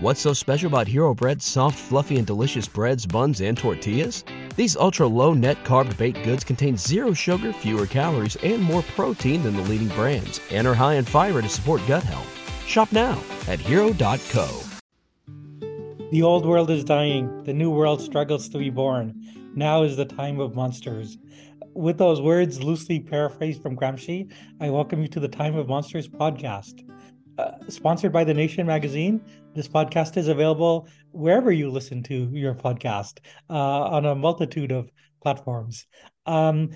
What's 0.00 0.20
so 0.20 0.32
special 0.32 0.68
about 0.68 0.86
Hero 0.86 1.12
Bread's 1.12 1.44
soft, 1.44 1.76
fluffy, 1.76 2.18
and 2.18 2.26
delicious 2.26 2.68
breads, 2.68 3.04
buns, 3.04 3.40
and 3.40 3.58
tortillas? 3.58 4.22
These 4.54 4.76
ultra 4.76 5.08
low 5.08 5.34
net 5.34 5.64
carb 5.64 5.96
baked 5.98 6.22
goods 6.22 6.44
contain 6.44 6.76
zero 6.76 7.12
sugar, 7.12 7.52
fewer 7.52 7.84
calories, 7.84 8.36
and 8.36 8.62
more 8.62 8.82
protein 8.94 9.42
than 9.42 9.56
the 9.56 9.62
leading 9.62 9.88
brands, 9.88 10.40
and 10.52 10.68
are 10.68 10.74
high 10.74 10.94
in 10.94 11.04
fiber 11.04 11.42
to 11.42 11.48
support 11.48 11.82
gut 11.88 12.04
health. 12.04 12.28
Shop 12.64 12.92
now 12.92 13.20
at 13.48 13.58
hero.co. 13.58 14.62
The 16.12 16.22
old 16.22 16.46
world 16.46 16.70
is 16.70 16.84
dying, 16.84 17.42
the 17.42 17.52
new 17.52 17.70
world 17.72 18.00
struggles 18.00 18.48
to 18.50 18.58
be 18.58 18.70
born. 18.70 19.20
Now 19.56 19.82
is 19.82 19.96
the 19.96 20.04
time 20.04 20.38
of 20.38 20.54
monsters. 20.54 21.18
With 21.74 21.98
those 21.98 22.20
words 22.20 22.62
loosely 22.62 23.00
paraphrased 23.00 23.60
from 23.60 23.76
Gramsci, 23.76 24.32
I 24.60 24.70
welcome 24.70 25.02
you 25.02 25.08
to 25.08 25.18
the 25.18 25.26
Time 25.26 25.56
of 25.56 25.66
Monsters 25.66 26.06
podcast. 26.06 26.84
Uh, 27.38 27.52
sponsored 27.68 28.12
by 28.12 28.24
The 28.24 28.34
Nation 28.34 28.66
magazine, 28.66 29.20
this 29.54 29.68
podcast 29.68 30.16
is 30.16 30.26
available 30.26 30.88
wherever 31.12 31.52
you 31.52 31.70
listen 31.70 32.02
to 32.02 32.28
your 32.32 32.52
podcast 32.52 33.20
uh, 33.48 33.54
on 33.54 34.06
a 34.06 34.14
multitude 34.16 34.72
of 34.72 34.90
platforms. 35.22 35.86
Um, 36.26 36.70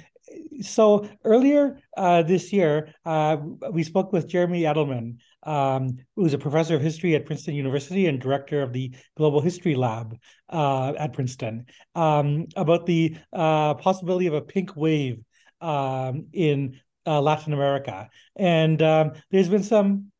so 0.60 1.08
earlier 1.24 1.80
uh, 1.96 2.22
this 2.22 2.52
year, 2.52 2.94
uh, 3.04 3.38
we 3.72 3.82
spoke 3.82 4.12
with 4.12 4.28
Jeremy 4.28 4.62
Adelman, 4.62 5.16
um, 5.42 5.98
who's 6.14 6.32
a 6.32 6.38
professor 6.38 6.76
of 6.76 6.80
history 6.80 7.16
at 7.16 7.26
Princeton 7.26 7.56
University 7.56 8.06
and 8.06 8.20
director 8.20 8.62
of 8.62 8.72
the 8.72 8.94
Global 9.16 9.40
History 9.40 9.74
Lab 9.74 10.16
uh, 10.48 10.92
at 10.96 11.12
Princeton, 11.12 11.66
um, 11.96 12.46
about 12.54 12.86
the 12.86 13.16
uh, 13.32 13.74
possibility 13.74 14.28
of 14.28 14.34
a 14.34 14.40
pink 14.40 14.76
wave 14.76 15.24
um, 15.60 16.26
in 16.32 16.78
Latin 17.04 17.52
America. 17.52 18.08
And 18.36 18.80
um, 18.80 19.14
there's 19.32 19.48
been 19.48 19.64
some 19.64 20.11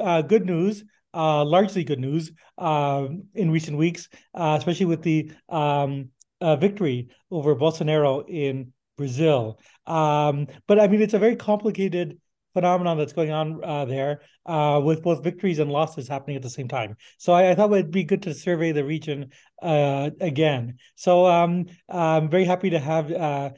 uh, 0.00 0.22
good 0.22 0.46
news. 0.46 0.84
Uh, 1.12 1.44
largely 1.44 1.82
good 1.82 1.98
news 1.98 2.30
uh, 2.56 3.08
in 3.34 3.50
recent 3.50 3.76
weeks, 3.76 4.08
uh, 4.32 4.54
especially 4.56 4.86
with 4.86 5.02
the 5.02 5.28
um, 5.48 6.08
uh, 6.40 6.54
victory 6.54 7.08
over 7.32 7.56
Bolsonaro 7.56 8.24
in 8.28 8.72
Brazil. 8.96 9.58
Um, 9.88 10.46
but 10.68 10.78
I 10.78 10.86
mean, 10.86 11.02
it's 11.02 11.14
a 11.14 11.18
very 11.18 11.34
complicated 11.34 12.18
phenomenon 12.52 12.98
that's 12.98 13.12
going 13.12 13.30
on 13.30 13.60
uh, 13.64 13.84
there 13.86 14.22
uh, 14.46 14.80
with 14.84 15.02
both 15.02 15.24
victories 15.24 15.58
and 15.58 15.70
losses 15.70 16.06
happening 16.08 16.36
at 16.36 16.42
the 16.42 16.50
same 16.50 16.68
time. 16.68 16.96
So 17.18 17.32
I, 17.32 17.50
I 17.50 17.54
thought 17.54 17.72
it'd 17.72 17.90
be 17.90 18.04
good 18.04 18.22
to 18.22 18.34
survey 18.34 18.72
the 18.72 18.84
region 18.84 19.30
uh, 19.62 20.10
again. 20.20 20.76
So 20.94 21.26
um, 21.26 21.66
I'm 21.88 22.28
very 22.28 22.44
happy 22.44 22.70
to 22.70 22.78
have 22.78 23.10
uh, 23.10 23.50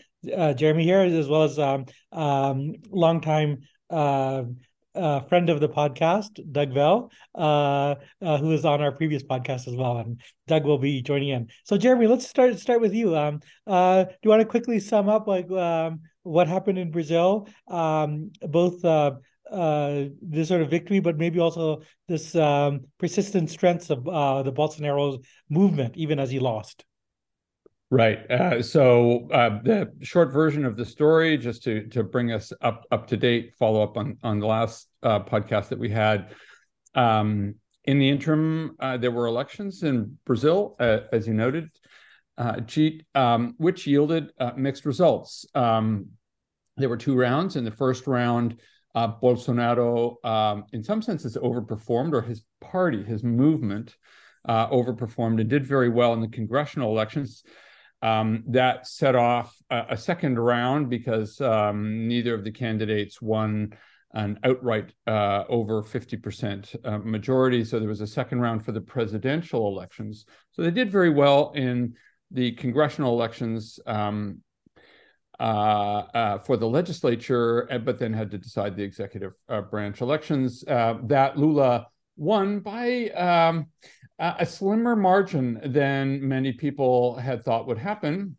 Jeremy 0.54 0.84
here, 0.84 1.00
as 1.00 1.28
well 1.28 1.42
as 1.42 1.58
um, 1.58 1.86
um, 2.12 2.74
longtime 2.90 3.62
uh, 4.94 5.20
friend 5.20 5.50
of 5.50 5.60
the 5.60 5.68
podcast, 5.68 6.40
Doug 6.52 6.74
Bell, 6.74 7.10
uh, 7.34 7.94
uh, 8.20 8.38
on 8.64 8.80
our 8.80 8.92
previous 8.92 9.22
podcast 9.22 9.68
as 9.68 9.74
well, 9.74 9.98
and 9.98 10.20
Doug 10.46 10.64
will 10.64 10.78
be 10.78 11.02
joining 11.02 11.30
in. 11.30 11.48
So, 11.64 11.76
Jeremy, 11.76 12.06
let's 12.06 12.26
start 12.26 12.58
start 12.58 12.80
with 12.80 12.94
you. 12.94 13.16
Um, 13.16 13.40
uh, 13.66 14.04
do 14.04 14.16
you 14.22 14.30
want 14.30 14.40
to 14.40 14.46
quickly 14.46 14.80
sum 14.80 15.08
up 15.08 15.26
like 15.26 15.50
um, 15.50 16.00
what 16.22 16.48
happened 16.48 16.78
in 16.78 16.90
Brazil, 16.90 17.48
um, 17.68 18.30
both 18.42 18.84
uh, 18.84 19.12
uh, 19.50 20.04
this 20.20 20.48
sort 20.48 20.62
of 20.62 20.70
victory, 20.70 21.00
but 21.00 21.18
maybe 21.18 21.38
also 21.38 21.82
this 22.08 22.34
um, 22.34 22.80
persistent 22.98 23.50
strengths 23.50 23.90
of 23.90 24.04
the 24.04 24.52
Bolsonaro 24.52 25.22
movement, 25.48 25.96
even 25.96 26.18
as 26.18 26.30
he 26.30 26.38
lost? 26.38 26.84
Right. 27.92 28.20
Uh, 28.30 28.62
so 28.62 29.28
uh, 29.32 29.60
the 29.62 29.92
short 30.00 30.32
version 30.32 30.64
of 30.64 30.78
the 30.78 30.84
story, 30.86 31.36
just 31.36 31.62
to 31.64 31.86
to 31.88 32.02
bring 32.02 32.32
us 32.32 32.50
up 32.62 32.86
up 32.90 33.06
to 33.08 33.18
date, 33.18 33.52
follow 33.58 33.82
up 33.82 33.98
on 33.98 34.16
on 34.22 34.38
the 34.38 34.46
last 34.46 34.88
uh, 35.02 35.20
podcast 35.20 35.68
that 35.68 35.78
we 35.78 35.90
had. 35.90 36.34
Um, 36.94 37.56
in 37.84 37.98
the 37.98 38.08
interim, 38.08 38.76
uh, 38.80 38.96
there 38.96 39.10
were 39.10 39.26
elections 39.26 39.82
in 39.82 40.16
Brazil, 40.24 40.74
uh, 40.80 41.00
as 41.12 41.26
you 41.26 41.34
noted, 41.34 41.68
uh, 42.38 42.62
um, 43.14 43.56
which 43.58 43.86
yielded 43.86 44.32
mixed 44.56 44.86
results. 44.86 45.44
Um, 45.54 46.06
there 46.78 46.88
were 46.88 46.96
two 46.96 47.14
rounds. 47.14 47.56
In 47.56 47.64
the 47.66 47.70
first 47.70 48.06
round, 48.06 48.58
Bolsonaro, 48.96 50.24
um, 50.24 50.64
in 50.72 50.82
some 50.82 51.02
senses, 51.02 51.36
overperformed, 51.36 52.14
or 52.14 52.22
his 52.22 52.42
party, 52.58 53.02
his 53.02 53.22
movement, 53.22 53.96
overperformed 54.48 55.42
and 55.42 55.50
did 55.50 55.66
very 55.66 55.90
well 55.90 56.14
in 56.14 56.22
the 56.22 56.28
congressional 56.28 56.90
elections. 56.90 57.44
Um, 58.02 58.42
that 58.48 58.88
set 58.88 59.14
off 59.14 59.56
a, 59.70 59.84
a, 59.90 59.96
second 59.96 60.36
round 60.36 60.90
because 60.90 61.40
um, 61.40 62.08
neither 62.08 62.34
of 62.34 62.42
the 62.42 62.50
candidates 62.50 63.22
won 63.22 63.74
an 64.14 64.38
outright 64.44 64.92
uh, 65.06 65.44
over 65.48 65.82
50% 65.82 66.76
uh, 66.84 66.98
majority. 66.98 67.64
So 67.64 67.78
there 67.78 67.88
was 67.88 68.00
a 68.00 68.06
second 68.06 68.40
round 68.40 68.64
for 68.64 68.72
the 68.72 68.80
presidential 68.80 69.68
elections. 69.68 70.26
So 70.52 70.62
they 70.62 70.70
did 70.70 70.90
very 70.90 71.10
well 71.10 71.52
in 71.54 71.94
the 72.30 72.52
congressional 72.52 73.14
elections 73.14 73.78
um, 73.86 74.40
uh, 75.40 76.04
uh 76.14 76.38
for 76.38 76.56
the 76.56 76.68
legislature, 76.68 77.66
eh, 77.70 77.78
but 77.78 77.98
then 77.98 78.12
had 78.12 78.30
to 78.30 78.38
decide 78.38 78.76
the 78.76 78.82
executive 78.82 79.32
uh, 79.48 79.62
branch 79.62 80.00
elections. 80.00 80.62
Uh, 80.68 80.98
that 81.04 81.38
Lula 81.38 81.86
won 82.16 82.60
by 82.60 83.08
um, 83.10 83.66
a 84.18 84.46
slimmer 84.46 84.94
margin 84.94 85.60
than 85.64 86.26
many 86.26 86.52
people 86.52 87.16
had 87.16 87.44
thought 87.44 87.66
would 87.66 87.78
happen. 87.78 88.36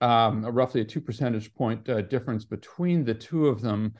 Um, 0.00 0.46
roughly 0.46 0.80
a 0.80 0.84
two 0.84 1.00
percentage 1.00 1.52
point 1.54 1.86
uh, 1.88 2.00
difference 2.02 2.44
between 2.44 3.04
the 3.04 3.14
two 3.14 3.48
of 3.48 3.60
them. 3.60 3.94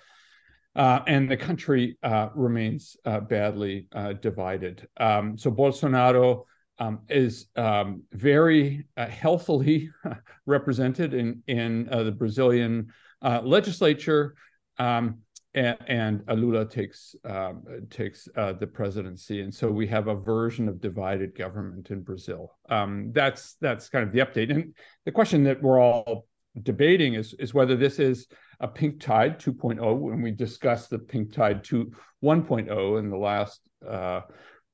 Uh, 0.76 1.00
and 1.06 1.28
the 1.28 1.36
country 1.36 1.98
uh, 2.02 2.28
remains 2.34 2.96
uh, 3.04 3.20
badly 3.20 3.86
uh, 3.92 4.12
divided. 4.14 4.86
Um, 4.98 5.36
so 5.36 5.50
Bolsonaro 5.50 6.44
um, 6.78 7.00
is 7.08 7.46
um, 7.56 8.04
very 8.12 8.86
healthily 8.96 9.90
represented 10.46 11.12
in 11.12 11.42
in 11.46 11.84
the 11.90 12.12
Brazilian 12.12 12.92
legislature. 13.22 14.34
Um, 14.78 15.18
and, 15.54 15.76
and 15.88 16.40
Lula 16.40 16.64
takes 16.64 17.14
um, 17.24 17.64
takes 17.90 18.28
uh, 18.36 18.52
the 18.52 18.66
presidency, 18.66 19.40
and 19.40 19.52
so 19.52 19.70
we 19.70 19.86
have 19.88 20.06
a 20.06 20.14
version 20.14 20.68
of 20.68 20.80
divided 20.80 21.34
government 21.34 21.90
in 21.90 22.02
Brazil. 22.02 22.56
Um, 22.68 23.10
that's 23.12 23.56
that's 23.60 23.88
kind 23.88 24.06
of 24.06 24.12
the 24.12 24.20
update, 24.20 24.50
and 24.50 24.74
the 25.04 25.12
question 25.12 25.42
that 25.44 25.60
we're 25.60 25.80
all 25.80 26.26
debating 26.62 27.14
is 27.14 27.34
is 27.34 27.52
whether 27.52 27.76
this 27.76 27.98
is 27.98 28.28
a 28.60 28.68
pink 28.68 29.00
tide 29.00 29.40
2.0 29.40 29.98
when 29.98 30.22
we 30.22 30.30
discussed 30.30 30.90
the 30.90 30.98
pink 30.98 31.32
tide 31.32 31.64
2 31.64 31.90
1.0 32.22 32.98
in 32.98 33.10
the 33.10 33.16
last 33.16 33.60
uh, 33.88 34.20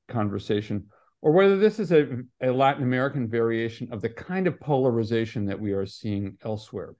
conversation, 0.08 0.86
or 1.22 1.32
whether 1.32 1.56
this 1.56 1.78
is 1.78 1.90
a, 1.90 2.06
a 2.42 2.50
Latin 2.50 2.82
American 2.82 3.28
variation 3.28 3.88
of 3.92 4.02
the 4.02 4.10
kind 4.10 4.46
of 4.46 4.60
polarization 4.60 5.46
that 5.46 5.58
we 5.58 5.72
are 5.72 5.86
seeing 5.86 6.36
elsewhere 6.44 6.94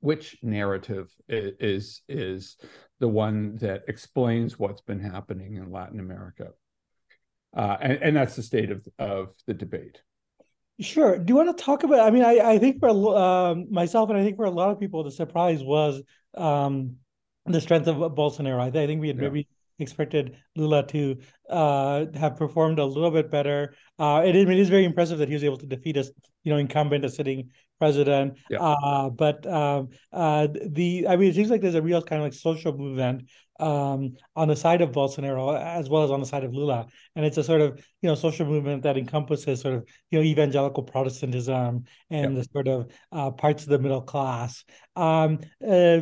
which 0.00 0.36
narrative 0.42 1.14
is 1.28 2.02
is 2.08 2.56
the 2.98 3.08
one 3.08 3.56
that 3.56 3.84
explains 3.88 4.58
what's 4.58 4.80
been 4.80 5.00
happening 5.00 5.54
in 5.56 5.70
Latin 5.70 6.00
America, 6.00 6.48
uh, 7.56 7.76
and, 7.80 8.02
and, 8.02 8.16
that's 8.16 8.36
the 8.36 8.42
state 8.42 8.70
of 8.70 8.86
of 8.98 9.28
the 9.46 9.54
debate. 9.54 10.02
Sure. 10.80 11.18
Do 11.18 11.30
you 11.30 11.36
want 11.36 11.56
to 11.56 11.62
talk 11.62 11.82
about? 11.82 12.00
I 12.00 12.10
mean, 12.10 12.24
I, 12.24 12.38
I 12.38 12.58
think 12.58 12.80
for 12.80 12.88
um, 12.88 13.66
myself, 13.70 14.08
and 14.08 14.18
I 14.18 14.24
think 14.24 14.36
for 14.36 14.46
a 14.46 14.50
lot 14.50 14.70
of 14.70 14.80
people, 14.80 15.04
the 15.04 15.10
surprise 15.10 15.62
was 15.62 16.02
um, 16.34 16.96
the 17.44 17.60
strength 17.60 17.86
of 17.86 17.96
Bolsonaro. 18.12 18.60
I, 18.60 18.68
I 18.68 18.86
think 18.86 19.00
we 19.00 19.08
had 19.08 19.16
yeah. 19.16 19.24
maybe 19.24 19.48
expected 19.78 20.36
Lula 20.56 20.86
to 20.88 21.18
uh, 21.48 22.06
have 22.14 22.36
performed 22.36 22.78
a 22.78 22.84
little 22.84 23.10
bit 23.10 23.30
better. 23.30 23.74
Uh, 23.98 24.22
it, 24.24 24.36
it 24.36 24.48
is 24.48 24.68
very 24.68 24.84
impressive 24.84 25.18
that 25.18 25.28
he 25.28 25.34
was 25.34 25.44
able 25.44 25.58
to 25.58 25.66
defeat 25.66 25.96
us, 25.96 26.10
you 26.44 26.52
know, 26.52 26.58
incumbent, 26.58 27.04
a 27.04 27.08
sitting 27.08 27.50
president. 27.80 28.38
Yeah. 28.48 28.60
Uh, 28.60 29.10
but 29.10 29.44
um, 29.46 29.88
uh, 30.12 30.46
the 30.52 31.08
I 31.08 31.16
mean, 31.16 31.30
it 31.30 31.34
seems 31.34 31.50
like 31.50 31.62
there's 31.62 31.74
a 31.74 31.82
real 31.82 32.02
kind 32.02 32.20
of 32.22 32.26
like 32.26 32.34
social 32.34 32.76
movement 32.76 33.28
um, 33.58 34.16
on 34.36 34.48
the 34.48 34.56
side 34.56 34.82
of 34.82 34.92
Bolsonaro 34.92 35.58
as 35.58 35.88
well 35.88 36.04
as 36.04 36.10
on 36.10 36.20
the 36.20 36.26
side 36.26 36.44
of 36.44 36.54
Lula, 36.54 36.86
and 37.16 37.24
it's 37.24 37.38
a 37.38 37.42
sort 37.42 37.62
of 37.62 37.78
you 38.02 38.08
know 38.08 38.14
social 38.14 38.46
movement 38.46 38.82
that 38.84 38.96
encompasses 38.96 39.62
sort 39.62 39.74
of 39.74 39.88
you 40.10 40.18
know 40.18 40.24
evangelical 40.24 40.82
Protestantism 40.82 41.84
and 42.10 42.36
yeah. 42.36 42.40
the 42.40 42.48
sort 42.52 42.68
of 42.68 42.92
uh, 43.10 43.30
parts 43.30 43.64
of 43.64 43.70
the 43.70 43.78
middle 43.78 44.02
class. 44.02 44.64
Um, 44.94 45.40
uh, 45.66 46.00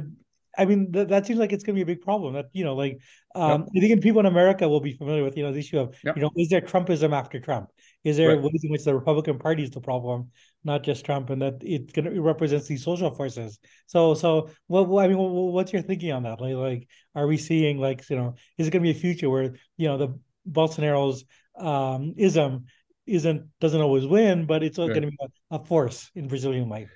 I 0.58 0.64
mean, 0.64 0.90
th- 0.92 1.08
that 1.08 1.24
seems 1.24 1.38
like 1.38 1.52
it's 1.52 1.62
going 1.62 1.76
to 1.76 1.84
be 1.84 1.92
a 1.92 1.94
big 1.94 2.02
problem. 2.02 2.34
That 2.34 2.46
you 2.52 2.64
know, 2.64 2.74
like 2.74 2.98
um, 3.36 3.66
yep. 3.72 3.84
I 3.84 3.88
think 3.88 4.02
people 4.02 4.20
in 4.20 4.26
America 4.26 4.69
will 4.69 4.81
be 4.81 4.92
familiar 4.92 5.22
with 5.22 5.36
you 5.36 5.44
know 5.44 5.52
the 5.52 5.60
issue 5.60 5.78
of 5.78 5.94
yep. 6.04 6.16
you 6.16 6.22
know 6.22 6.31
is 6.36 6.48
there 6.48 6.60
Trumpism 6.60 7.12
after 7.12 7.38
Trump? 7.38 7.70
Is 8.04 8.16
there 8.16 8.31
right. 8.31 8.42
ways 8.42 8.60
in 8.64 8.70
which 8.70 8.84
the 8.84 8.94
Republican 8.94 9.38
Party 9.38 9.62
is 9.62 9.70
the 9.70 9.81
problem, 9.81 10.31
not 10.69 10.85
just 10.85 11.05
Trump, 11.05 11.31
and 11.31 11.43
that 11.43 11.55
it, 11.62 11.93
gonna, 11.93 12.11
it 12.11 12.20
represents 12.20 12.69
these 12.69 12.85
social 12.85 13.11
forces? 13.11 13.59
So, 13.87 14.15
so 14.15 14.50
what? 14.69 15.05
I 15.05 15.09
mean, 15.09 15.19
what's 15.19 15.73
your 15.73 15.82
thinking 15.82 16.12
on 16.12 16.23
that? 16.23 16.41
Like, 16.41 16.55
like, 16.55 16.88
are 17.17 17.26
we 17.26 17.37
seeing 17.37 17.79
like 17.79 18.09
you 18.09 18.17
know, 18.17 18.35
is 18.56 18.69
it 18.69 18.70
going 18.70 18.85
to 18.85 18.93
be 18.93 18.97
a 18.97 19.00
future 19.00 19.29
where 19.29 19.55
you 19.76 19.88
know 19.88 19.99
the 19.99 20.19
Bolsonaro's 20.49 21.25
um, 21.59 22.15
ism 22.17 22.67
isn't 23.06 23.49
doesn't 23.61 23.81
always 23.81 24.06
win, 24.06 24.47
but 24.47 24.62
it's 24.62 24.79
right. 24.79 24.88
going 24.88 25.03
to 25.03 25.11
be 25.11 25.19
a, 25.20 25.56
a 25.56 25.65
force 25.65 26.11
in 26.15 26.29
Brazilian 26.29 26.69
life? 26.69 26.91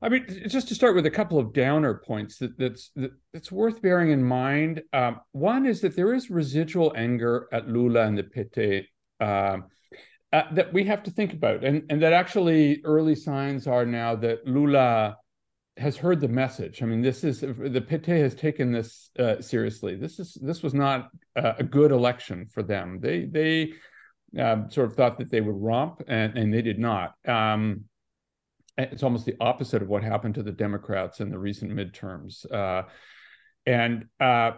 I 0.00 0.08
mean, 0.08 0.26
just 0.48 0.66
to 0.68 0.74
start 0.74 0.96
with 0.96 1.06
a 1.06 1.10
couple 1.10 1.38
of 1.38 1.52
downer 1.52 1.94
points 1.94 2.38
that, 2.38 2.58
that's 2.58 2.90
that, 2.96 3.12
that's 3.32 3.52
worth 3.52 3.80
bearing 3.80 4.10
in 4.10 4.22
mind. 4.22 4.82
Um, 4.92 5.20
one 5.30 5.64
is 5.64 5.80
that 5.82 5.94
there 5.94 6.12
is 6.12 6.28
residual 6.28 6.92
anger 6.96 7.48
at 7.52 7.68
Lula 7.68 8.02
and 8.06 8.18
the 8.18 8.24
PT 8.24 8.86
uh, 9.20 9.58
uh, 10.32 10.42
that 10.52 10.72
we 10.72 10.84
have 10.84 11.02
to 11.04 11.10
think 11.10 11.32
about, 11.32 11.64
and 11.64 11.84
and 11.90 12.02
that 12.02 12.12
actually 12.12 12.80
early 12.84 13.14
signs 13.14 13.66
are 13.66 13.84
now 13.84 14.14
that 14.16 14.46
Lula 14.46 15.16
has 15.76 15.96
heard 15.96 16.20
the 16.20 16.28
message. 16.28 16.82
I 16.82 16.86
mean, 16.86 17.02
this 17.02 17.24
is 17.24 17.40
the 17.40 17.80
PT 17.80 18.06
has 18.08 18.34
taken 18.34 18.72
this 18.72 19.10
uh, 19.18 19.40
seriously. 19.40 19.96
This 19.96 20.18
is 20.18 20.36
this 20.40 20.62
was 20.62 20.74
not 20.74 21.10
a 21.36 21.62
good 21.62 21.92
election 21.92 22.46
for 22.46 22.62
them. 22.62 22.98
They 23.00 23.24
they 23.24 23.72
uh, 24.40 24.68
sort 24.68 24.88
of 24.88 24.96
thought 24.96 25.18
that 25.18 25.30
they 25.30 25.40
would 25.40 25.56
romp, 25.56 26.02
and 26.08 26.36
and 26.36 26.52
they 26.52 26.62
did 26.62 26.78
not. 26.78 27.14
Um, 27.26 27.84
it's 28.78 29.02
almost 29.02 29.26
the 29.26 29.36
opposite 29.40 29.82
of 29.82 29.88
what 29.88 30.02
happened 30.02 30.34
to 30.36 30.42
the 30.42 30.52
Democrats 30.52 31.20
in 31.20 31.30
the 31.30 31.38
recent 31.38 31.70
midterms. 31.72 32.50
Uh, 32.50 32.88
and 33.66 34.06
uh, 34.18 34.52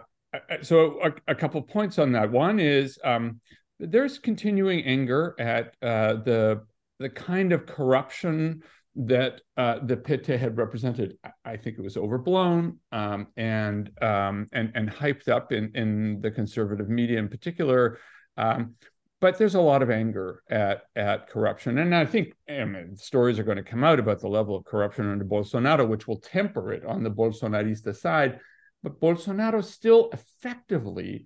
so, 0.61 0.99
a, 1.03 1.31
a, 1.31 1.35
couple 1.35 1.61
points 1.61 1.99
on 1.99 2.13
that. 2.13 2.31
One 2.31 2.59
is 2.59 2.97
um, 3.03 3.41
there's 3.79 4.19
continuing 4.19 4.83
anger 4.85 5.35
at 5.39 5.75
uh, 5.81 6.15
the 6.23 6.63
the 6.99 7.09
kind 7.09 7.51
of 7.51 7.65
corruption 7.65 8.63
that 8.95 9.41
uh, 9.57 9.79
the 9.83 9.97
PT 9.97 10.27
had 10.39 10.57
represented, 10.57 11.17
I 11.43 11.57
think 11.57 11.77
it 11.77 11.81
was 11.81 11.97
overblown 11.97 12.79
um, 12.93 13.27
and 13.35 13.91
um, 14.01 14.47
and 14.53 14.71
and 14.75 14.89
hyped 14.89 15.27
up 15.27 15.51
in 15.51 15.71
in 15.75 16.21
the 16.21 16.31
conservative 16.31 16.89
media 16.89 17.19
in 17.19 17.27
particular. 17.27 17.99
Um, 18.37 18.75
but 19.21 19.37
there's 19.37 19.55
a 19.55 19.61
lot 19.61 19.81
of 19.81 19.89
anger 19.89 20.41
at 20.49 20.83
at 20.95 21.29
corruption, 21.29 21.77
and 21.77 21.93
I 21.93 22.05
think 22.05 22.33
I 22.49 22.63
mean, 22.63 22.95
stories 22.95 23.39
are 23.39 23.43
going 23.43 23.57
to 23.57 23.63
come 23.63 23.83
out 23.83 23.99
about 23.99 24.21
the 24.21 24.29
level 24.29 24.55
of 24.55 24.65
corruption 24.65 25.09
under 25.09 25.25
Bolsonaro, 25.25 25.87
which 25.87 26.07
will 26.07 26.19
temper 26.19 26.71
it 26.71 26.85
on 26.85 27.03
the 27.03 27.11
Bolsonarista 27.11 27.95
side. 27.95 28.39
But 28.83 29.01
Bolsonaro 29.01 29.63
still 29.63 30.09
effectively 30.13 31.25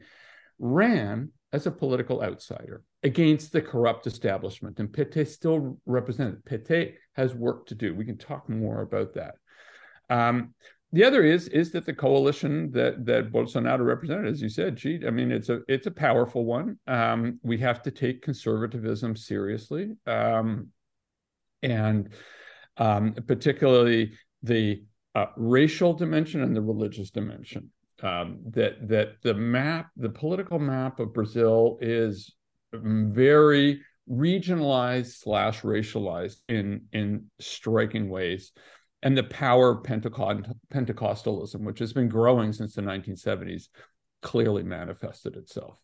ran 0.60 1.32
as 1.52 1.66
a 1.66 1.72
political 1.72 2.22
outsider 2.22 2.84
against 3.04 3.52
the 3.52 3.62
corrupt 3.62 4.06
establishment. 4.08 4.80
And 4.80 4.94
PT 4.94 5.28
still 5.28 5.80
represented. 5.86 6.46
PT 6.46 6.96
has 7.14 7.34
work 7.34 7.66
to 7.68 7.76
do. 7.76 7.96
We 7.96 8.06
can 8.06 8.18
talk 8.18 8.48
more 8.50 8.82
about 8.82 9.14
that. 9.16 9.36
Um, 10.10 10.54
the 10.92 11.04
other 11.04 11.24
is 11.24 11.48
is 11.50 11.72
that 11.72 11.86
the 11.86 11.94
coalition 11.94 12.72
that 12.72 13.06
that 13.06 13.32
Bolsonaro 13.32 13.86
represented, 13.86 14.26
as 14.26 14.42
you 14.42 14.50
said, 14.50 14.76
gee, 14.76 15.00
I 15.06 15.12
mean, 15.12 15.32
it's 15.32 15.50
a 15.50 15.62
it's 15.68 15.86
a 15.86 15.92
powerful 15.92 16.46
one. 16.46 16.80
Um, 16.88 17.40
we 17.44 17.60
have 17.60 17.84
to 17.84 17.92
take 17.92 18.24
conservatism 18.24 19.16
seriously, 19.16 19.92
um, 20.08 20.70
and 21.62 22.10
um, 22.78 23.14
particularly 23.28 24.14
the 24.42 24.84
uh, 25.14 25.28
racial 25.38 25.94
dimension 25.94 26.42
and 26.42 26.56
the 26.56 26.62
religious 26.62 27.12
dimension 27.12 27.70
um, 28.04 28.40
that 28.52 28.88
that 28.88 29.22
the 29.24 29.34
map, 29.34 29.90
the 29.98 30.10
political 30.10 30.60
map 30.60 31.00
of 31.00 31.14
Brazil 31.14 31.78
is 31.82 32.34
very 32.74 33.82
regionalized 34.10 35.20
slash 35.20 35.62
racialized 35.62 36.38
in 36.48 36.86
in 36.94 37.26
striking 37.40 38.10
ways, 38.10 38.52
and 39.02 39.18
the 39.18 39.24
power 39.24 39.72
of 39.72 39.84
Pentecost, 39.84 40.50
Pentecostalism, 40.74 41.62
which 41.62 41.80
has 41.80 41.94
been 41.94 42.10
growing 42.10 42.54
since 42.54 42.76
the 42.76 42.82
1970s, 42.82 43.66
clearly 44.22 44.64
manifested 44.64 45.36
itself. 45.36 45.80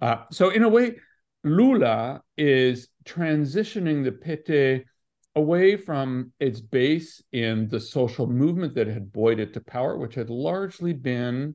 Uh, 0.00 0.24
so 0.30 0.50
in 0.50 0.62
a 0.62 0.68
way, 0.68 0.96
Lula 1.44 2.22
is 2.36 2.88
transitioning 3.04 4.04
the 4.04 4.12
PT 4.12 4.86
away 5.34 5.76
from 5.76 6.32
its 6.38 6.60
base 6.60 7.22
in 7.32 7.68
the 7.68 7.80
social 7.80 8.26
movement 8.26 8.74
that 8.74 8.86
had 8.86 9.12
buoyed 9.12 9.40
it 9.40 9.54
to 9.54 9.60
power, 9.60 9.96
which 9.96 10.14
had 10.14 10.28
largely 10.28 10.92
been 10.92 11.54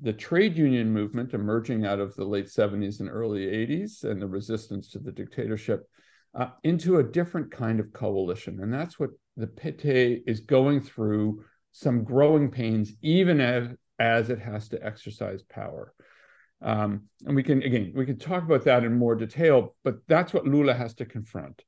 the 0.00 0.12
trade 0.12 0.56
union 0.56 0.92
movement 0.92 1.34
emerging 1.34 1.84
out 1.86 2.00
of 2.00 2.14
the 2.16 2.24
late 2.24 2.46
70s 2.46 3.00
and 3.00 3.08
early 3.10 3.46
80s 3.46 4.04
and 4.04 4.20
the 4.20 4.26
resistance 4.26 4.88
to 4.88 4.98
the 4.98 5.12
dictatorship, 5.12 5.88
uh, 6.34 6.48
into 6.64 6.96
a 6.96 7.02
different 7.02 7.50
kind 7.50 7.78
of 7.78 7.92
coalition. 7.92 8.60
And 8.60 8.72
that's 8.72 8.98
what 8.98 9.10
the 9.36 9.46
PT 9.46 10.22
is 10.26 10.40
going 10.40 10.80
through 10.80 11.44
some 11.72 12.04
growing 12.04 12.50
pains, 12.50 12.92
even 13.02 13.40
as, 13.40 13.68
as 13.98 14.30
it 14.30 14.40
has 14.40 14.68
to 14.70 14.84
exercise 14.84 15.42
power. 15.42 15.92
Um, 16.62 17.02
and 17.26 17.36
we 17.36 17.42
can, 17.42 17.62
again, 17.62 17.92
we 17.94 18.06
can 18.06 18.18
talk 18.18 18.42
about 18.42 18.64
that 18.64 18.84
in 18.84 18.98
more 18.98 19.14
detail, 19.14 19.76
but 19.84 19.96
that's 20.08 20.32
what 20.32 20.46
Lula 20.46 20.72
has 20.72 20.94
to 20.94 21.04
confront 21.04 21.62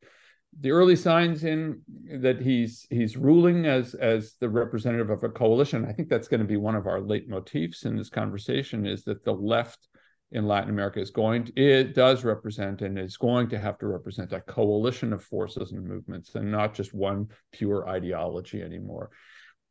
the 0.60 0.70
early 0.70 0.96
signs 0.96 1.44
in 1.44 1.82
that 2.20 2.40
he's 2.40 2.86
he's 2.90 3.16
ruling 3.16 3.66
as 3.66 3.94
as 3.94 4.34
the 4.40 4.48
representative 4.48 5.10
of 5.10 5.22
a 5.22 5.28
coalition. 5.28 5.84
I 5.84 5.92
think 5.92 6.08
that's 6.08 6.28
going 6.28 6.40
to 6.40 6.46
be 6.46 6.56
one 6.56 6.74
of 6.74 6.86
our 6.86 7.00
leitmotifs 7.00 7.84
in 7.84 7.96
this 7.96 8.08
conversation 8.08 8.86
is 8.86 9.04
that 9.04 9.24
the 9.24 9.34
left 9.34 9.88
in 10.32 10.46
Latin 10.46 10.70
America 10.70 11.00
is 11.00 11.10
going 11.10 11.44
to, 11.44 11.52
it 11.54 11.94
does 11.94 12.24
represent 12.24 12.82
and 12.82 12.98
is 12.98 13.16
going 13.16 13.48
to 13.48 13.58
have 13.58 13.78
to 13.78 13.86
represent 13.86 14.32
a 14.32 14.40
coalition 14.40 15.12
of 15.12 15.22
forces 15.22 15.72
and 15.72 15.86
movements 15.86 16.34
and 16.34 16.50
not 16.50 16.74
just 16.74 16.92
one 16.92 17.28
pure 17.52 17.88
ideology 17.88 18.60
anymore. 18.60 19.10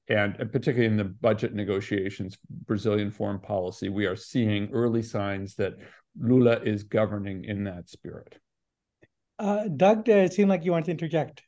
And 0.07 0.37
particularly 0.37 0.85
in 0.85 0.97
the 0.97 1.03
budget 1.03 1.53
negotiations, 1.53 2.37
Brazilian 2.67 3.11
foreign 3.11 3.39
policy, 3.39 3.89
we 3.89 4.05
are 4.05 4.15
seeing 4.15 4.69
early 4.71 5.01
signs 5.01 5.55
that 5.55 5.73
Lula 6.17 6.59
is 6.61 6.83
governing 6.83 7.43
in 7.43 7.63
that 7.65 7.89
spirit. 7.89 8.37
Uh, 9.37 9.67
Doug, 9.67 10.07
it 10.07 10.33
seemed 10.33 10.49
like 10.49 10.63
you 10.63 10.71
wanted 10.71 10.85
to 10.85 10.91
interject. 10.91 11.43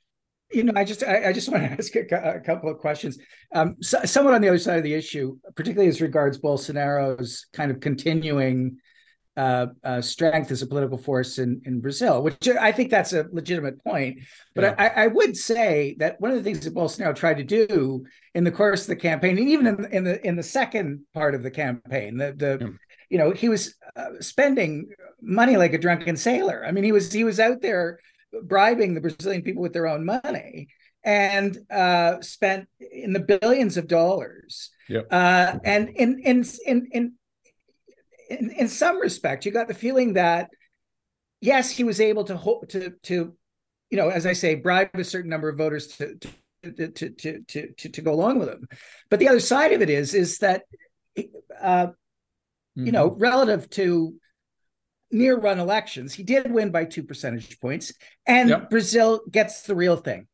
You 0.51 0.63
know, 0.63 0.74
I 0.75 0.84
just 0.84 1.04
I, 1.04 1.30
I 1.30 1.34
just 1.34 1.50
want 1.51 1.63
to 1.63 1.72
ask 1.72 1.95
a, 1.95 2.38
a 2.38 2.39
couple 2.39 2.69
of 2.69 2.80
questions. 2.80 3.18
Um, 3.54 3.75
so, 3.81 4.04
somewhat 4.06 4.34
on 4.34 4.42
the 4.42 4.50
other 4.50 4.57
side 4.57 4.78
of 4.78 4.84
the 4.84 4.94
issue, 4.94 5.38
particularly 5.56 5.89
as 5.89 6.01
regards 6.01 6.38
Bolsonaro's 6.38 7.48
kind 7.54 7.72
of 7.72 7.80
continuing 7.80 8.78
uh, 9.38 9.68
uh, 9.84 10.01
strength 10.01 10.50
as 10.50 10.63
a 10.63 10.68
political 10.68 10.98
force 10.98 11.38
in, 11.38 11.62
in 11.66 11.80
Brazil, 11.80 12.24
which 12.24 12.48
I 12.50 12.72
think 12.72 12.89
that's 12.89 13.13
a 13.13 13.28
legitimate 13.31 13.84
point. 13.84 14.22
But 14.56 14.63
yeah. 14.63 14.75
I, 14.80 15.04
I, 15.04 15.07
would 15.07 15.38
say 15.38 15.95
that 16.00 16.19
one 16.19 16.31
of 16.31 16.38
the 16.38 16.44
things 16.44 16.66
that 16.66 16.74
Bolsonaro 16.74 17.16
tried 17.16 17.38
to 17.38 17.44
do 17.44 18.04
in 18.34 18.44
the 18.44 18.51
course 18.51 18.81
of 18.81 18.88
the 18.88 18.95
campaign, 18.95 19.38
and 19.38 19.48
even 19.48 19.68
in, 19.68 19.86
in 19.92 20.04
the 20.04 20.28
in 20.28 20.36
the 20.38 20.44
second 20.44 21.06
part 21.13 21.36
of 21.36 21.44
the 21.44 21.51
campaign, 21.51 22.18
the 22.18 22.34
the 22.36 22.57
yeah. 22.60 22.68
You 23.09 23.18
know 23.18 23.31
he 23.31 23.50
was 23.50 23.75
uh, 23.95 24.19
spending 24.19 24.89
money 25.21 25.57
like 25.57 25.74
a 25.74 25.77
drunken 25.77 26.18
sailor. 26.18 26.65
I 26.65 26.71
mean, 26.71 26.83
he 26.83 26.92
was 26.92 27.12
he 27.12 27.24
was 27.24 27.39
out 27.39 27.62
there 27.62 28.00
bribing 28.44 28.94
the 28.94 29.01
Brazilian 29.01 29.42
people 29.42 29.62
with 29.62 29.74
their 29.74 29.88
own 29.88 30.06
money 30.06 30.68
and 31.04 31.57
uh, 31.71 32.21
spent 32.21 32.68
in 32.80 33.13
the 33.13 33.19
billions 33.19 33.77
of 33.77 33.88
dollars. 33.88 34.71
Yep. 34.89 35.07
Uh, 35.12 35.59
and 35.63 35.89
in 35.89 36.19
in 36.19 36.45
in 36.65 36.88
in 36.92 37.13
in, 38.30 38.51
in 38.51 38.68
some 38.68 39.00
respect, 39.00 39.45
you 39.45 39.51
got 39.51 39.68
the 39.68 39.74
feeling 39.74 40.13
that 40.13 40.50
yes, 41.42 41.71
he 41.71 41.83
was 41.83 42.01
able 42.01 42.25
to 42.25 42.38
hope 42.38 42.69
to 42.69 42.94
to 43.03 43.36
you 43.89 43.98
know, 43.98 44.10
as 44.10 44.25
I 44.25 44.34
say, 44.34 44.55
bribe 44.55 44.89
a 44.93 45.03
certain 45.03 45.29
number 45.29 45.50
of 45.50 45.58
voters 45.58 45.88
to 45.98 46.15
to 46.15 46.29
to 46.89 47.10
to 47.10 47.41
to, 47.48 47.72
to, 47.72 47.89
to 47.89 48.01
go 48.01 48.13
along 48.13 48.39
with 48.39 48.50
him. 48.50 48.67
But 49.10 49.20
the 49.20 49.29
other 49.29 49.39
side 49.39 49.74
of 49.74 49.82
it 49.82 49.89
is 49.89 50.13
is 50.13 50.39
that 50.39 50.63
uh, 51.62 51.88
mm-hmm. 52.77 52.86
you 52.86 52.91
know, 52.91 53.10
relative 53.10 53.69
to 53.72 54.15
near 55.12 55.38
run 55.38 55.60
elections, 55.60 56.13
he 56.13 56.24
did 56.24 56.51
win 56.51 56.72
by 56.72 56.86
two 56.86 57.03
percentage 57.03 57.60
points, 57.60 57.93
and 58.25 58.50
yep. 58.50 58.69
Brazil 58.69 59.22
gets 59.29 59.63
the 59.63 59.75
real 59.75 59.96
thing. 59.96 60.27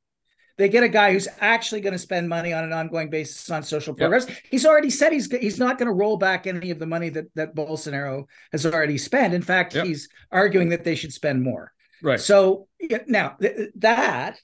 They 0.57 0.69
get 0.69 0.83
a 0.83 0.89
guy 0.89 1.13
who's 1.13 1.27
actually 1.39 1.81
going 1.81 1.93
to 1.93 1.99
spend 1.99 2.29
money 2.29 2.53
on 2.53 2.63
an 2.63 2.73
ongoing 2.73 3.09
basis 3.09 3.49
on 3.49 3.63
social 3.63 3.95
programs. 3.95 4.27
Yep. 4.27 4.37
He's 4.51 4.65
already 4.67 4.91
said 4.91 5.11
he's 5.11 5.31
he's 5.31 5.57
not 5.57 5.79
going 5.79 5.87
to 5.87 5.93
roll 5.93 6.17
back 6.17 6.45
any 6.45 6.69
of 6.69 6.77
the 6.77 6.85
money 6.85 7.09
that 7.09 7.25
that 7.35 7.55
Bolsonaro 7.55 8.25
has 8.51 8.65
already 8.65 8.99
spent. 8.99 9.33
In 9.33 9.41
fact, 9.41 9.73
yep. 9.73 9.85
he's 9.85 10.09
arguing 10.31 10.69
that 10.69 10.83
they 10.83 10.95
should 10.95 11.11
spend 11.11 11.41
more. 11.41 11.71
Right. 12.03 12.19
So 12.19 12.67
now 13.07 13.35
th- 13.41 13.71
that 13.77 14.39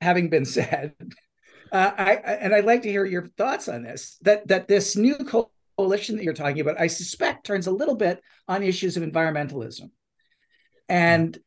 having 0.00 0.30
been 0.30 0.44
said, 0.46 0.94
uh, 1.70 1.92
I, 1.96 2.16
I 2.16 2.32
and 2.40 2.52
I'd 2.52 2.64
like 2.64 2.82
to 2.82 2.90
hear 2.90 3.04
your 3.04 3.28
thoughts 3.36 3.68
on 3.68 3.84
this. 3.84 4.18
That 4.22 4.48
that 4.48 4.66
this 4.66 4.96
new 4.96 5.16
coalition 5.76 6.16
that 6.16 6.24
you're 6.24 6.34
talking 6.34 6.60
about, 6.60 6.80
I 6.80 6.86
suspect, 6.86 7.46
turns 7.46 7.66
a 7.66 7.72
little 7.72 7.96
bit 7.96 8.22
on 8.48 8.62
issues 8.62 8.96
of 8.96 9.02
environmentalism, 9.02 9.90
and 10.88 11.38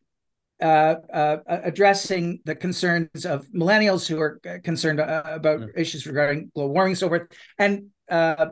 uh, 0.61 0.95
uh, 1.13 1.37
addressing 1.47 2.41
the 2.45 2.55
concerns 2.55 3.25
of 3.25 3.47
millennials 3.47 4.07
who 4.07 4.19
are 4.19 4.39
concerned 4.63 4.99
uh, 4.99 5.23
about 5.25 5.61
yeah. 5.61 5.67
issues 5.75 6.05
regarding 6.05 6.51
global 6.53 6.73
warming 6.73 6.91
and 6.91 6.97
so 6.97 7.07
forth, 7.07 7.27
and 7.57 7.87
uh, 8.09 8.47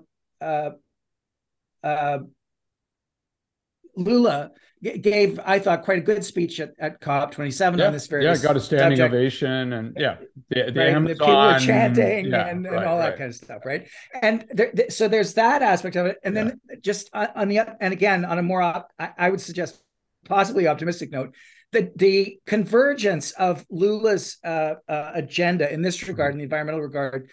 uh, 4.86 4.98
gave, 5.01 5.39
I 5.46 5.60
thought, 5.60 5.84
quite 5.84 6.00
a 6.00 6.01
good 6.01 6.24
speech 6.24 6.60
at, 6.60 6.74
at 6.79 7.00
COP 7.01 7.31
27 7.31 7.79
yeah. 7.79 7.88
on 7.88 7.93
this 7.93 8.07
very 8.07 8.24
yeah, 8.24 8.38
got 8.38 8.57
a 8.57 8.60
standing 8.60 8.98
subject. 8.98 9.13
ovation, 9.13 9.74
and 9.74 9.98
yeah, 9.98 10.17
the, 10.50 10.72
the, 10.72 10.79
right. 10.79 10.89
Amazon, 10.89 11.07
people 11.07 11.27
were 11.27 11.60
chanting 11.60 12.25
yeah, 12.27 12.48
and, 12.48 12.65
and 12.65 12.75
right, 12.75 12.86
all 12.86 12.98
that 12.98 13.10
right. 13.10 13.17
kind 13.17 13.29
of 13.29 13.36
stuff, 13.36 13.65
right? 13.65 13.88
And 14.22 14.46
there, 14.51 14.72
so 14.89 15.07
there's 15.07 15.34
that 15.36 15.62
aspect 15.62 15.96
of 15.96 16.05
it, 16.05 16.17
and 16.24 16.36
then 16.36 16.60
just 16.81 17.10
on 17.13 17.48
the 17.48 17.60
and 17.81 17.93
again 17.93 18.25
on 18.25 18.38
a 18.39 18.43
more, 18.43 18.62
op, 18.62 18.91
I, 19.00 19.10
I 19.17 19.29
would 19.29 19.41
suggest 19.41 19.81
possibly 20.25 20.67
optimistic 20.67 21.12
note, 21.12 21.36
the 21.72 21.91
the 21.96 22.39
convergence 22.46 23.31
of 23.31 23.65
Lula's 23.69 24.38
uh, 24.43 24.75
uh, 24.88 25.12
agenda 25.13 25.72
in 25.72 25.81
this 25.81 26.07
regard, 26.07 26.34
in 26.34 26.38
the 26.38 26.43
environmental 26.43 26.81
regard, 26.81 27.29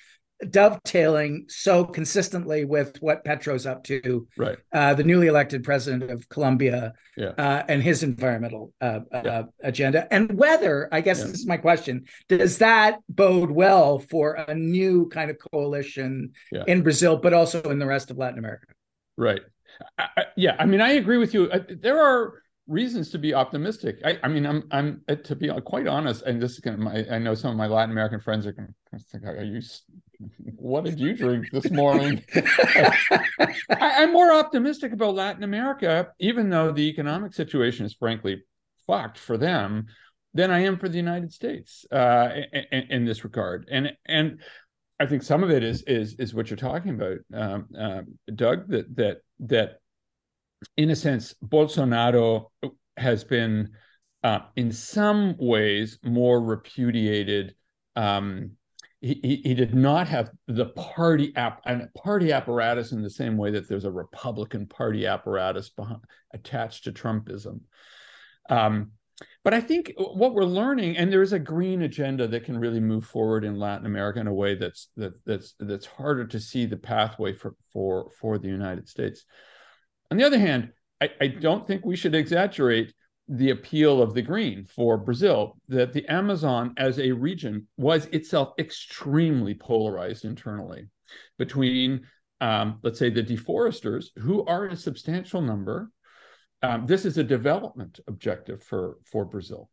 dovetailing 0.50 1.46
so 1.48 1.84
consistently 1.84 2.64
with 2.64 2.96
what 3.00 3.24
Petro's 3.24 3.66
up 3.66 3.84
to, 3.84 4.26
right? 4.36 4.58
Uh, 4.72 4.94
the 4.94 5.04
newly 5.04 5.26
elected 5.26 5.62
president 5.62 6.10
of 6.10 6.28
Colombia, 6.28 6.92
yeah. 7.16 7.28
uh, 7.38 7.64
and 7.68 7.82
his 7.82 8.02
environmental 8.02 8.72
uh, 8.80 9.00
uh 9.12 9.22
yeah. 9.24 9.42
agenda, 9.62 10.12
and 10.12 10.36
whether 10.36 10.88
I 10.92 11.00
guess 11.00 11.18
yeah. 11.20 11.26
this 11.26 11.40
is 11.40 11.46
my 11.46 11.56
question: 11.56 12.04
Does 12.28 12.58
that 12.58 12.98
bode 13.08 13.50
well 13.50 13.98
for 13.98 14.34
a 14.34 14.54
new 14.54 15.08
kind 15.08 15.30
of 15.30 15.38
coalition 15.52 16.32
in 16.66 16.82
Brazil, 16.82 17.16
but 17.16 17.32
also 17.32 17.62
in 17.62 17.78
the 17.78 17.86
rest 17.86 18.10
of 18.10 18.18
Latin 18.18 18.38
America? 18.38 18.66
Right. 19.16 19.42
I, 19.98 20.08
I, 20.16 20.24
yeah, 20.36 20.56
I 20.58 20.66
mean, 20.66 20.80
I 20.80 20.92
agree 20.92 21.18
with 21.18 21.34
you. 21.34 21.50
there 21.80 22.00
are 22.00 22.34
reasons 22.66 23.10
to 23.10 23.18
be 23.18 23.34
optimistic. 23.34 23.98
I, 24.04 24.18
I 24.22 24.28
mean, 24.28 24.46
I'm 24.46 24.64
I'm 24.70 25.02
uh, 25.08 25.16
to 25.16 25.36
be 25.36 25.50
quite 25.64 25.86
honest, 25.86 26.22
and 26.22 26.40
this 26.40 26.52
is 26.52 26.60
gonna, 26.60 26.78
my, 26.78 27.04
I 27.10 27.18
know 27.18 27.34
some 27.34 27.50
of 27.50 27.56
my 27.56 27.66
Latin 27.66 27.90
American 27.90 28.20
friends 28.20 28.46
are 28.46 28.52
going 28.52 28.74
to 28.92 28.98
think, 28.98 29.24
"Are 29.24 29.42
you? 29.42 29.60
What 30.64 30.84
did 30.84 30.98
you 30.98 31.14
drink 31.14 31.50
this 31.52 31.70
morning?" 31.70 32.24
I, 32.34 33.52
I'm 33.68 34.14
more 34.14 34.32
optimistic 34.32 34.92
about 34.92 35.14
Latin 35.14 35.42
America, 35.42 36.08
even 36.18 36.48
though 36.48 36.72
the 36.72 36.88
economic 36.88 37.34
situation 37.34 37.84
is 37.84 37.92
frankly 37.92 38.42
fucked 38.86 39.18
for 39.18 39.36
them, 39.36 39.88
than 40.32 40.50
I 40.50 40.60
am 40.60 40.78
for 40.78 40.88
the 40.88 40.96
United 40.96 41.34
States 41.34 41.84
uh, 41.92 42.30
in, 42.72 42.82
in, 42.88 43.04
this 43.04 43.24
regard. 43.24 43.68
And 43.70 43.92
and 44.06 44.40
I 44.98 45.04
think 45.04 45.22
some 45.22 45.42
of 45.42 45.50
it 45.50 45.62
is 45.62 45.82
is 45.82 46.14
is 46.14 46.32
what 46.32 46.48
you're 46.48 46.56
talking 46.56 46.94
about, 46.94 47.18
um, 47.34 47.68
uh, 47.78 48.00
Doug. 48.34 48.68
That 48.68 48.96
that 48.96 49.18
that 49.40 49.80
in 50.78 50.88
a 50.88 50.96
sense, 50.96 51.34
Bolsonaro 51.44 52.46
has 52.96 53.22
been, 53.22 53.72
uh, 54.22 54.38
in 54.56 54.72
some 54.72 55.36
ways, 55.38 55.98
more 56.02 56.40
repudiated. 56.40 57.54
Um, 57.96 58.52
he, 59.04 59.42
he, 59.44 59.54
did 59.54 59.74
not 59.74 60.08
have 60.08 60.30
the 60.48 60.66
party 60.66 61.30
app 61.36 61.60
and 61.66 61.92
party 61.92 62.32
apparatus 62.32 62.92
in 62.92 63.02
the 63.02 63.10
same 63.10 63.36
way 63.36 63.50
that 63.50 63.68
there's 63.68 63.84
a 63.84 63.90
Republican 63.90 64.66
Party 64.66 65.06
apparatus 65.06 65.68
behind, 65.68 66.00
attached 66.32 66.84
to 66.84 66.92
Trumpism. 66.92 67.60
Um, 68.48 68.92
but 69.44 69.52
I 69.52 69.60
think 69.60 69.92
what 69.98 70.32
we're 70.32 70.44
learning, 70.44 70.96
and 70.96 71.12
there 71.12 71.20
is 71.20 71.34
a 71.34 71.38
green 71.38 71.82
agenda 71.82 72.26
that 72.28 72.44
can 72.44 72.58
really 72.58 72.80
move 72.80 73.04
forward 73.04 73.44
in 73.44 73.58
Latin 73.58 73.84
America 73.84 74.20
in 74.20 74.26
a 74.26 74.32
way 74.32 74.54
that's 74.54 74.88
that 74.96 75.12
that's 75.26 75.54
that's 75.60 75.86
harder 75.86 76.26
to 76.28 76.40
see 76.40 76.64
the 76.64 76.78
pathway 76.78 77.34
for 77.34 77.54
for 77.74 78.10
for 78.18 78.38
the 78.38 78.48
United 78.48 78.88
States. 78.88 79.26
On 80.10 80.16
the 80.16 80.24
other 80.24 80.38
hand, 80.38 80.70
I, 81.00 81.10
I 81.20 81.26
don't 81.26 81.66
think 81.66 81.84
we 81.84 81.96
should 81.96 82.14
exaggerate 82.14 82.94
the 83.28 83.50
appeal 83.50 84.02
of 84.02 84.14
the 84.14 84.22
green 84.22 84.64
for 84.64 84.98
Brazil, 84.98 85.56
that 85.68 85.92
the 85.92 86.06
Amazon 86.06 86.74
as 86.76 86.98
a 86.98 87.12
region 87.12 87.66
was 87.76 88.06
itself 88.06 88.52
extremely 88.58 89.54
polarized 89.54 90.24
internally 90.24 90.88
between, 91.38 92.02
um, 92.40 92.78
let's 92.82 92.98
say, 92.98 93.10
the 93.10 93.22
deforesters, 93.22 94.06
who 94.16 94.44
are 94.44 94.66
a 94.66 94.76
substantial 94.76 95.40
number. 95.40 95.90
Um, 96.62 96.86
this 96.86 97.04
is 97.04 97.18
a 97.18 97.24
development 97.24 98.00
objective 98.06 98.62
for, 98.62 98.98
for 99.10 99.24
Brazil. 99.24 99.70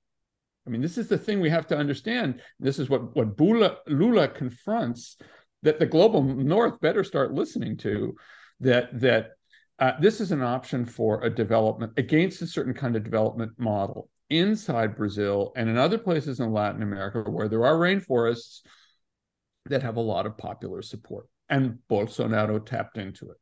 I 0.65 0.70
mean, 0.70 0.81
this 0.81 0.98
is 0.98 1.08
the 1.08 1.17
thing 1.17 1.39
we 1.39 1.50
have 1.50 1.67
to 1.67 1.77
understand. 1.77 2.41
This 2.60 2.79
is 2.79 2.89
what, 2.89 3.15
what 3.15 3.36
Bula, 3.36 3.77
Lula 3.88 4.27
confronts 4.27 5.17
that 5.63 5.79
the 5.79 5.86
global 5.86 6.24
north 6.24 6.79
better 6.79 7.03
start 7.03 7.34
listening 7.34 7.77
to 7.77 8.15
that 8.60 9.00
that 9.00 9.31
uh, 9.81 9.93
this 10.00 10.21
is 10.21 10.31
an 10.31 10.43
option 10.43 10.85
for 10.85 11.23
a 11.23 11.29
development 11.29 11.91
against 11.97 12.41
a 12.43 12.47
certain 12.47 12.73
kind 12.73 12.95
of 12.95 13.03
development 13.03 13.51
model 13.57 14.09
inside 14.29 14.95
Brazil 14.95 15.51
and 15.55 15.67
in 15.67 15.77
other 15.77 15.97
places 15.97 16.39
in 16.39 16.53
Latin 16.53 16.83
America 16.83 17.29
where 17.29 17.50
there 17.50 17.65
are 17.65 17.75
rainforests 17.75 18.59
that 19.65 19.81
have 19.81 19.97
a 19.97 20.01
lot 20.01 20.27
of 20.27 20.38
popular 20.38 20.83
support. 20.83 21.27
And 21.50 21.79
Bolsonaro 21.89 22.63
tapped 22.63 22.97
into 22.97 23.31
it. 23.31 23.38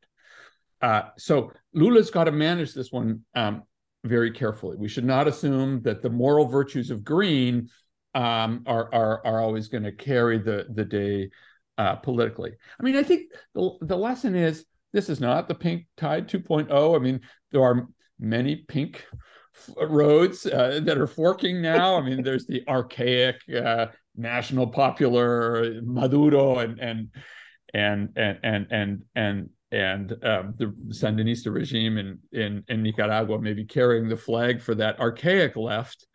Uh, 0.80 1.02
so 1.18 1.52
Lula's 1.74 2.10
got 2.10 2.24
to 2.24 2.32
manage 2.32 2.72
this 2.72 2.90
one 2.90 3.20
um, 3.34 3.62
very 4.04 4.30
carefully. 4.30 4.78
We 4.78 4.88
should 4.88 5.04
not 5.04 5.28
assume 5.28 5.82
that 5.82 6.00
the 6.00 6.10
moral 6.10 6.46
virtues 6.46 6.90
of 6.90 7.04
green 7.04 7.68
um, 8.14 8.64
are, 8.66 8.92
are, 8.94 9.26
are 9.26 9.40
always 9.40 9.68
going 9.68 9.84
to 9.84 9.92
carry 9.92 10.38
the, 10.38 10.66
the 10.70 10.86
day 10.86 11.30
uh, 11.76 11.96
politically. 11.96 12.52
I 12.78 12.82
mean, 12.82 12.96
I 12.96 13.02
think 13.02 13.30
the, 13.54 13.76
the 13.82 13.96
lesson 13.96 14.34
is 14.34 14.64
this 14.92 15.08
is 15.08 15.20
not 15.20 15.48
the 15.48 15.54
pink 15.54 15.86
tide 15.96 16.28
2.0. 16.28 16.96
I 16.96 16.98
mean, 16.98 17.20
there 17.52 17.62
are 17.62 17.86
many 18.18 18.56
pink 18.56 19.04
roads 19.76 20.46
uh, 20.46 20.80
that 20.84 20.98
are 20.98 21.06
forking 21.06 21.62
now. 21.62 21.96
I 21.96 22.02
mean, 22.02 22.22
there's 22.22 22.46
the 22.46 22.62
archaic 22.68 23.36
uh, 23.54 23.86
national 24.16 24.68
popular 24.68 25.80
Maduro 25.82 26.58
and 26.58 26.78
and 26.78 27.08
and 27.72 28.10
and 28.16 28.38
and 28.42 28.66
and 28.70 29.02
and, 29.14 29.50
and 29.72 30.12
um, 30.24 30.54
the 30.58 30.74
Sandinista 30.88 31.52
regime 31.52 31.98
in, 31.98 32.18
in 32.32 32.64
in 32.68 32.82
Nicaragua 32.82 33.40
maybe 33.40 33.64
carrying 33.64 34.08
the 34.08 34.16
flag 34.16 34.60
for 34.60 34.74
that 34.76 34.98
archaic 35.00 35.56
left. 35.56 36.06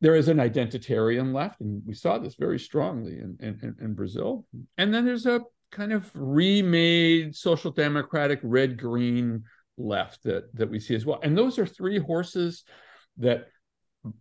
There 0.00 0.16
is 0.16 0.28
an 0.28 0.38
identitarian 0.38 1.32
left, 1.32 1.60
and 1.60 1.80
we 1.86 1.94
saw 1.94 2.18
this 2.18 2.34
very 2.34 2.58
strongly 2.58 3.12
in, 3.12 3.36
in, 3.38 3.76
in 3.80 3.94
Brazil. 3.94 4.44
And 4.76 4.92
then 4.92 5.04
there's 5.04 5.26
a 5.26 5.42
kind 5.72 5.92
of 5.92 6.08
remade 6.14 7.34
social 7.34 7.70
democratic 7.70 8.38
red 8.42 8.78
green 8.78 9.42
left 9.76 10.22
that 10.22 10.54
that 10.54 10.70
we 10.70 10.78
see 10.78 10.94
as 10.94 11.04
well 11.04 11.18
and 11.22 11.36
those 11.36 11.58
are 11.58 11.66
three 11.66 11.98
horses 11.98 12.62
that 13.16 13.46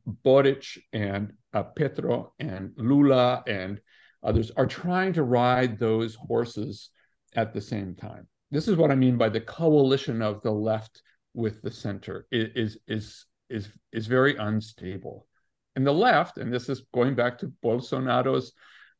Boric 0.05 0.65
and 0.93 1.33
uh, 1.53 1.63
Petro 1.63 2.33
and 2.39 2.71
Lula 2.77 3.43
and 3.47 3.81
others 4.23 4.51
are 4.51 4.67
trying 4.67 5.13
to 5.13 5.23
ride 5.23 5.79
those 5.79 6.15
horses 6.15 6.89
at 7.35 7.53
the 7.53 7.61
same 7.61 7.95
time. 7.95 8.27
This 8.51 8.67
is 8.67 8.75
what 8.75 8.91
I 8.91 8.95
mean 8.95 9.17
by 9.17 9.29
the 9.29 9.41
coalition 9.41 10.21
of 10.21 10.41
the 10.41 10.51
left 10.51 11.01
with 11.33 11.61
the 11.61 11.71
center 11.71 12.27
is 12.31 12.77
is 12.87 13.25
is 13.49 13.69
is 13.91 14.07
very 14.07 14.35
unstable. 14.35 15.27
And 15.75 15.87
the 15.87 15.93
left, 15.93 16.37
and 16.37 16.53
this 16.53 16.67
is 16.67 16.83
going 16.93 17.15
back 17.15 17.37
to 17.39 17.53
Bolsonaro's 17.63 18.51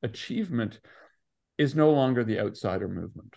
achievement, 0.04 0.80
is 1.58 1.76
no 1.76 1.92
longer 1.92 2.24
the 2.24 2.40
outsider 2.40 2.88
movement. 2.88 3.36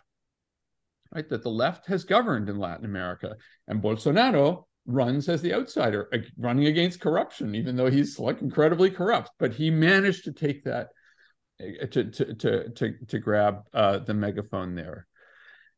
Right? 1.15 1.29
That 1.29 1.43
the 1.43 1.51
left 1.51 1.87
has 1.87 2.05
governed 2.05 2.49
in 2.49 2.59
Latin 2.59 2.85
America, 2.85 3.37
and 3.69 3.83
Bolsonaro 3.83 4.65
runs 4.87 5.29
as 5.29 5.41
the 5.43 5.55
outsider, 5.55 6.11
running 6.37 6.67
against 6.67 7.01
corruption, 7.01 7.55
even 7.55 7.77
though 7.77 7.91
he's 7.91 8.19
like 8.19 8.43
incredibly 8.43 8.91
corrupt. 8.91 9.31
But 9.39 9.55
he 9.55 9.71
managed 9.71 10.25
to 10.25 10.33
take 10.33 10.65
that 10.65 10.89
eh, 11.61 11.87
to 11.87 12.11
to 12.11 12.35
to 12.35 12.71
to, 12.71 12.95
to 13.09 13.19
grab 13.19 13.63
uh, 13.73 13.99
the 13.99 14.15
megaphone 14.15 14.75
there. 14.75 15.07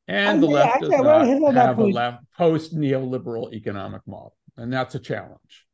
And 0.08 0.42
the 0.42 0.46
left 0.46 0.82
does 0.82 0.90
not 0.90 1.26
have 1.54 1.78
a 1.78 1.84
left 1.84 2.24
post 2.36 2.74
neoliberal 2.74 3.52
economic 3.52 4.02
model, 4.06 4.36
and 4.56 4.72
that's 4.72 4.94
a 4.94 5.00
challenge. 5.00 5.66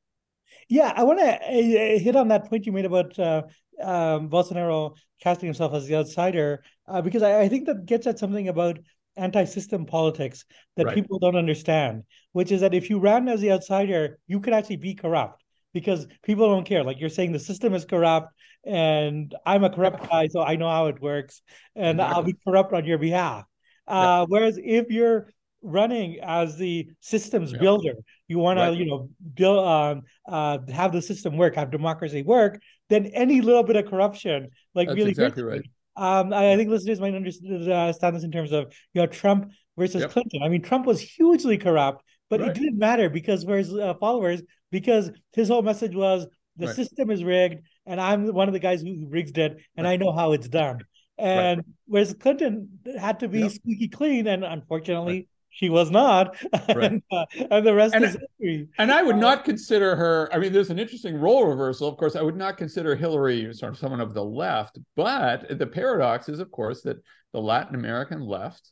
Yeah, 0.69 0.92
I 0.95 1.04
want 1.04 1.19
to 1.19 1.35
uh, 1.35 1.99
hit 1.99 2.16
on 2.16 2.28
that 2.28 2.49
point 2.49 2.66
you 2.66 2.73
made 2.73 2.87
about 2.87 3.19
uh, 3.19 3.42
um, 3.83 4.29
Bolsonaro 4.29 4.97
casting 5.21 5.47
himself 5.47 5.73
as 5.75 5.87
the 5.87 5.97
outsider, 5.97 6.62
uh, 6.89 7.01
because 7.01 7.23
I, 7.23 7.43
I, 7.43 7.49
think 7.49 7.67
that 7.67 7.87
gets 7.87 8.07
at 8.07 8.19
something 8.19 8.49
about 8.49 8.79
anti-system 9.17 9.87
politics 9.87 10.45
that 10.77 10.87
right. 10.87 10.95
people 10.95 11.19
don't 11.19 11.37
understand, 11.37 12.05
which 12.33 12.51
is 12.51 12.61
that 12.62 12.75
if 12.75 12.91
you 12.91 12.99
ran 12.99 13.29
as 13.29 13.41
the 13.41 13.53
outsider, 13.53 14.19
you 14.27 14.41
could 14.41 14.53
actually 14.53 14.77
be 14.77 14.95
corrupt 14.95 15.43
because 15.73 16.07
people 16.23 16.49
don't 16.49 16.67
care. 16.67 16.83
Like 16.83 17.01
you're 17.01 17.11
saying, 17.11 17.33
the 17.33 17.39
system 17.39 17.75
is 17.75 17.85
corrupt, 17.85 18.33
and 18.65 19.35
I'm 19.47 19.65
a 19.65 19.71
corrupt 19.71 20.09
guy, 20.09 20.29
so 20.29 20.43
I 20.43 20.57
know 20.57 20.69
how 20.69 20.87
it 20.87 21.01
works, 21.01 21.43
and 21.77 22.01
I'll 22.01 22.23
be 22.23 22.37
corrupt 22.47 22.73
on 22.73 22.85
your 22.85 22.99
behalf. 22.99 23.45
Uh, 23.87 24.27
whereas 24.29 24.59
if 24.62 24.91
you're 24.91 25.29
running 25.62 26.19
as 26.21 26.57
the 26.57 26.89
systems 27.01 27.53
builder 27.53 27.95
you 28.33 28.39
want 28.39 28.59
right. 28.59 28.71
to 28.71 28.77
you 28.77 28.87
know 28.87 29.09
build 29.35 29.67
um, 29.67 30.03
uh, 30.27 30.59
have 30.73 30.91
the 30.93 31.03
system 31.03 31.37
work 31.37 31.55
have 31.55 31.71
democracy 31.71 32.23
work 32.23 32.61
then 32.89 33.07
any 33.07 33.41
little 33.41 33.62
bit 33.62 33.77
of 33.77 33.85
corruption 33.93 34.49
like 34.75 34.89
That's 34.89 34.97
really 34.97 35.11
exactly 35.11 35.43
right 35.43 35.62
um, 35.95 36.33
I, 36.33 36.53
I, 36.53 36.57
think 36.57 36.71
listeners 36.71 37.01
might 37.01 37.15
understand 37.15 38.15
this 38.15 38.25
in 38.25 38.33
terms 38.33 38.53
of 38.53 38.73
you 38.95 39.03
know 39.03 39.07
Trump 39.07 39.53
versus 39.77 40.01
yep. 40.01 40.11
Clinton. 40.11 40.43
I 40.43 40.49
mean, 40.49 40.62
Trump 40.62 40.87
was 40.87 41.01
hugely 41.01 41.59
corrupt, 41.59 42.03
but 42.31 42.41
right. 42.41 42.49
it 42.49 42.55
didn't 42.55 42.79
matter 42.79 43.11
because 43.11 43.45
for 43.45 43.59
his 43.59 43.75
uh, 43.75 43.93
followers, 44.01 44.41
because 44.71 45.11
his 45.35 45.49
whole 45.49 45.61
message 45.61 45.95
was 45.95 46.27
the 46.57 46.67
right. 46.67 46.77
system 46.77 47.11
is 47.11 47.23
rigged, 47.23 47.67
and 47.85 48.01
I'm 48.01 48.33
one 48.33 48.49
of 48.49 48.55
the 48.55 48.59
guys 48.59 48.81
who 48.81 49.07
rigs 49.09 49.33
it, 49.33 49.59
and. 49.77 49.87
I 49.87 49.97
know 49.97 50.12
how 50.12 50.33
it's 50.33 50.49
done. 50.49 50.81
And 51.19 51.62
whereas 51.87 52.15
Clinton 52.19 52.79
had 52.99 53.21
to 53.21 53.29
be 53.29 53.41
yep. 53.41 53.53
squeaky 53.53 53.89
clean, 53.89 54.27
and 54.27 54.45
unfortunately, 54.45 55.29
she 55.52 55.68
was 55.68 55.90
not 55.90 56.37
right. 56.75 56.85
and, 56.85 57.02
uh, 57.11 57.25
and, 57.50 57.66
the 57.66 57.75
rest 57.75 57.94
and, 57.94 58.04
is 58.04 58.16
history 58.38 58.68
and 58.78 58.90
i 58.90 59.02
would 59.02 59.16
not 59.16 59.44
consider 59.44 59.94
her 59.97 60.28
i 60.32 60.38
mean 60.38 60.52
there's 60.52 60.71
an 60.71 60.78
interesting 60.78 61.16
role 61.16 61.47
reversal 61.47 61.88
of 61.88 61.97
course 61.97 62.16
i 62.16 62.23
would 62.23 62.37
not 62.37 62.56
consider 62.56 62.94
hillary 62.94 63.52
sort 63.54 63.73
of 63.73 63.78
someone 63.78 64.00
of 64.00 64.14
the 64.14 64.25
left 64.25 64.78
but 64.97 65.59
the 65.59 65.66
paradox 65.66 66.28
is 66.28 66.40
of 66.40 66.50
course 66.50 66.82
that 66.82 66.97
the 67.32 67.40
latin 67.40 67.75
american 67.75 68.21
left 68.21 68.71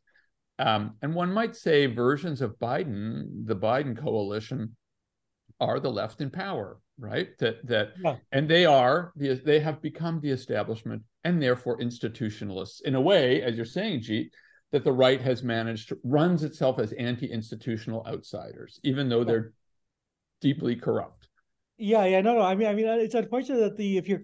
um, 0.59 0.97
and 1.01 1.15
one 1.15 1.33
might 1.33 1.57
say 1.57 1.87
versions 1.87 2.43
of 2.43 2.59
biden 2.59 3.47
the 3.47 3.57
biden 3.57 3.97
coalition 3.97 4.77
are 5.61 5.79
the 5.79 5.91
left 5.91 6.21
in 6.21 6.31
power, 6.31 6.79
right? 6.99 7.37
That 7.39 7.65
that 7.67 7.93
Yeah. 8.03 8.17
and 8.33 8.49
they 8.49 8.65
are 8.65 9.13
the 9.15 9.35
they 9.35 9.61
have 9.61 9.83
become 9.83 10.21
the 10.21 10.31
establishment 10.31 11.03
and 11.23 11.41
therefore 11.41 11.79
institutionalists 11.79 12.81
in 12.83 12.95
a 12.95 13.01
way, 13.01 13.43
as 13.43 13.57
you're 13.57 13.67
saying, 13.67 14.01
Jeet, 14.01 14.31
that 14.73 14.85
the 14.85 14.93
right 14.93 15.21
has 15.21 15.43
managed 15.43 15.93
runs 16.05 16.45
itself 16.45 16.79
as 16.79 16.93
anti-institutional 16.93 18.07
outsiders, 18.07 18.81
even 18.85 19.09
though 19.09 19.25
they're 19.25 19.53
deeply 20.41 20.77
corrupt. 20.77 21.29
Yeah, 21.77 22.05
yeah, 22.05 22.21
no, 22.21 22.35
no. 22.35 22.43
I 22.43 22.55
mean, 22.55 22.69
I 22.69 22.75
mean, 22.75 22.87
it's 22.87 23.15
unfortunate 23.15 23.61
that 23.61 23.77
the 23.77 23.97
if 23.97 24.07
your 24.07 24.23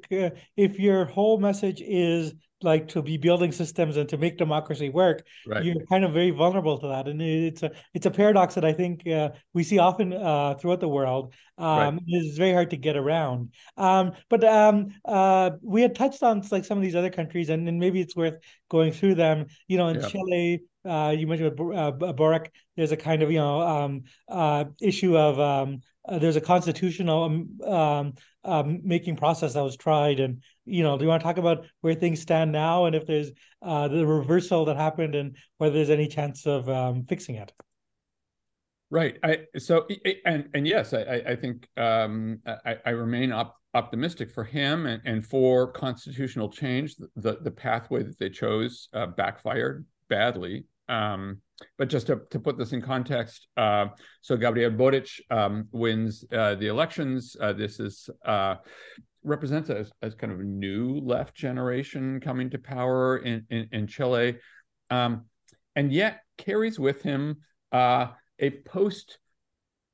if 0.56 0.78
your 0.78 1.06
whole 1.06 1.38
message 1.38 1.80
is 1.80 2.34
like 2.62 2.88
to 2.88 3.02
be 3.02 3.16
building 3.18 3.52
systems 3.52 3.96
and 3.96 4.08
to 4.08 4.16
make 4.16 4.38
democracy 4.38 4.88
work, 4.88 5.26
Right. 5.46 5.64
you're 5.64 5.84
kind 5.86 6.04
of 6.04 6.12
very 6.12 6.30
vulnerable 6.30 6.78
to 6.78 6.88
that, 6.88 7.06
and 7.08 7.20
it's 7.20 7.62
a 7.62 7.70
it's 7.94 8.06
a 8.06 8.10
paradox 8.10 8.54
that 8.54 8.64
I 8.64 8.72
think 8.72 9.06
uh, 9.06 9.30
we 9.52 9.62
see 9.62 9.78
often 9.78 10.12
uh, 10.12 10.54
throughout 10.54 10.80
the 10.80 10.88
world. 10.88 11.34
Um, 11.58 12.00
It's 12.06 12.36
very 12.38 12.52
hard 12.52 12.70
to 12.70 12.76
get 12.76 12.96
around. 12.96 13.52
Um, 13.76 14.12
but 14.28 14.44
um, 14.44 14.88
uh, 15.04 15.50
we 15.62 15.82
had 15.82 15.94
touched 15.94 16.22
on 16.22 16.42
like 16.50 16.64
some 16.64 16.78
of 16.78 16.84
these 16.84 16.96
other 16.96 17.10
countries, 17.10 17.48
and, 17.50 17.68
and 17.68 17.78
maybe 17.78 18.00
it's 18.00 18.16
worth 18.16 18.38
going 18.68 18.92
through 18.92 19.16
them. 19.16 19.46
You 19.68 19.78
know, 19.78 19.88
in 19.88 20.00
Yeah. 20.00 20.08
Chile, 20.08 20.62
uh, 20.84 21.14
you 21.16 21.26
mentioned 21.26 21.58
uh, 21.60 21.92
Boric, 22.12 22.52
there's 22.76 22.92
a 22.92 22.96
kind 22.96 23.22
of 23.22 23.30
you 23.30 23.38
know 23.38 23.60
um, 23.60 24.04
uh, 24.28 24.64
issue 24.80 25.16
of 25.16 25.38
um, 25.38 25.80
uh, 26.08 26.18
there's 26.18 26.36
a 26.36 26.40
constitutional 26.40 27.24
um, 27.24 27.58
um, 27.64 28.14
um, 28.44 28.80
making 28.84 29.16
process 29.16 29.54
that 29.54 29.62
was 29.62 29.76
tried, 29.76 30.20
and 30.20 30.42
you 30.66 30.82
know, 30.82 30.98
do 30.98 31.04
you 31.04 31.08
want 31.08 31.20
to 31.20 31.24
talk 31.24 31.38
about 31.38 31.66
where 31.80 31.94
things 31.94 32.20
stand 32.20 32.52
now, 32.52 32.84
and 32.84 32.94
if 32.94 33.06
there's 33.06 33.30
uh, 33.62 33.88
the 33.88 34.06
reversal 34.06 34.64
that 34.66 34.76
happened, 34.76 35.14
and 35.14 35.36
whether 35.58 35.74
there's 35.74 35.90
any 35.90 36.08
chance 36.08 36.46
of 36.46 36.68
um, 36.68 37.04
fixing 37.04 37.36
it? 37.36 37.52
Right. 38.90 39.18
I 39.22 39.40
so 39.58 39.86
and 40.24 40.48
and 40.54 40.66
yes, 40.66 40.92
I 40.92 41.22
I 41.26 41.36
think 41.36 41.68
um, 41.76 42.40
I, 42.46 42.76
I 42.86 42.90
remain 42.90 43.32
op- 43.32 43.56
optimistic 43.74 44.30
for 44.30 44.44
him 44.44 44.86
and, 44.86 45.02
and 45.04 45.26
for 45.26 45.72
constitutional 45.72 46.48
change. 46.48 46.96
The 47.16 47.38
the 47.40 47.50
pathway 47.50 48.04
that 48.04 48.18
they 48.18 48.30
chose 48.30 48.88
uh, 48.92 49.06
backfired 49.06 49.84
badly. 50.08 50.66
Um, 50.88 51.40
but 51.78 51.88
just 51.88 52.06
to, 52.08 52.20
to 52.30 52.38
put 52.38 52.58
this 52.58 52.72
in 52.72 52.82
context, 52.82 53.48
uh, 53.56 53.86
so 54.20 54.36
Gabriel 54.36 54.70
Boric 54.70 55.08
um, 55.30 55.68
wins 55.72 56.24
uh, 56.30 56.54
the 56.54 56.68
elections. 56.68 57.36
Uh, 57.40 57.54
this 57.54 57.80
is 57.80 58.10
uh, 58.24 58.56
represents 59.26 59.68
as, 59.68 59.90
as 60.00 60.14
kind 60.14 60.32
of 60.32 60.40
a 60.40 60.44
new 60.44 61.00
left 61.00 61.34
generation 61.34 62.20
coming 62.20 62.48
to 62.50 62.58
power 62.58 63.18
in 63.18 63.44
in, 63.50 63.68
in 63.72 63.86
Chile, 63.86 64.38
um, 64.90 65.26
and 65.74 65.92
yet 65.92 66.20
carries 66.38 66.78
with 66.78 67.02
him 67.02 67.36
uh, 67.72 68.08
a 68.38 68.50
post 68.50 69.18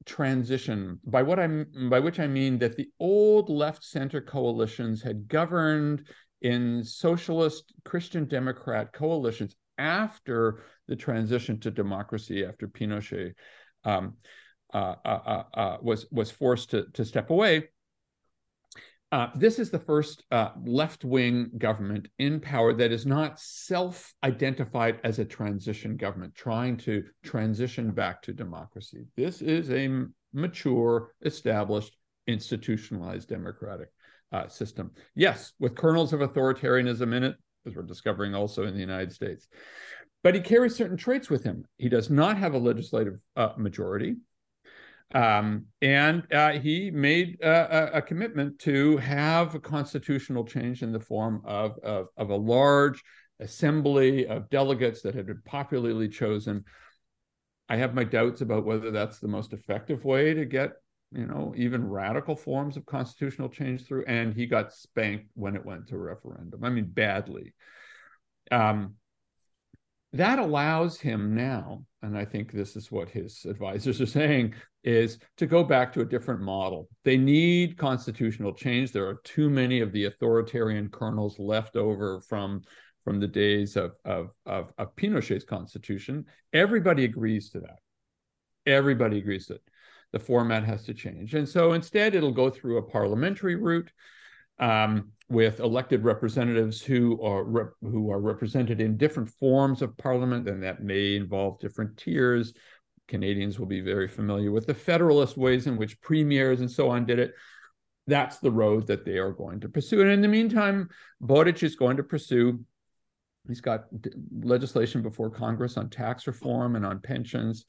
transition 0.05 0.99
by 1.05 1.23
what 1.23 1.39
I'm 1.39 1.89
by 1.89 2.01
which 2.01 2.21
I 2.21 2.27
mean 2.27 2.59
that 2.59 2.77
the 2.77 2.89
old 3.01 3.49
left 3.49 3.85
center 3.85 4.21
coalitions 4.21 5.03
had 5.03 5.29
governed 5.29 6.09
in 6.41 6.85
socialist 6.85 7.73
Christian 7.85 8.27
Democrat 8.27 8.93
coalitions 8.93 9.55
after 9.79 10.63
the 10.89 10.97
transition 10.97 11.59
to 11.61 11.71
democracy 11.71 12.45
after 12.45 12.69
Pinochet 12.69 13.33
um, 13.85 14.15
uh, 14.75 14.95
uh, 15.05 15.43
uh, 15.55 15.77
was 15.81 16.07
was 16.11 16.31
forced 16.31 16.71
to 16.71 16.87
to 16.95 17.05
step 17.05 17.31
away. 17.31 17.69
Uh, 19.13 19.29
this 19.37 19.59
is 19.59 19.69
the 19.69 19.79
first 19.79 20.25
uh, 20.31 20.49
left 20.65 21.05
wing 21.05 21.51
government 21.59 22.09
in 22.19 22.41
power 22.41 22.73
that 22.73 22.91
is 22.91 23.05
not 23.05 23.39
self 23.39 24.15
identified 24.25 24.99
as 25.05 25.19
a 25.19 25.25
transition 25.25 25.99
government, 25.99 26.35
trying 26.35 26.79
to 26.79 27.05
transition 27.23 27.91
back 27.91 28.23
to 28.23 28.33
democracy. 28.33 29.05
This 29.15 29.43
is 29.43 29.71
a 29.71 30.07
mature, 30.33 31.13
established, 31.27 31.95
institutionalized 32.27 33.29
democratic 33.29 33.89
uh, 34.33 34.49
system. 34.49 34.91
Yes, 35.15 35.53
with 35.59 35.77
kernels 35.77 36.15
of 36.15 36.21
authoritarianism 36.21 37.15
in 37.15 37.23
it, 37.23 37.37
as 37.67 37.77
we're 37.77 37.83
discovering 37.83 38.35
also 38.35 38.65
in 38.65 38.73
the 38.73 38.81
United 38.81 39.13
States. 39.13 39.47
But 40.23 40.35
he 40.35 40.41
carries 40.41 40.75
certain 40.75 40.97
traits 40.97 41.29
with 41.29 41.45
him. 41.45 41.67
He 41.77 41.91
does 41.91 42.09
not 42.09 42.39
have 42.39 42.55
a 42.55 42.59
legislative 42.59 43.19
uh, 43.37 43.51
majority. 43.59 44.17
Um, 45.15 45.67
and 45.83 46.27
uh, 46.33 46.53
he 46.53 46.91
made 46.91 47.39
a, 47.43 47.99
a, 47.99 48.03
commitment 48.03 48.59
to 48.61 48.97
have 48.97 49.55
a 49.55 49.61
constitutional 49.61 50.45
change 50.45 50.83
in 50.83 50.91
the 50.91 51.01
form 51.01 51.43
of, 51.45 51.79
of, 51.83 52.07
of, 52.17 52.31
a 52.31 52.37
large 52.37 53.03
assembly 53.39 54.27
of 54.27 54.49
delegates 54.49 55.03
that 55.03 55.15
had 55.15 55.27
been 55.27 55.43
popularly 55.45 56.09
chosen. 56.09 56.65
I 57.69 57.77
have 57.77 57.95
my 57.95 58.05
doubts 58.05 58.41
about 58.41 58.65
whether 58.65 58.91
that's 58.91 59.19
the 59.19 59.29
most 59.29 59.53
effective 59.53 60.05
way 60.05 60.33
to 60.33 60.47
get, 60.47 60.73
you 61.13 61.27
know, 61.27 61.53
even 61.59 61.89
radical 61.89 62.35
forms 62.35 62.79
of 62.79 62.87
constitutional 62.87 63.51
change 63.51 63.85
through. 63.87 64.05
And 64.07 64.33
he 64.33 64.47
got 64.47 64.73
spanked 64.73 65.29
when 65.35 65.57
it 65.57 65.65
went 65.65 65.89
to 65.89 65.99
referendum. 65.99 66.65
I 66.65 66.71
mean, 66.71 66.87
badly. 66.87 67.55
Um, 68.51 68.95
that 70.15 70.39
allows 70.39 71.01
him 71.01 71.35
now, 71.35 71.85
and 72.03 72.19
I 72.19 72.25
think 72.25 72.51
this 72.51 72.77
is 72.77 72.91
what 72.91 73.09
his 73.09 73.45
advisors 73.49 74.01
are 74.01 74.07
saying, 74.21 74.55
is 74.85 75.19
to 75.37 75.47
go 75.47 75.63
back 75.63 75.93
to 75.93 76.01
a 76.01 76.05
different 76.05 76.41
model. 76.41 76.89
They 77.05 77.17
need 77.17 77.79
constitutional 77.79 78.53
change. 78.53 78.91
There 78.93 79.07
are 79.07 79.21
too 79.25 79.49
many 79.49 79.81
of 79.81 79.93
the 79.93 80.07
authoritarian 80.07 80.89
kernels 80.89 81.39
left 81.39 81.77
over 81.77 82.21
from, 82.21 82.63
from 83.05 83.21
the 83.21 83.29
days 83.29 83.77
of, 83.77 83.93
of, 84.05 84.31
of, 84.47 84.73
of 84.79 84.97
Pinochet's 84.97 85.45
constitution. 85.45 86.25
Everybody 86.53 87.05
agrees 87.05 87.51
to 87.51 87.61
that. 87.61 87.79
Everybody 88.67 89.19
agrees 89.19 89.47
that 89.47 89.63
the 90.13 90.19
format 90.19 90.65
has 90.65 90.85
to 90.85 90.95
change. 90.95 91.35
And 91.35 91.49
so 91.49 91.73
instead, 91.73 92.15
it'll 92.15 92.33
go 92.33 92.51
through 92.51 92.79
a 92.79 92.83
parliamentary 92.83 93.57
route. 93.57 93.91
Um, 94.59 95.13
with 95.33 95.61
elected 95.61 96.05
representatives 96.05 96.83
who 96.83 97.21
are 97.23 97.43
rep- 97.45 97.73
who 97.81 98.11
are 98.11 98.21
represented 98.21 98.81
in 98.81 98.99
different 98.99 99.31
forms 99.41 99.81
of 99.81 99.97
parliament, 99.97 100.47
and 100.47 100.63
that 100.63 100.83
may 100.83 101.17
involve 101.17 101.59
different 101.59 101.97
tiers. 101.97 102.53
Canadians 103.09 103.59
will 103.59 103.67
be 103.67 103.81
very 103.81 104.09
familiar 104.09 104.51
with 104.53 104.67
the 104.67 104.75
federalist 104.75 105.37
ways 105.37 105.67
in 105.67 105.77
which 105.77 106.01
premiers 106.01 106.61
and 106.61 106.71
so 106.71 106.91
on 106.91 107.05
did 107.07 107.19
it. 107.19 107.35
That's 108.07 108.39
the 108.39 108.51
road 108.51 108.87
that 108.89 109.05
they 109.05 109.19
are 109.19 109.33
going 109.33 109.61
to 109.61 109.69
pursue. 109.69 110.03
And 110.03 110.11
in 110.11 110.21
the 110.21 110.29
meantime, 110.29 110.89
Boric 111.21 111.63
is 111.63 111.77
going 111.77 111.97
to 111.97 112.03
pursue. 112.03 112.65
He's 113.49 113.61
got 113.61 113.85
legislation 114.41 115.03
before 115.03 115.31
Congress 115.31 115.77
on 115.77 115.89
tax 115.89 116.27
reform 116.27 116.77
and 116.77 116.85
on 116.85 117.01
pensions, 117.01 117.65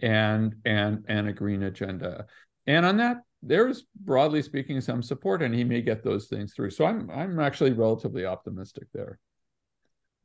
and 0.00 0.56
and 0.64 1.04
and 1.08 1.28
a 1.28 1.32
green 1.32 1.62
agenda. 1.62 2.26
And 2.66 2.84
on 2.84 2.96
that, 2.96 3.18
there's 3.46 3.84
broadly 4.00 4.42
speaking 4.42 4.80
some 4.80 5.02
support 5.02 5.42
and 5.42 5.54
he 5.54 5.64
may 5.64 5.82
get 5.82 6.02
those 6.02 6.26
things 6.26 6.52
through. 6.54 6.70
So 6.70 6.84
i'm 6.84 7.10
i'm 7.10 7.38
actually 7.40 7.72
relatively 7.72 8.24
optimistic 8.24 8.88
there. 8.92 9.18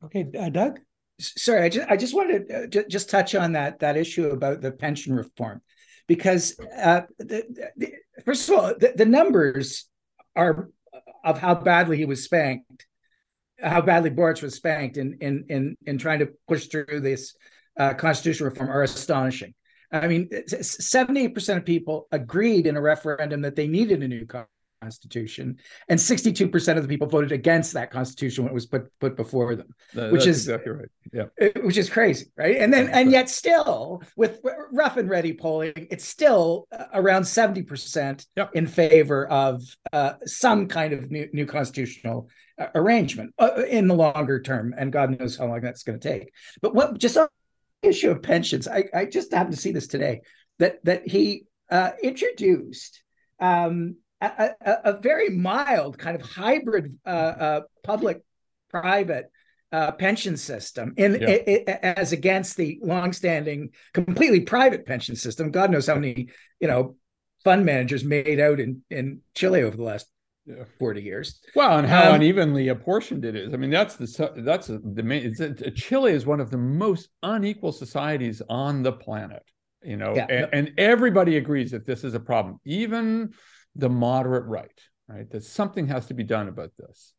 Okay 0.05 0.27
uh, 0.37 0.49
doug? 0.49 0.79
Sorry 1.19 1.63
i 1.63 1.69
just 1.69 1.89
i 1.89 1.97
just 1.97 2.15
wanted 2.15 2.71
to 2.71 2.81
uh, 2.81 2.87
just 2.87 3.09
touch 3.09 3.35
on 3.35 3.53
that 3.53 3.79
that 3.79 3.97
issue 3.97 4.29
about 4.29 4.61
the 4.61 4.71
pension 4.71 5.13
reform. 5.13 5.61
Because 6.07 6.59
uh, 6.75 7.01
the, 7.19 7.71
the, 7.77 7.93
first 8.25 8.49
of 8.49 8.55
all 8.55 8.73
the, 8.79 8.93
the, 8.95 9.05
numbers 9.05 9.87
are 10.35 10.71
of 11.23 11.37
how 11.37 11.53
badly 11.53 11.97
he 11.97 12.05
was 12.05 12.23
spanked 12.23 12.87
how 13.61 13.81
badly 13.81 14.09
Boric 14.09 14.41
was 14.41 14.55
spanked 14.55 14.97
in 14.97 15.17
in 15.21 15.45
in 15.49 15.77
in 15.85 15.97
trying 15.97 16.19
to 16.19 16.29
push 16.47 16.67
through 16.67 17.01
this 17.01 17.35
uh, 17.77 17.93
constitutional 17.93 18.49
reform 18.49 18.69
are 18.69 18.83
astonishing 18.83 19.53
I 19.91 20.07
mean, 20.07 20.29
78% 20.29 21.57
of 21.57 21.65
people 21.65 22.07
agreed 22.11 22.67
in 22.67 22.77
a 22.77 22.81
referendum 22.81 23.41
that 23.41 23.55
they 23.55 23.67
needed 23.67 24.03
a 24.03 24.07
new 24.07 24.25
constitution, 24.81 25.57
and 25.87 25.99
62% 25.99 26.77
of 26.77 26.83
the 26.83 26.87
people 26.87 27.07
voted 27.07 27.31
against 27.31 27.73
that 27.73 27.91
constitution 27.91 28.43
when 28.43 28.51
it 28.51 28.53
was 28.53 28.65
put 28.65 28.87
put 28.99 29.15
before 29.15 29.55
them, 29.55 29.73
which 30.11 30.25
is 30.25 30.47
exactly 30.47 30.71
right. 30.71 30.89
Yeah, 31.11 31.49
which 31.63 31.77
is 31.77 31.89
crazy, 31.89 32.27
right? 32.37 32.57
And 32.57 32.71
then, 32.71 32.89
and 32.89 33.11
yet, 33.11 33.29
still, 33.29 34.03
with 34.15 34.41
rough 34.71 34.97
and 34.97 35.09
ready 35.09 35.33
polling, 35.33 35.87
it's 35.89 36.07
still 36.07 36.67
uh, 36.71 36.85
around 36.93 37.23
70% 37.23 38.25
yep. 38.35 38.51
in 38.53 38.67
favor 38.67 39.27
of 39.27 39.63
uh, 39.91 40.13
some 40.25 40.67
kind 40.67 40.93
of 40.93 41.09
new, 41.09 41.27
new 41.33 41.45
constitutional 41.45 42.29
uh, 42.59 42.67
arrangement 42.75 43.33
uh, 43.39 43.63
in 43.67 43.87
the 43.87 43.95
longer 43.95 44.39
term, 44.41 44.75
and 44.77 44.91
God 44.91 45.19
knows 45.19 45.35
how 45.35 45.47
long 45.47 45.61
that's 45.61 45.83
going 45.83 45.99
to 45.99 46.09
take. 46.09 46.31
But 46.61 46.75
what 46.75 46.97
just 46.99 47.17
issue 47.81 48.11
of 48.11 48.21
pensions, 48.21 48.67
I, 48.67 48.85
I 48.93 49.05
just 49.05 49.33
happened 49.33 49.55
to 49.55 49.61
see 49.61 49.71
this 49.71 49.87
today 49.87 50.21
that 50.59 50.83
that 50.85 51.07
he 51.07 51.45
uh, 51.69 51.91
introduced 52.03 53.03
um, 53.39 53.95
a, 54.21 54.49
a, 54.61 54.77
a, 54.85 54.99
very 54.99 55.29
mild 55.29 55.97
kind 55.97 56.19
of 56.19 56.21
hybrid 56.21 56.97
uh, 57.05 57.09
uh, 57.09 57.61
public-private 57.83 59.31
uh, 59.71 59.91
pension 59.91 60.35
system 60.35 60.93
in 60.97 61.13
yeah. 61.13 61.29
it, 61.29 61.43
it, 61.47 61.69
as 61.83 62.11
against 62.11 62.57
the 62.57 62.79
longstanding 62.81 63.69
completely 63.93 64.41
private 64.41 64.85
pension 64.85 65.15
system. 65.15 65.51
God 65.51 65.71
knows 65.71 65.87
how 65.87 65.95
many 65.95 66.29
you 66.59 66.67
know 66.67 66.95
fund 67.43 67.65
managers 67.65 68.03
made 68.03 68.39
out 68.39 68.59
in 68.59 68.81
in 68.89 69.21
Chile 69.35 69.61
over 69.61 69.77
the 69.77 69.83
last 69.83 70.07
yeah. 70.49 70.63
40 70.79 71.01
years. 71.01 71.41
Well, 71.55 71.77
and 71.77 71.87
how 71.87 72.09
um, 72.09 72.15
unevenly 72.15 72.69
apportioned 72.69 73.23
it 73.23 73.35
is. 73.35 73.53
I 73.53 73.57
mean, 73.57 73.69
that's 73.69 73.95
the 73.95 74.31
that's 74.37 74.67
the 74.67 75.03
main. 75.03 75.33
It's, 75.37 75.79
Chile 75.81 76.11
is 76.11 76.25
one 76.25 76.39
of 76.39 76.49
the 76.49 76.57
most 76.57 77.09
unequal 77.21 77.71
societies 77.71 78.41
on 78.49 78.81
the 78.83 78.91
planet. 78.91 79.43
you 79.83 79.97
know, 79.97 80.15
yeah. 80.15 80.25
and, 80.29 80.49
and 80.51 80.71
everybody 80.79 81.37
agrees 81.37 81.71
that 81.71 81.85
this 81.85 82.03
is 82.03 82.13
a 82.13 82.19
problem, 82.19 82.59
even 82.65 83.33
the 83.75 83.89
moderate 83.89 84.45
right, 84.45 84.79
right? 85.07 85.29
That 85.29 85.43
something 85.43 85.87
has 85.87 86.07
to 86.07 86.13
be 86.13 86.23
done 86.23 86.47
about 86.47 86.71
this. 86.77 87.13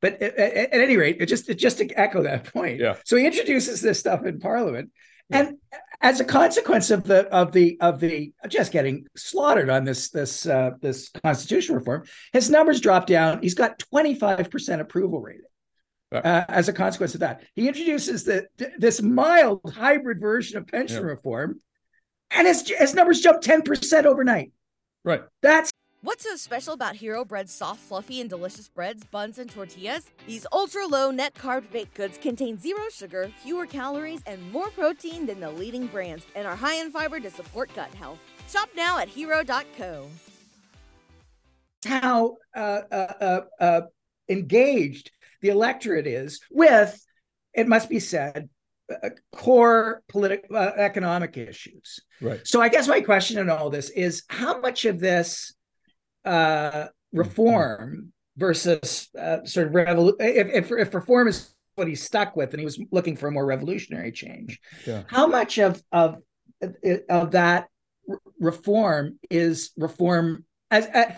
But 0.00 0.20
at, 0.22 0.38
at, 0.38 0.74
any 0.74 0.96
rate, 0.96 1.18
it 1.20 1.26
just 1.26 1.48
it 1.48 1.54
just 1.54 1.78
to 1.78 1.88
echo 1.94 2.22
that 2.22 2.52
point. 2.52 2.80
Yeah. 2.80 2.96
So 3.04 3.16
he 3.16 3.26
introduces 3.26 3.80
this 3.80 3.98
stuff 3.98 4.24
in 4.24 4.40
Parliament, 4.40 4.90
yeah. 5.28 5.38
and 5.40 5.58
as 6.02 6.20
a 6.20 6.24
consequence 6.24 6.90
of 6.90 7.04
the 7.04 7.26
of 7.28 7.52
the 7.52 7.78
of 7.80 8.00
the 8.00 8.32
just 8.48 8.72
getting 8.72 9.06
slaughtered 9.16 9.70
on 9.70 9.84
this 9.84 10.10
this 10.10 10.46
uh, 10.46 10.72
this 10.80 11.10
constitutional 11.22 11.78
reform, 11.78 12.04
his 12.32 12.50
numbers 12.50 12.80
drop 12.80 13.06
down. 13.06 13.40
He's 13.40 13.54
got 13.54 13.78
twenty 13.78 14.14
five 14.14 14.50
percent 14.50 14.82
approval 14.82 15.20
rating. 15.20 15.42
Uh, 16.12 16.44
as 16.48 16.68
a 16.68 16.74
consequence 16.74 17.14
of 17.14 17.20
that, 17.20 17.42
he 17.54 17.68
introduces 17.68 18.24
the 18.24 18.46
this 18.76 19.00
mild 19.00 19.60
hybrid 19.74 20.20
version 20.20 20.58
of 20.58 20.66
pension 20.66 21.02
yeah. 21.02 21.08
reform, 21.08 21.60
and 22.30 22.46
his 22.46 22.68
his 22.68 22.94
numbers 22.94 23.20
jump 23.20 23.40
ten 23.40 23.62
percent 23.62 24.06
overnight. 24.06 24.52
Right. 25.04 25.22
That's 25.40 25.72
What's 26.04 26.24
so 26.24 26.34
special 26.34 26.74
about 26.74 26.96
Hero 26.96 27.24
Bread's 27.24 27.52
soft, 27.52 27.78
fluffy, 27.78 28.20
and 28.20 28.28
delicious 28.28 28.68
breads, 28.68 29.04
buns, 29.04 29.38
and 29.38 29.48
tortillas? 29.48 30.10
These 30.26 30.44
ultra 30.50 30.84
low 30.84 31.12
net 31.12 31.32
carb 31.32 31.70
baked 31.70 31.94
goods 31.94 32.18
contain 32.18 32.58
zero 32.58 32.82
sugar, 32.92 33.30
fewer 33.40 33.66
calories, 33.66 34.20
and 34.26 34.50
more 34.50 34.68
protein 34.70 35.26
than 35.26 35.38
the 35.38 35.48
leading 35.48 35.86
brands, 35.86 36.26
and 36.34 36.44
are 36.44 36.56
high 36.56 36.74
in 36.74 36.90
fiber 36.90 37.20
to 37.20 37.30
support 37.30 37.72
gut 37.76 37.94
health. 37.94 38.18
Shop 38.50 38.68
now 38.74 38.98
at 38.98 39.06
hero.co. 39.06 40.08
How 41.86 42.36
uh, 42.52 42.80
uh, 42.90 43.12
uh, 43.20 43.40
uh, 43.60 43.80
engaged 44.28 45.12
the 45.40 45.50
electorate 45.50 46.08
is 46.08 46.40
with, 46.50 47.00
it 47.54 47.68
must 47.68 47.88
be 47.88 48.00
said, 48.00 48.48
uh, 48.90 49.10
core 49.32 50.02
political 50.08 50.56
uh, 50.56 50.72
economic 50.76 51.36
issues. 51.36 52.00
Right. 52.20 52.40
So 52.44 52.60
I 52.60 52.70
guess 52.70 52.88
my 52.88 53.02
question 53.02 53.38
in 53.38 53.48
all 53.48 53.70
this 53.70 53.90
is 53.90 54.24
how 54.28 54.58
much 54.58 54.84
of 54.84 54.98
this 54.98 55.54
uh, 56.24 56.86
reform 57.12 58.12
versus 58.36 59.08
uh, 59.18 59.44
sort 59.44 59.68
of 59.68 59.74
revolution. 59.74 60.16
If, 60.20 60.48
if, 60.48 60.72
if 60.72 60.94
reform 60.94 61.28
is 61.28 61.54
what 61.74 61.88
he's 61.88 62.02
stuck 62.02 62.36
with, 62.36 62.50
and 62.50 62.60
he 62.60 62.64
was 62.64 62.80
looking 62.90 63.16
for 63.16 63.28
a 63.28 63.32
more 63.32 63.46
revolutionary 63.46 64.12
change, 64.12 64.60
yeah. 64.86 65.02
how 65.06 65.26
much 65.26 65.58
of 65.58 65.82
of 65.92 66.22
of 67.08 67.32
that 67.32 67.68
reform 68.38 69.18
is 69.30 69.70
reform 69.76 70.44
as, 70.70 70.86
as 70.86 71.12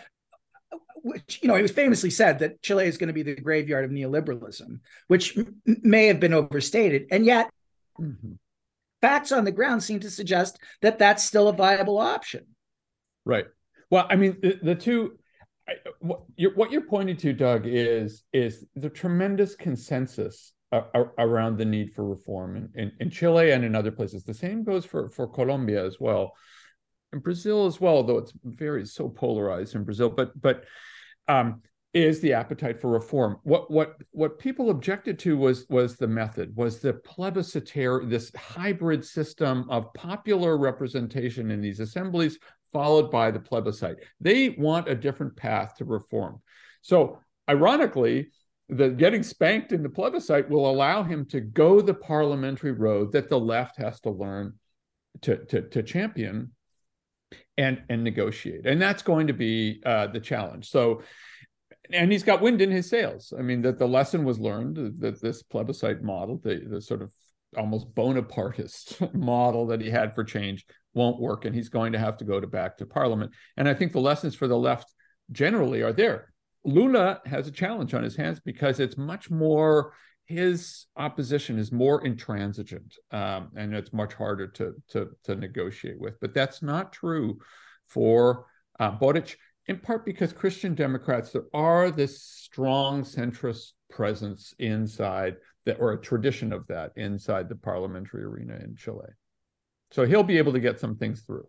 which 1.04 1.40
you 1.42 1.48
know, 1.48 1.54
he 1.54 1.62
was 1.62 1.70
famously 1.70 2.08
said 2.08 2.38
that 2.38 2.62
Chile 2.62 2.86
is 2.86 2.96
going 2.96 3.08
to 3.08 3.12
be 3.12 3.22
the 3.22 3.36
graveyard 3.36 3.84
of 3.84 3.90
neoliberalism, 3.90 4.80
which 5.08 5.36
m- 5.36 5.60
may 5.64 6.06
have 6.06 6.18
been 6.18 6.32
overstated, 6.32 7.06
and 7.10 7.26
yet 7.26 7.50
mm-hmm. 8.00 8.32
facts 9.02 9.30
on 9.30 9.44
the 9.44 9.52
ground 9.52 9.82
seem 9.82 10.00
to 10.00 10.10
suggest 10.10 10.58
that 10.80 10.98
that's 10.98 11.22
still 11.22 11.48
a 11.48 11.52
viable 11.52 11.98
option. 11.98 12.46
Right. 13.26 13.44
Well, 13.90 14.06
I 14.08 14.16
mean, 14.16 14.38
the, 14.42 14.58
the 14.62 14.74
two, 14.74 15.18
what, 16.00 16.22
you're, 16.36 16.54
what 16.54 16.70
you're 16.70 16.86
pointing 16.86 17.16
to, 17.18 17.32
Doug, 17.32 17.66
is 17.66 18.24
is 18.32 18.64
the 18.74 18.90
tremendous 18.90 19.54
consensus 19.54 20.52
around 21.18 21.56
the 21.56 21.64
need 21.64 21.92
for 21.92 22.04
reform 22.04 22.56
in, 22.56 22.68
in, 22.74 22.92
in, 22.98 23.10
Chile 23.10 23.52
and 23.52 23.64
in 23.64 23.74
other 23.74 23.92
places. 23.92 24.24
The 24.24 24.34
same 24.34 24.64
goes 24.64 24.84
for 24.84 25.08
for 25.08 25.26
Colombia 25.26 25.84
as 25.84 25.98
well, 26.00 26.32
in 27.12 27.20
Brazil 27.20 27.66
as 27.66 27.80
well, 27.80 28.02
though 28.02 28.18
it's 28.18 28.32
very 28.44 28.84
so 28.86 29.08
polarized 29.08 29.74
in 29.74 29.84
Brazil. 29.84 30.10
But 30.10 30.40
but 30.40 30.64
um, 31.28 31.62
is 31.94 32.20
the 32.20 32.32
appetite 32.32 32.80
for 32.80 32.90
reform. 32.90 33.38
What 33.44 33.70
what 33.70 33.96
what 34.10 34.38
people 34.38 34.70
objected 34.70 35.18
to 35.20 35.36
was 35.36 35.66
was 35.68 35.96
the 35.96 36.08
method, 36.08 36.54
was 36.56 36.80
the 36.80 36.94
plebiscitary, 36.94 38.06
this 38.06 38.34
hybrid 38.34 39.04
system 39.04 39.66
of 39.70 39.94
popular 39.94 40.58
representation 40.58 41.50
in 41.52 41.60
these 41.60 41.80
assemblies 41.80 42.38
followed 42.74 43.10
by 43.10 43.30
the 43.30 43.40
plebiscite. 43.40 43.96
They 44.20 44.50
want 44.50 44.88
a 44.88 44.94
different 44.94 45.36
path 45.36 45.76
to 45.76 45.86
reform. 45.86 46.42
So, 46.82 47.20
ironically, 47.48 48.32
the 48.68 48.90
getting 48.90 49.22
spanked 49.22 49.72
in 49.72 49.82
the 49.82 49.88
plebiscite 49.88 50.50
will 50.50 50.68
allow 50.68 51.02
him 51.02 51.24
to 51.26 51.40
go 51.40 51.80
the 51.80 51.94
parliamentary 51.94 52.72
road 52.72 53.12
that 53.12 53.30
the 53.30 53.38
left 53.38 53.78
has 53.78 54.00
to 54.00 54.10
learn 54.10 54.54
to, 55.22 55.36
to, 55.46 55.62
to 55.62 55.82
champion 55.82 56.50
and 57.56 57.82
and 57.88 58.02
negotiate 58.02 58.66
and 58.66 58.80
that's 58.80 59.02
going 59.02 59.28
to 59.28 59.32
be 59.32 59.80
uh, 59.86 60.06
the 60.08 60.20
challenge 60.20 60.68
so 60.68 61.02
and 61.92 62.10
he's 62.10 62.22
got 62.22 62.40
wind 62.40 62.60
in 62.60 62.70
his 62.70 62.88
sails 62.88 63.32
i 63.38 63.42
mean 63.42 63.62
that 63.62 63.78
the 63.78 63.86
lesson 63.86 64.24
was 64.24 64.40
learned 64.40 64.76
that 64.98 65.20
this 65.20 65.42
plebiscite 65.42 66.02
model 66.02 66.40
the, 66.42 66.62
the 66.68 66.80
sort 66.80 67.02
of 67.02 67.12
almost 67.56 67.94
bonapartist 67.94 69.00
model 69.14 69.66
that 69.66 69.80
he 69.80 69.90
had 69.90 70.14
for 70.14 70.24
change 70.24 70.66
won't 70.94 71.20
work 71.20 71.44
and 71.44 71.54
he's 71.54 71.68
going 71.68 71.92
to 71.92 71.98
have 71.98 72.16
to 72.18 72.24
go 72.24 72.40
to 72.40 72.46
back 72.46 72.76
to 72.78 72.86
parliament. 72.86 73.32
And 73.56 73.68
i 73.68 73.74
think 73.74 73.92
the 73.92 74.00
lessons 74.00 74.34
for 74.34 74.48
the 74.48 74.58
left 74.58 74.92
generally 75.32 75.82
are 75.82 75.92
there. 75.92 76.32
Lula 76.64 77.20
has 77.26 77.46
a 77.46 77.52
challenge 77.52 77.92
on 77.94 78.02
his 78.02 78.16
hands 78.16 78.40
because 78.40 78.80
it's 78.80 78.96
much 78.96 79.30
more 79.30 79.92
his 80.26 80.86
opposition 80.96 81.58
is 81.58 81.70
more 81.70 82.02
intransigent 82.04 82.94
um, 83.10 83.50
and 83.56 83.74
it's 83.74 83.92
much 83.92 84.14
harder 84.14 84.46
to, 84.46 84.74
to, 84.88 85.10
to 85.24 85.34
negotiate 85.34 86.00
with. 86.00 86.18
But 86.20 86.32
that's 86.32 86.62
not 86.62 86.94
true 86.94 87.38
for 87.88 88.46
uh, 88.80 88.96
in 89.66 89.78
part 89.78 90.04
because 90.04 90.32
Christian 90.32 90.74
Democrats, 90.74 91.30
there 91.30 91.46
are 91.52 91.90
this 91.90 92.22
strong 92.22 93.02
centrist 93.02 93.72
presence 93.90 94.54
inside 94.58 95.36
that, 95.64 95.80
or 95.80 95.92
a 95.92 96.00
tradition 96.00 96.52
of 96.52 96.66
that 96.66 96.92
inside 96.96 97.48
the 97.48 97.56
parliamentary 97.56 98.24
arena 98.24 98.56
in 98.62 98.76
Chile. 98.76 99.08
So 99.94 100.04
he'll 100.04 100.24
be 100.24 100.38
able 100.38 100.52
to 100.54 100.58
get 100.58 100.80
some 100.80 100.96
things 100.96 101.20
through. 101.20 101.46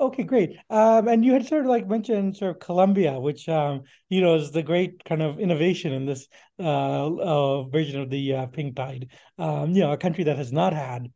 Okay, 0.00 0.24
great. 0.24 0.56
Um, 0.68 1.06
and 1.06 1.24
you 1.24 1.32
had 1.32 1.46
sort 1.46 1.60
of 1.60 1.68
like 1.68 1.86
mentioned 1.86 2.36
sort 2.36 2.56
of 2.56 2.58
Colombia, 2.58 3.20
which 3.20 3.48
um, 3.48 3.82
you 4.08 4.20
know 4.20 4.34
is 4.34 4.50
the 4.50 4.64
great 4.64 5.04
kind 5.04 5.22
of 5.22 5.38
innovation 5.38 5.92
in 5.92 6.06
this 6.06 6.26
uh, 6.58 7.06
uh, 7.06 7.62
version 7.68 8.00
of 8.00 8.10
the 8.10 8.34
uh, 8.34 8.46
pink 8.46 8.74
tide. 8.74 9.10
Um, 9.38 9.70
you 9.70 9.82
know, 9.82 9.92
a 9.92 9.96
country 9.96 10.24
that 10.24 10.38
has 10.38 10.50
not 10.50 10.72
had 10.72 11.12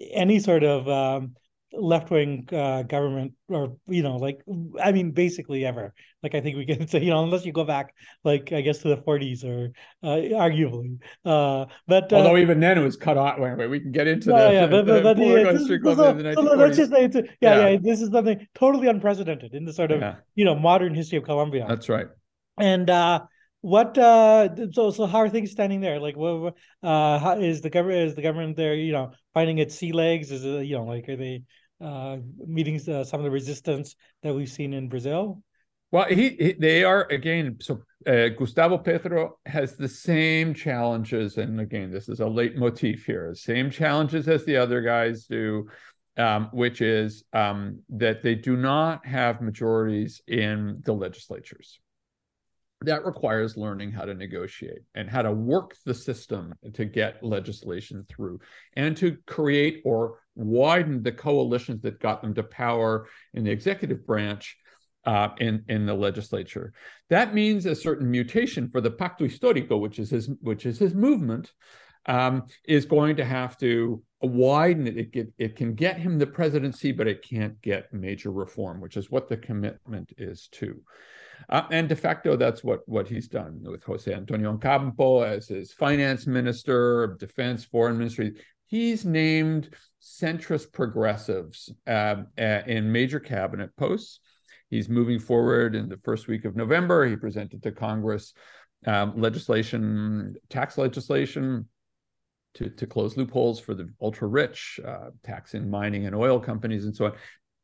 any 0.00 0.38
sort 0.38 0.62
of 0.62 0.88
um, 0.88 1.34
left 1.72 2.10
wing 2.10 2.48
uh, 2.52 2.82
government 2.82 3.32
or 3.48 3.76
you 3.86 4.02
know 4.02 4.16
like 4.16 4.40
I 4.82 4.92
mean 4.92 5.10
basically 5.10 5.64
ever. 5.64 5.94
Like 6.22 6.34
I 6.34 6.40
think 6.40 6.56
we 6.56 6.66
can 6.66 6.86
say 6.88 7.00
you 7.02 7.10
know 7.10 7.22
unless 7.22 7.44
you 7.44 7.52
go 7.52 7.64
back 7.64 7.94
like 8.24 8.52
I 8.52 8.60
guess 8.60 8.78
to 8.78 8.88
the 8.88 8.96
40s 8.96 9.44
or 9.44 9.72
uh, 10.02 10.16
arguably. 10.38 10.98
Uh, 11.24 11.66
but 11.86 12.12
uh, 12.12 12.16
although 12.16 12.36
even 12.36 12.60
then 12.60 12.78
it 12.78 12.82
was 12.82 12.96
cut 12.96 13.16
off. 13.16 13.38
Wait, 13.38 13.56
wait 13.56 13.68
we 13.68 13.80
can 13.80 13.92
get 13.92 14.06
into 14.06 14.28
the, 14.28 14.50
yeah 14.52 14.66
but, 14.66 14.86
but, 14.86 15.02
but 15.02 15.18
yeah, 15.18 15.52
this, 15.52 15.66
so, 15.66 16.42
let's 16.42 16.76
just 16.76 16.90
say 16.90 17.04
it's 17.04 17.16
a, 17.16 17.22
yeah, 17.40 17.56
yeah, 17.56 17.68
yeah 17.68 17.78
this 17.80 18.00
is 18.00 18.10
something 18.10 18.46
totally 18.54 18.88
unprecedented 18.88 19.54
in 19.54 19.64
the 19.64 19.72
sort 19.72 19.90
of 19.90 20.00
yeah. 20.00 20.16
you 20.34 20.44
know 20.44 20.54
modern 20.54 20.94
history 20.94 21.18
of 21.18 21.24
Colombia. 21.24 21.66
That's 21.68 21.88
right. 21.88 22.06
And 22.58 22.88
uh 22.88 23.20
what 23.66 23.98
uh 23.98 24.48
so 24.72 24.92
so 24.92 25.06
how 25.06 25.18
are 25.18 25.28
things 25.28 25.50
standing 25.50 25.80
there 25.80 25.98
like 25.98 26.16
what 26.16 26.54
uh 26.84 27.18
how 27.18 27.32
is 27.32 27.60
the 27.62 27.70
government 27.70 28.08
is 28.08 28.14
the 28.14 28.22
government 28.22 28.56
there 28.56 28.74
you 28.74 28.92
know 28.92 29.10
finding 29.34 29.58
its 29.58 29.74
sea 29.74 29.90
legs 29.90 30.30
is 30.30 30.44
it 30.44 30.66
you 30.66 30.76
know 30.76 30.84
like 30.84 31.08
are 31.08 31.16
they 31.16 31.42
uh, 31.80 32.16
meeting 32.46 32.80
uh, 32.88 33.04
some 33.04 33.20
of 33.20 33.24
the 33.24 33.30
resistance 33.30 33.96
that 34.22 34.34
we've 34.34 34.48
seen 34.48 34.72
in 34.72 34.88
Brazil? 34.88 35.42
Well, 35.90 36.06
he, 36.06 36.30
he 36.30 36.52
they 36.58 36.84
are 36.84 37.06
again. 37.10 37.58
So 37.60 37.82
uh, 38.06 38.28
Gustavo 38.28 38.78
Petro 38.78 39.38
has 39.46 39.76
the 39.76 39.88
same 39.88 40.54
challenges, 40.54 41.38
and 41.38 41.60
again, 41.60 41.90
this 41.90 42.08
is 42.08 42.20
a 42.20 42.26
leitmotif 42.26 43.04
here. 43.04 43.34
Same 43.34 43.70
challenges 43.70 44.26
as 44.28 44.44
the 44.44 44.56
other 44.56 44.80
guys 44.80 45.26
do, 45.26 45.68
um, 46.16 46.48
which 46.52 46.80
is 46.80 47.24
um, 47.32 47.80
that 47.90 48.22
they 48.22 48.34
do 48.34 48.56
not 48.56 49.06
have 49.06 49.40
majorities 49.40 50.22
in 50.26 50.82
the 50.84 50.92
legislatures 50.92 51.78
that 52.82 53.06
requires 53.06 53.56
learning 53.56 53.90
how 53.90 54.04
to 54.04 54.14
negotiate 54.14 54.82
and 54.94 55.08
how 55.08 55.22
to 55.22 55.32
work 55.32 55.74
the 55.86 55.94
system 55.94 56.54
to 56.74 56.84
get 56.84 57.22
legislation 57.22 58.04
through 58.08 58.38
and 58.76 58.96
to 58.96 59.16
create 59.26 59.82
or 59.84 60.20
widen 60.34 61.02
the 61.02 61.12
coalitions 61.12 61.80
that 61.82 62.00
got 62.00 62.20
them 62.20 62.34
to 62.34 62.42
power 62.42 63.08
in 63.32 63.44
the 63.44 63.50
executive 63.50 64.06
branch 64.06 64.56
uh, 65.06 65.28
in 65.38 65.64
in 65.68 65.86
the 65.86 65.94
legislature. 65.94 66.72
That 67.08 67.32
means 67.32 67.64
a 67.64 67.74
certain 67.74 68.10
mutation 68.10 68.68
for 68.68 68.80
the 68.80 68.90
Pacto 68.90 69.20
Histórico, 69.20 69.80
which 69.80 69.98
is 69.98 70.10
his 70.10 70.28
which 70.40 70.66
is 70.66 70.78
his 70.78 70.94
movement, 70.94 71.52
um, 72.06 72.44
is 72.64 72.84
going 72.84 73.16
to 73.16 73.24
have 73.24 73.56
to 73.58 74.02
widen 74.22 74.86
it. 74.86 75.10
It, 75.12 75.32
it 75.38 75.56
can 75.56 75.74
get 75.74 75.98
him 75.98 76.18
the 76.18 76.26
presidency, 76.26 76.92
but 76.92 77.06
it 77.06 77.22
can't 77.22 77.60
get 77.62 77.92
major 77.92 78.30
reform, 78.30 78.80
which 78.80 78.96
is 78.96 79.10
what 79.10 79.28
the 79.28 79.36
commitment 79.36 80.12
is 80.16 80.48
to. 80.52 80.80
Uh, 81.50 81.62
and 81.70 81.88
de 81.88 81.96
facto, 81.96 82.36
that's 82.36 82.64
what, 82.64 82.80
what 82.86 83.06
he's 83.06 83.28
done 83.28 83.60
with 83.62 83.84
Jose 83.84 84.12
Antonio 84.12 84.54
Ocampo 84.54 85.20
as 85.20 85.48
his 85.48 85.72
finance 85.72 86.26
minister, 86.26 87.16
defense, 87.18 87.64
foreign 87.64 87.98
ministry. 87.98 88.34
He's 88.66 89.04
named 89.04 89.70
centrist 90.02 90.72
progressives 90.72 91.72
uh, 91.86 92.16
in 92.36 92.90
major 92.90 93.20
cabinet 93.20 93.76
posts. 93.76 94.20
He's 94.70 94.88
moving 94.88 95.20
forward 95.20 95.76
in 95.76 95.88
the 95.88 95.98
first 95.98 96.26
week 96.26 96.44
of 96.44 96.56
November. 96.56 97.06
He 97.06 97.16
presented 97.16 97.62
to 97.62 97.70
Congress 97.70 98.32
um, 98.86 99.12
legislation, 99.16 100.34
tax 100.48 100.78
legislation 100.78 101.68
to, 102.56 102.70
to 102.70 102.86
close 102.86 103.16
loopholes 103.16 103.60
for 103.60 103.74
the 103.74 103.88
ultra 104.00 104.28
rich, 104.28 104.80
uh, 104.86 105.10
taxing 105.22 105.70
mining 105.70 106.06
and 106.06 106.14
oil 106.14 106.40
companies, 106.40 106.84
and 106.84 106.94
so 106.94 107.06
on. 107.06 107.12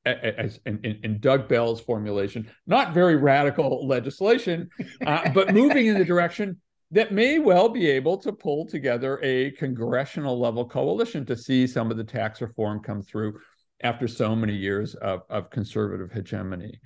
As 0.05 0.59
in, 0.67 0.81
in, 1.05 1.21
Doug 1.21 1.47
Bell's 1.47 1.81
formulation, 1.81 2.51
not 2.67 2.93
very 2.93 3.15
radical 3.15 3.87
legislation, 3.87 4.69
uh, 5.07 5.31
but 5.31 5.55
moving 5.55 5.87
in 5.87 5.97
the 5.97 6.05
direction 6.05 6.61
that 6.91 7.13
may 7.13 7.39
well 7.39 7.69
be 7.69 7.89
able 7.89 8.19
to 8.19 8.33
pull 8.33 8.67
together 8.67 9.21
a 9.23 9.53
congressional 9.53 10.41
level 10.41 10.69
coalition 10.69 11.25
to 11.27 11.37
see 11.37 11.69
some 11.69 11.93
of 11.93 11.97
the 11.97 12.05
tax 12.05 12.41
reform 12.41 12.81
come 12.81 13.01
through 13.01 13.39
after 13.83 14.09
so 14.09 14.35
many 14.35 14.55
years 14.55 14.97
of, 14.97 15.23
of 15.31 15.51
conservative 15.51 16.11
hegemony. 16.11 16.81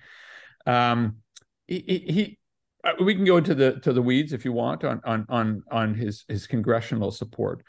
Um, 0.66 1.16
he, 1.66 2.04
he, 2.06 2.38
uh, 2.84 2.92
we 3.02 3.14
can 3.14 3.24
go 3.24 3.36
into 3.36 3.54
the 3.54 3.80
to 3.80 3.92
the 3.92 4.02
weeds 4.02 4.32
if 4.32 4.44
you 4.44 4.52
want 4.52 4.84
on 4.84 5.00
on 5.04 5.26
on 5.28 5.62
on 5.70 5.94
his 5.94 6.24
his 6.28 6.46
congressional 6.46 7.10
support. 7.10 7.64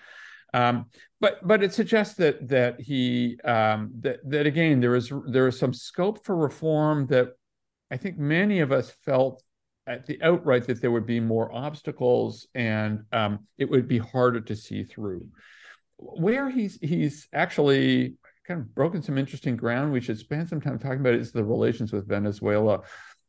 Um, 0.53 0.85
but 1.19 1.45
but 1.45 1.63
it 1.63 1.73
suggests 1.73 2.15
that 2.15 2.47
that 2.49 2.79
he 2.79 3.37
um, 3.43 3.91
that 4.01 4.19
that 4.29 4.45
again 4.45 4.79
there 4.79 4.95
is 4.95 5.11
there 5.27 5.47
is 5.47 5.59
some 5.59 5.73
scope 5.73 6.25
for 6.25 6.35
reform 6.35 7.07
that 7.07 7.29
I 7.91 7.97
think 7.97 8.17
many 8.17 8.59
of 8.59 8.71
us 8.71 8.91
felt 9.05 9.43
at 9.87 10.05
the 10.05 10.21
outright 10.21 10.67
that 10.67 10.81
there 10.81 10.91
would 10.91 11.05
be 11.05 11.19
more 11.19 11.53
obstacles 11.53 12.47
and 12.53 13.03
um, 13.11 13.47
it 13.57 13.69
would 13.69 13.87
be 13.87 13.97
harder 13.97 14.41
to 14.41 14.55
see 14.55 14.83
through. 14.83 15.27
Where 15.97 16.49
he's 16.49 16.77
he's 16.81 17.27
actually 17.33 18.15
kind 18.47 18.61
of 18.61 18.73
broken 18.75 19.01
some 19.01 19.17
interesting 19.17 19.57
ground. 19.57 19.91
We 19.91 20.01
should 20.01 20.19
spend 20.19 20.49
some 20.49 20.61
time 20.61 20.79
talking 20.79 20.99
about 20.99 21.15
is 21.15 21.31
the 21.31 21.43
relations 21.43 21.91
with 21.91 22.07
Venezuela 22.07 22.81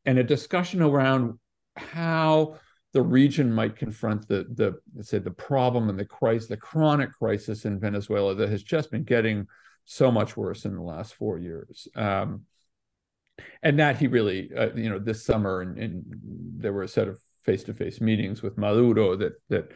and 0.05 0.19
a 0.19 0.25
discussion 0.25 0.83
around 0.83 1.39
how 1.77 2.59
the 2.93 3.03
region 3.03 3.53
might 3.53 3.77
confront 3.77 4.27
the 4.29 4.47
the 4.55 4.79
let's 4.95 5.11
say 5.11 5.19
the 5.19 5.31
problem 5.31 5.89
and 5.89 5.99
the 5.99 6.05
crisis, 6.05 6.49
the 6.49 6.57
chronic 6.57 7.13
crisis 7.13 7.65
in 7.65 7.79
Venezuela 7.79 8.35
that 8.35 8.49
has 8.49 8.63
just 8.63 8.91
been 8.91 9.05
getting 9.05 9.47
so 9.85 10.11
much 10.11 10.37
worse 10.37 10.65
in 10.65 10.75
the 10.75 10.83
last 10.83 11.15
four 11.15 11.39
years. 11.39 11.89
Um, 11.95 12.45
and 13.63 13.79
that 13.79 13.97
he 13.97 14.07
really, 14.07 14.51
uh, 14.57 14.75
you 14.75 14.91
know, 14.91 14.99
this 14.99 15.25
summer, 15.25 15.61
and, 15.61 15.79
and, 15.79 16.05
there 16.61 16.73
were 16.73 16.83
a 16.83 16.89
set 16.89 17.07
of 17.07 17.21
face-to-face 17.45 18.01
meetings 18.01 18.43
with 18.43 18.59
Maduro 18.59 19.17
that 19.17 19.35
that 19.49 19.71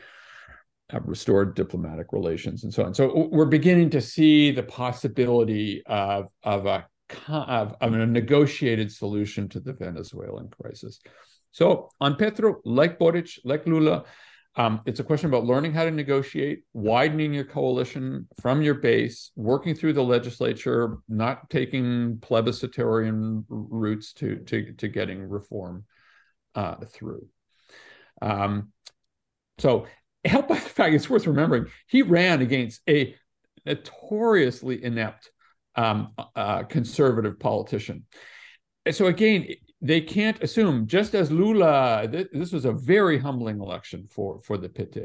have 0.91 1.07
restored 1.07 1.55
diplomatic 1.55 2.13
relations 2.13 2.65
and 2.65 2.75
so 2.75 2.85
on. 2.85 2.93
So 2.93 3.29
we're 3.31 3.47
beginning 3.47 3.91
to 3.91 4.01
see 4.01 4.51
the 4.51 4.63
possibility 4.63 5.83
of 5.87 6.29
of 6.43 6.67
a 6.67 6.87
of, 7.29 7.75
of 7.81 7.93
a 7.95 8.07
negotiated 8.07 8.93
solution 8.93 9.49
to 9.51 9.61
the 9.61 9.73
Venezuelan 9.73 10.49
crisis. 10.49 11.01
So 11.53 11.91
on 12.01 12.17
Petro, 12.17 12.61
like 12.65 12.99
Boric, 12.99 13.39
like 13.45 13.67
Lula, 13.67 14.05
um, 14.55 14.81
it's 14.85 15.01
a 15.01 15.05
question 15.05 15.29
about 15.29 15.45
learning 15.45 15.73
how 15.73 15.85
to 15.85 15.91
negotiate, 15.91 16.65
widening 16.75 17.33
your 17.33 17.45
coalition 17.45 18.29
from 18.41 18.61
your 18.61 18.75
base, 18.75 19.31
working 19.35 19.75
through 19.75 19.95
the 19.95 20.05
legislature, 20.05 20.99
not 21.09 21.49
taking 21.49 22.19
plebiscitarian 22.19 23.45
routes 23.49 24.13
to 24.15 24.37
to, 24.47 24.73
to 24.75 24.89
getting 24.89 25.23
reform 25.23 25.85
uh, 26.55 26.77
through. 26.87 27.27
Um, 28.21 28.73
so, 29.59 29.87
help 30.25 30.49
by 30.49 30.57
the 30.57 30.61
fact 30.61 30.95
it's 30.95 31.09
worth 31.09 31.27
remembering 31.27 31.67
he 31.87 32.03
ran 32.03 32.43
against 32.43 32.83
a 32.89 33.15
notoriously 33.65 34.85
inept 34.85 35.31
um, 35.77 36.13
uh, 36.37 36.65
conservative 36.65 37.39
politician. 37.39 38.05
So 38.91 39.07
again, 39.07 39.47
they 39.83 40.01
can't 40.01 40.41
assume 40.43 40.87
just 40.87 41.15
as 41.15 41.31
Lula. 41.33 42.09
Th- 42.11 42.29
this 42.33 42.53
was 42.53 42.65
a 42.65 42.73
very 42.73 43.19
humbling 43.19 43.61
election 43.61 44.07
for 44.09 44.41
for 44.43 44.57
the 44.57 44.69
PT. 44.69 44.97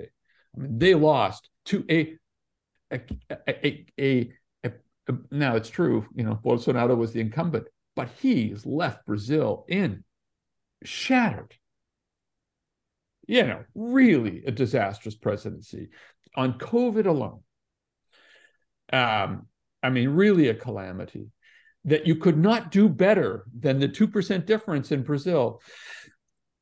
I 0.56 0.60
mean, 0.60 0.78
they 0.78 0.94
lost 0.94 1.50
to 1.66 1.84
a 1.90 2.16
a 2.92 3.02
a, 3.30 3.60
a, 3.60 3.86
a, 4.00 4.32
a 4.64 4.72
now 5.32 5.56
it's 5.56 5.70
true. 5.70 6.06
You 6.14 6.24
know, 6.24 6.40
Bolsonaro 6.44 6.96
was 6.96 7.12
the 7.12 7.22
incumbent, 7.22 7.68
but 7.96 8.10
he's 8.22 8.66
left 8.68 9.06
Brazil 9.08 9.66
in 9.68 10.04
shattered. 10.84 11.56
You 13.28 13.44
know, 13.48 13.64
really 13.74 14.44
a 14.46 14.52
disastrous 14.52 15.16
presidency 15.16 15.90
on 16.36 16.60
COVID 16.60 17.08
alone. 17.08 17.42
Um, 18.94 19.48
I 19.82 19.90
mean, 19.90 20.10
really 20.10 20.50
a 20.50 20.54
calamity 20.54 21.32
that 21.88 22.06
you 22.06 22.16
could 22.16 22.38
not 22.38 22.70
do 22.70 22.88
better 22.88 23.46
than 23.58 23.80
the 23.80 23.88
2% 23.88 24.46
difference 24.46 24.92
in 24.92 25.04
Brazil. 25.04 25.62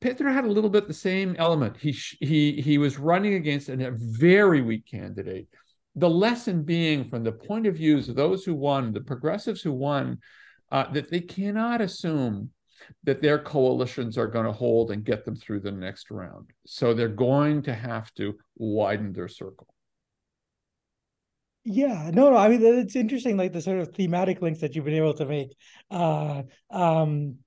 Petro 0.00 0.32
had 0.32 0.44
a 0.44 0.50
little 0.50 0.70
bit 0.70 0.86
the 0.86 0.94
same 0.94 1.34
element. 1.38 1.76
He 1.78 1.90
he 2.20 2.60
he 2.60 2.78
was 2.78 2.98
running 2.98 3.34
against 3.34 3.68
a 3.68 3.92
very 3.96 4.62
weak 4.62 4.86
candidate. 4.88 5.48
The 5.96 6.08
lesson 6.08 6.62
being, 6.62 7.08
from 7.08 7.24
the 7.24 7.32
point 7.32 7.66
of 7.66 7.76
views 7.76 8.08
of 8.08 8.14
those 8.14 8.44
who 8.44 8.54
won, 8.54 8.92
the 8.92 9.00
progressives 9.00 9.62
who 9.62 9.72
won, 9.72 10.18
uh, 10.70 10.92
that 10.92 11.10
they 11.10 11.20
cannot 11.20 11.80
assume 11.80 12.50
that 13.04 13.22
their 13.22 13.38
coalitions 13.38 14.18
are 14.18 14.26
going 14.26 14.44
to 14.44 14.52
hold 14.52 14.90
and 14.90 15.02
get 15.02 15.24
them 15.24 15.34
through 15.34 15.60
the 15.60 15.72
next 15.72 16.10
round. 16.10 16.50
So 16.66 16.92
they're 16.92 17.08
going 17.08 17.62
to 17.62 17.74
have 17.74 18.12
to 18.14 18.36
widen 18.56 19.12
their 19.12 19.28
circle. 19.28 19.68
Yeah, 21.68 22.10
no, 22.14 22.30
no. 22.30 22.36
I 22.36 22.48
mean, 22.48 22.62
it's 22.62 22.94
interesting, 22.94 23.36
like 23.36 23.52
the 23.52 23.60
sort 23.60 23.80
of 23.80 23.92
thematic 23.92 24.40
links 24.40 24.60
that 24.60 24.74
you've 24.76 24.84
been 24.84 24.94
able 24.94 25.14
to 25.14 25.26
make. 25.26 25.50
Uh, 25.90 26.44
um, 26.70 27.38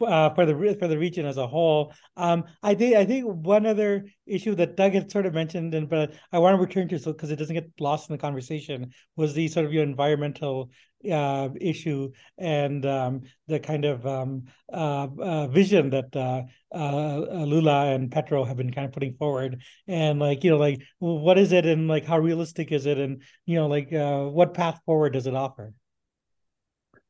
uh, 0.00 0.30
for 0.30 0.46
the 0.46 0.76
for 0.78 0.88
the 0.88 0.98
region 0.98 1.26
as 1.26 1.36
a 1.36 1.46
whole. 1.46 1.92
Um, 2.16 2.44
I 2.62 2.74
think 2.74 2.96
I 2.96 3.04
think 3.04 3.24
one 3.26 3.66
other 3.66 4.06
issue 4.26 4.54
that 4.56 4.76
Doug 4.76 4.92
had 4.92 5.10
sort 5.10 5.26
of 5.26 5.34
mentioned, 5.34 5.74
and 5.74 5.88
but 5.88 6.12
I 6.32 6.38
want 6.38 6.56
to 6.56 6.60
return 6.60 6.88
to 6.88 6.98
so 6.98 7.12
because 7.12 7.30
it 7.30 7.36
doesn't 7.36 7.54
get 7.54 7.70
lost 7.80 8.10
in 8.10 8.14
the 8.14 8.20
conversation, 8.20 8.92
was 9.16 9.34
the 9.34 9.48
sort 9.48 9.66
of 9.66 9.72
your 9.72 9.82
environmental 9.82 10.70
uh, 11.10 11.48
issue 11.60 12.10
and 12.36 12.84
um, 12.84 13.22
the 13.48 13.58
kind 13.58 13.84
of 13.86 14.06
um, 14.06 14.44
uh, 14.72 15.08
uh, 15.18 15.46
vision 15.46 15.90
that 15.90 16.14
uh, 16.14 16.42
uh, 16.74 17.44
Lula 17.44 17.94
and 17.94 18.12
Petro 18.12 18.44
have 18.44 18.58
been 18.58 18.72
kind 18.72 18.86
of 18.86 18.92
putting 18.92 19.12
forward, 19.12 19.62
and 19.88 20.18
like 20.18 20.44
you 20.44 20.50
know, 20.50 20.58
like 20.58 20.82
what 20.98 21.38
is 21.38 21.52
it, 21.52 21.64
and 21.64 21.88
like 21.88 22.04
how 22.04 22.18
realistic 22.18 22.70
is 22.70 22.86
it, 22.86 22.98
and 22.98 23.22
you 23.46 23.56
know, 23.56 23.66
like 23.66 23.88
what 23.90 24.54
path 24.54 24.80
forward 24.84 25.14
does 25.14 25.26
it 25.26 25.34
offer? 25.34 25.72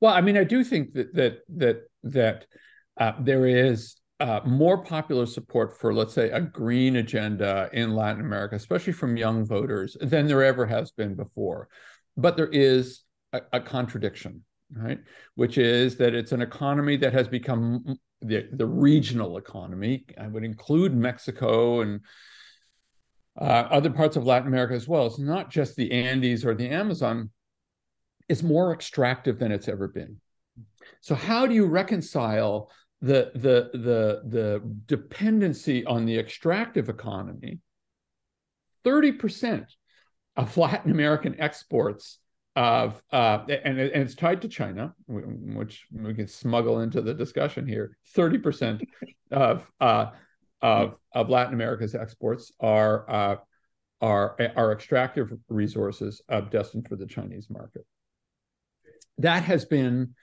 Well, 0.01 0.15
I 0.15 0.23
mean, 0.23 0.39
I 0.39 0.45
do 0.45 0.65
think 0.65 0.95
that 0.95 1.15
that 1.15 1.39
that 1.57 1.90
that 2.03 2.47
uh, 2.99 3.13
there 3.21 3.47
is 3.47 3.97
uh, 4.21 4.41
more 4.45 4.85
popular 4.85 5.27
support 5.27 5.79
for, 5.79 5.95
let's 5.95 6.13
say, 6.13 6.31
a 6.31 6.41
green 6.41 6.97
agenda 6.97 7.71
in 7.73 7.95
Latin 7.95 8.21
America, 8.21 8.55
especially 8.57 8.93
from 8.93 9.17
young 9.17 9.47
voters, 9.47 9.97
than 10.01 10.27
there 10.27 10.45
ever 10.45 10.67
has 10.67 10.91
been 10.91 11.15
before. 11.15 11.69
But 12.17 12.37
there 12.37 12.49
is 12.49 13.03
a, 13.33 13.41
a 13.55 13.61
contradiction, 13.61 14.45
right? 14.73 14.99
Which 15.37 15.57
is 15.57 15.97
that 15.97 16.15
it's 16.15 16.33
an 16.33 16.43
economy 16.43 16.97
that 16.99 17.15
has 17.15 17.29
become 17.29 17.97
the, 18.21 18.47
the 18.53 18.67
regional 18.67 19.39
economy. 19.39 20.05
I 20.21 20.27
would 20.27 20.45
include 20.45 20.95
Mexico 20.95 21.81
and 21.81 22.01
uh, 23.41 23.45
other 23.71 23.91
parts 23.91 24.17
of 24.17 24.27
Latin 24.27 24.49
America 24.49 24.75
as 24.75 24.87
well. 24.87 25.07
It's 25.07 25.19
not 25.19 25.51
just 25.51 25.77
the 25.77 25.93
Andes 25.93 26.45
or 26.45 26.55
the 26.55 26.69
Amazon 26.69 27.31
is 28.29 28.43
more 28.43 28.75
extractive 28.75 29.39
than 29.39 29.51
it's 29.51 29.69
ever 29.69 29.89
been. 29.89 30.19
So 31.01 31.15
how 31.15 31.47
do 31.47 31.55
you 31.55 31.67
reconcile 31.67 32.71
the 33.01 33.31
the 33.35 33.71
the 33.73 34.23
the 34.29 34.63
dependency 34.87 35.85
on 35.85 36.07
the 36.07 36.19
extractive 36.19 36.89
economy? 36.89 37.61
30% 38.85 39.67
of 40.37 40.57
Latin 40.57 40.91
American 40.91 41.39
exports 41.39 42.19
of 42.57 43.03
uh, 43.13 43.45
and, 43.49 43.79
and 43.79 44.03
it's 44.03 44.15
tied 44.15 44.43
to 44.43 44.49
China, 44.49 44.95
which 45.07 45.87
we 45.93 46.15
can 46.15 46.27
smuggle 46.27 46.81
into 46.81 47.01
the 47.01 47.15
discussion 47.15 47.67
here. 47.67 47.97
30% 48.17 48.83
of 49.31 49.71
uh, 49.81 50.07
of 50.63 50.97
of 51.15 51.29
Latin 51.29 51.55
America's 51.55 51.95
exports 51.95 52.53
are 52.61 53.11
uh, 53.11 53.37
are 54.01 54.37
are 54.57 54.73
extractive 54.73 55.33
resources 55.49 56.23
destined 56.51 56.89
for 56.89 56.97
the 56.97 57.07
Chinese 57.07 57.49
market 57.51 57.85
that 59.21 59.45
has 59.45 59.65
been 59.65 60.15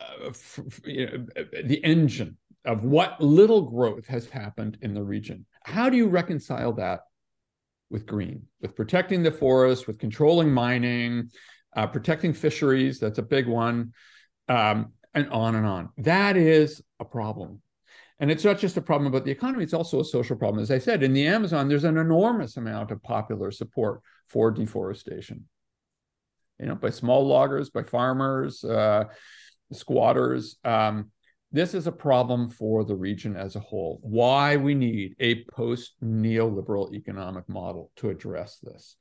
uh, 0.00 0.28
f- 0.28 0.60
you 0.84 1.06
know, 1.06 1.44
the 1.64 1.82
engine 1.84 2.36
of 2.64 2.84
what 2.84 3.20
little 3.20 3.62
growth 3.62 4.06
has 4.06 4.26
happened 4.26 4.78
in 4.82 4.94
the 4.94 5.02
region. 5.02 5.46
How 5.64 5.88
do 5.88 5.96
you 5.96 6.08
reconcile 6.08 6.72
that 6.74 7.00
with 7.90 8.06
green, 8.06 8.42
with 8.60 8.74
protecting 8.74 9.22
the 9.22 9.30
forest, 9.30 9.86
with 9.86 9.98
controlling 9.98 10.52
mining, 10.52 11.30
uh, 11.76 11.86
protecting 11.86 12.32
fisheries? 12.32 12.98
That's 12.98 13.18
a 13.18 13.22
big 13.22 13.46
one, 13.46 13.92
um, 14.48 14.92
and 15.14 15.28
on 15.30 15.54
and 15.54 15.66
on. 15.66 15.90
That 15.98 16.36
is 16.36 16.82
a 16.98 17.04
problem. 17.04 17.62
And 18.18 18.30
it's 18.30 18.44
not 18.44 18.58
just 18.58 18.78
a 18.78 18.82
problem 18.82 19.06
about 19.06 19.24
the 19.24 19.30
economy, 19.30 19.62
it's 19.62 19.74
also 19.74 20.00
a 20.00 20.04
social 20.04 20.36
problem. 20.36 20.62
As 20.62 20.70
I 20.70 20.78
said, 20.78 21.02
in 21.02 21.12
the 21.12 21.26
Amazon, 21.26 21.68
there's 21.68 21.84
an 21.84 21.98
enormous 21.98 22.56
amount 22.56 22.90
of 22.90 23.02
popular 23.02 23.50
support 23.50 24.00
for 24.26 24.50
deforestation 24.50 25.44
you 26.58 26.66
know, 26.66 26.74
by 26.74 26.90
small 26.90 27.26
loggers, 27.26 27.70
by 27.70 27.82
farmers, 27.82 28.64
uh, 28.64 29.04
squatters. 29.72 30.56
Um, 30.64 31.10
this 31.52 31.74
is 31.74 31.86
a 31.86 31.92
problem 31.92 32.50
for 32.50 32.84
the 32.84 32.96
region 32.96 33.36
as 33.36 33.56
a 33.56 33.60
whole. 33.60 33.98
Why 34.02 34.56
we 34.56 34.74
need 34.74 35.14
a 35.20 35.44
post 35.44 35.94
neoliberal 36.02 36.92
economic 36.92 37.48
model 37.48 37.90
to 37.96 38.10
address 38.10 38.58
this. 38.62 38.96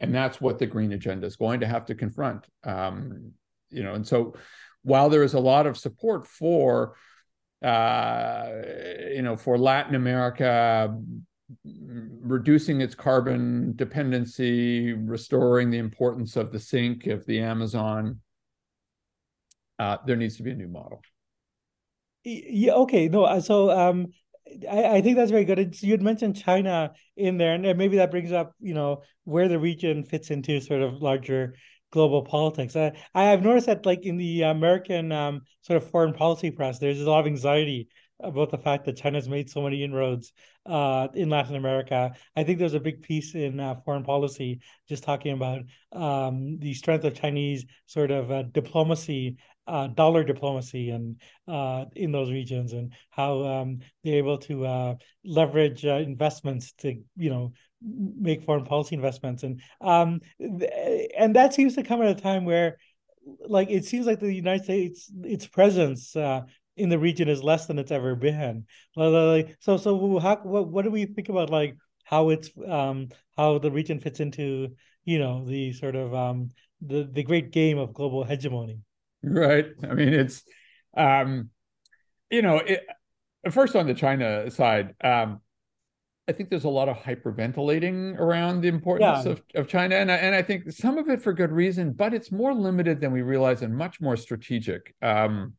and 0.00 0.12
that's 0.12 0.40
what 0.40 0.58
the 0.58 0.66
green 0.66 0.92
agenda 0.92 1.26
is 1.26 1.36
going 1.36 1.60
to 1.60 1.66
have 1.66 1.86
to 1.86 1.94
confront. 1.94 2.44
Um, 2.64 3.32
you 3.70 3.84
know, 3.84 3.94
and 3.94 4.06
so 4.06 4.34
while 4.82 5.08
there 5.08 5.22
is 5.22 5.34
a 5.34 5.40
lot 5.40 5.66
of 5.66 5.78
support 5.78 6.26
for 6.26 6.96
uh, 7.62 8.50
you 9.14 9.22
know 9.22 9.36
for 9.36 9.56
Latin 9.56 9.94
America 9.94 10.92
reducing 11.64 12.80
its 12.80 12.94
carbon 12.94 13.74
dependency, 13.76 14.92
restoring 14.92 15.70
the 15.70 15.78
importance 15.78 16.36
of 16.36 16.50
the 16.50 16.58
sink 16.58 17.06
of 17.06 17.24
the 17.26 17.40
Amazon, 17.40 18.20
uh, 19.82 19.98
there 20.06 20.16
needs 20.16 20.36
to 20.36 20.42
be 20.42 20.52
a 20.52 20.54
new 20.54 20.68
model. 20.68 21.02
Yeah. 22.24 22.74
Okay. 22.84 23.08
No. 23.08 23.24
Uh, 23.24 23.40
so 23.40 23.70
um, 23.70 24.08
I, 24.70 24.84
I 24.96 25.02
think 25.02 25.16
that's 25.16 25.32
very 25.32 25.44
good. 25.44 25.58
It's, 25.58 25.82
you 25.82 25.90
had 25.90 26.02
mentioned 26.02 26.36
China 26.36 26.92
in 27.16 27.36
there, 27.36 27.54
and 27.54 27.78
maybe 27.78 27.96
that 27.96 28.12
brings 28.12 28.30
up 28.30 28.54
you 28.60 28.74
know 28.74 29.02
where 29.24 29.48
the 29.48 29.58
region 29.58 30.04
fits 30.04 30.30
into 30.30 30.60
sort 30.60 30.82
of 30.82 31.02
larger 31.02 31.54
global 31.90 32.22
politics. 32.22 32.76
I 32.76 32.92
I've 33.14 33.42
noticed 33.42 33.66
that 33.66 33.84
like 33.84 34.06
in 34.06 34.16
the 34.18 34.42
American 34.42 35.10
um, 35.10 35.42
sort 35.62 35.78
of 35.78 35.90
foreign 35.90 36.14
policy 36.14 36.50
press, 36.52 36.78
there's 36.78 37.00
a 37.00 37.10
lot 37.10 37.20
of 37.20 37.26
anxiety 37.26 37.88
about 38.22 38.50
the 38.50 38.58
fact 38.58 38.84
that 38.84 38.96
China's 38.96 39.28
made 39.28 39.50
so 39.50 39.62
many 39.62 39.82
inroads 39.82 40.32
uh, 40.66 41.08
in 41.14 41.28
Latin 41.28 41.56
America. 41.56 42.12
I 42.36 42.44
think 42.44 42.58
there's 42.58 42.74
a 42.74 42.80
big 42.80 43.02
piece 43.02 43.34
in 43.34 43.58
uh, 43.58 43.76
foreign 43.84 44.04
policy 44.04 44.60
just 44.88 45.02
talking 45.02 45.32
about 45.32 45.62
um, 45.92 46.58
the 46.58 46.74
strength 46.74 47.04
of 47.04 47.14
Chinese 47.14 47.64
sort 47.86 48.10
of 48.10 48.30
uh, 48.30 48.44
diplomacy, 48.44 49.36
uh, 49.66 49.86
dollar 49.88 50.24
diplomacy, 50.24 50.90
and 50.90 51.20
uh, 51.48 51.84
in 51.94 52.12
those 52.12 52.30
regions, 52.30 52.72
and 52.72 52.92
how 53.10 53.44
um, 53.44 53.80
they're 54.02 54.16
able 54.16 54.38
to 54.38 54.66
uh, 54.66 54.94
leverage 55.24 55.84
investments 55.84 56.72
to 56.78 56.94
you 57.16 57.30
know 57.30 57.52
make 57.80 58.42
foreign 58.42 58.64
policy 58.64 58.94
investments, 58.94 59.42
and 59.42 59.60
um, 59.80 60.20
and 60.38 61.36
that 61.36 61.54
seems 61.54 61.74
to 61.74 61.82
come 61.82 62.02
at 62.02 62.16
a 62.16 62.20
time 62.20 62.44
where 62.44 62.76
like 63.46 63.70
it 63.70 63.84
seems 63.84 64.06
like 64.06 64.20
the 64.20 64.32
United 64.32 64.64
States, 64.64 65.10
its 65.22 65.46
presence 65.46 66.16
uh, 66.16 66.42
in 66.76 66.88
the 66.88 66.98
region 66.98 67.28
is 67.28 67.42
less 67.42 67.66
than 67.66 67.78
it's 67.78 67.92
ever 67.92 68.14
been. 68.14 68.66
So 68.96 69.76
so 69.76 70.18
how 70.18 70.36
what 70.42 70.68
what 70.68 70.84
do 70.84 70.90
we 70.90 71.06
think 71.06 71.28
about 71.28 71.50
like 71.50 71.76
how 72.04 72.30
it's 72.30 72.50
um 72.66 73.08
how 73.36 73.58
the 73.58 73.70
region 73.70 74.00
fits 74.00 74.20
into 74.20 74.68
you 75.04 75.18
know 75.18 75.44
the 75.44 75.72
sort 75.72 75.96
of 75.96 76.14
um 76.14 76.50
the 76.80 77.08
the 77.10 77.22
great 77.22 77.52
game 77.52 77.78
of 77.78 77.94
global 77.94 78.24
hegemony? 78.24 78.80
Right. 79.22 79.66
I 79.82 79.94
mean 79.94 80.12
it's 80.12 80.42
um 80.96 81.50
you 82.30 82.42
know 82.42 82.56
it, 82.56 82.84
first 83.50 83.76
on 83.76 83.86
the 83.86 83.94
China 83.94 84.50
side 84.50 84.94
um 85.02 85.40
I 86.28 86.32
think 86.32 86.50
there's 86.50 86.64
a 86.64 86.68
lot 86.70 86.88
of 86.88 86.96
hyperventilating 86.98 88.18
around 88.18 88.60
the 88.60 88.68
importance 88.68 89.26
yeah. 89.26 89.32
of, 89.32 89.42
of 89.56 89.68
China. 89.68 89.96
And 89.96 90.10
I, 90.10 90.14
and 90.16 90.34
I 90.34 90.42
think 90.42 90.70
some 90.70 90.96
of 90.96 91.08
it 91.08 91.20
for 91.20 91.32
good 91.32 91.50
reason, 91.50 91.92
but 91.92 92.14
it's 92.14 92.30
more 92.30 92.54
limited 92.54 93.00
than 93.00 93.10
we 93.10 93.22
realize 93.22 93.62
and 93.62 93.76
much 93.76 94.00
more 94.00 94.16
strategic. 94.16 94.94
Um, 95.02 95.54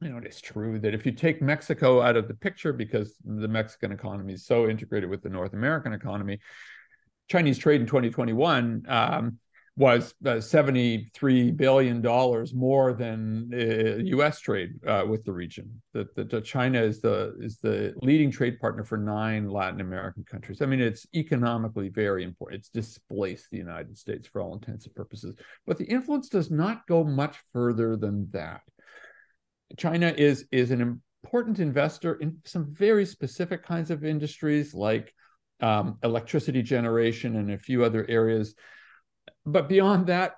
you 0.00 0.10
know, 0.10 0.18
it's 0.18 0.40
true 0.40 0.78
that 0.80 0.94
if 0.94 1.04
you 1.04 1.12
take 1.12 1.42
Mexico 1.42 2.00
out 2.00 2.16
of 2.16 2.28
the 2.28 2.34
picture 2.34 2.72
because 2.72 3.14
the 3.24 3.48
Mexican 3.48 3.92
economy 3.92 4.34
is 4.34 4.46
so 4.46 4.68
integrated 4.68 5.10
with 5.10 5.22
the 5.22 5.28
North 5.28 5.52
American 5.52 5.92
economy, 5.92 6.38
Chinese 7.28 7.58
trade 7.58 7.80
in 7.80 7.86
2021 7.86 8.84
um, 8.88 9.38
was 9.74 10.14
uh, 10.26 10.38
73 10.38 11.50
billion 11.52 12.02
dollars 12.02 12.52
more 12.52 12.92
than 12.92 13.50
uh, 13.54 14.02
U.S. 14.04 14.40
trade 14.40 14.72
uh, 14.86 15.04
with 15.08 15.24
the 15.24 15.32
region. 15.32 15.80
That 15.94 16.14
the, 16.14 16.24
the, 16.24 16.40
China 16.42 16.82
is 16.82 17.00
the 17.00 17.34
is 17.40 17.58
the 17.58 17.94
leading 18.02 18.30
trade 18.30 18.60
partner 18.60 18.84
for 18.84 18.98
nine 18.98 19.48
Latin 19.48 19.80
American 19.80 20.24
countries. 20.24 20.60
I 20.60 20.66
mean, 20.66 20.80
it's 20.80 21.06
economically 21.14 21.88
very 21.88 22.22
important. 22.22 22.60
It's 22.60 22.68
displaced 22.68 23.50
the 23.50 23.56
United 23.56 23.96
States 23.96 24.28
for 24.28 24.42
all 24.42 24.54
intents 24.54 24.84
and 24.84 24.94
purposes, 24.94 25.36
but 25.66 25.78
the 25.78 25.86
influence 25.86 26.28
does 26.28 26.50
not 26.50 26.86
go 26.86 27.02
much 27.02 27.38
further 27.54 27.96
than 27.96 28.28
that. 28.32 28.60
China 29.78 30.12
is 30.14 30.44
is 30.52 30.70
an 30.70 31.00
important 31.24 31.60
investor 31.60 32.14
in 32.16 32.36
some 32.44 32.70
very 32.74 33.06
specific 33.06 33.64
kinds 33.64 33.90
of 33.90 34.04
industries 34.04 34.74
like 34.74 35.14
um, 35.60 35.96
electricity 36.02 36.62
generation 36.62 37.36
and 37.36 37.52
a 37.52 37.58
few 37.58 37.84
other 37.84 38.04
areas. 38.10 38.54
But 39.44 39.68
beyond 39.68 40.06
that, 40.06 40.34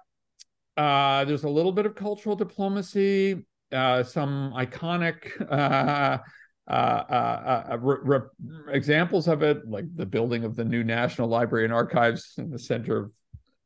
uh, 0.77 1.25
there's 1.25 1.45
a 1.45 1.49
little 1.49 1.73
bit 1.73 1.87
of 1.87 1.95
cultural 1.95 2.37
diplomacy, 2.37 3.45
uh, 3.73 4.03
some 4.03 4.53
iconic 4.57 5.31
uh, 5.51 6.19
uh, 6.67 6.71
uh, 6.71 7.65
uh 7.73 7.79
re- 7.79 7.99
re- 8.03 8.75
examples 8.75 9.29
of 9.29 9.43
it, 9.43 9.69
like 9.69 9.85
the 9.95 10.07
building 10.07 10.45
of 10.45 10.57
the 10.57 10.65
new 10.65 10.83
National 10.83 11.29
Library 11.29 11.65
and 11.65 11.75
Archives 11.75 12.35
in 12.39 12.51
the 12.51 12.59
center 12.59 12.97
of 12.97 13.13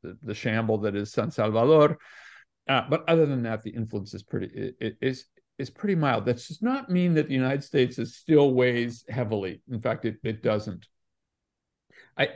the, 0.02 0.18
the 0.22 0.34
shamble 0.34 0.78
that 0.78 0.96
is 0.96 1.12
San 1.12 1.30
Salvador. 1.30 1.98
but 2.66 3.04
other 3.08 3.26
than 3.26 3.42
that, 3.44 3.62
the 3.62 3.70
influence 3.70 4.14
is 4.14 4.22
pretty 4.22 4.74
is 4.80 5.26
is 5.58 5.70
pretty 5.70 5.94
mild. 5.94 6.24
That 6.24 6.36
does 6.36 6.62
not 6.62 6.88
mean 6.88 7.14
that 7.14 7.28
the 7.28 7.34
United 7.34 7.64
States 7.64 7.98
is 7.98 8.16
still 8.16 8.54
weighs 8.54 9.04
heavily. 9.08 9.60
In 9.70 9.80
fact, 9.80 10.04
it, 10.04 10.16
it 10.22 10.42
doesn't. 10.42 10.86
I, 12.18 12.28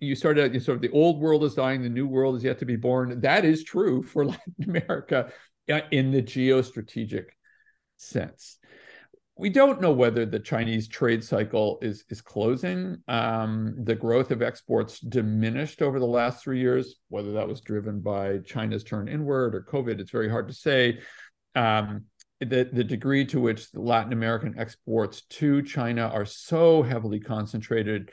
you 0.00 0.14
started 0.14 0.54
you 0.54 0.60
sort 0.60 0.76
of 0.76 0.82
the 0.82 0.90
old 0.90 1.20
world 1.20 1.44
is 1.44 1.54
dying, 1.54 1.82
the 1.82 1.88
new 1.88 2.06
world 2.06 2.36
is 2.36 2.44
yet 2.44 2.58
to 2.60 2.64
be 2.64 2.76
born. 2.76 3.20
That 3.20 3.44
is 3.44 3.64
true 3.64 4.02
for 4.02 4.26
Latin 4.26 4.54
America 4.64 5.32
uh, 5.70 5.80
in 5.90 6.12
the 6.12 6.22
geostrategic 6.22 7.26
sense. 7.96 8.58
We 9.36 9.50
don't 9.50 9.80
know 9.80 9.90
whether 9.90 10.24
the 10.24 10.38
Chinese 10.38 10.86
trade 10.86 11.24
cycle 11.24 11.78
is 11.82 12.04
is 12.08 12.20
closing. 12.20 12.98
Um, 13.08 13.74
the 13.78 13.96
growth 13.96 14.30
of 14.30 14.42
exports 14.42 15.00
diminished 15.00 15.82
over 15.82 15.98
the 15.98 16.06
last 16.06 16.44
three 16.44 16.60
years. 16.60 16.96
Whether 17.08 17.32
that 17.32 17.48
was 17.48 17.60
driven 17.60 18.00
by 18.00 18.38
China's 18.38 18.84
turn 18.84 19.08
inward 19.08 19.56
or 19.56 19.62
COVID, 19.62 19.98
it's 19.98 20.12
very 20.12 20.30
hard 20.30 20.48
to 20.48 20.54
say. 20.54 21.00
Um, 21.56 22.04
the, 22.40 22.68
the 22.70 22.84
degree 22.84 23.24
to 23.26 23.40
which 23.40 23.68
Latin 23.74 24.12
American 24.12 24.58
exports 24.58 25.22
to 25.30 25.62
China 25.62 26.10
are 26.12 26.26
so 26.26 26.82
heavily 26.82 27.20
concentrated 27.20 28.10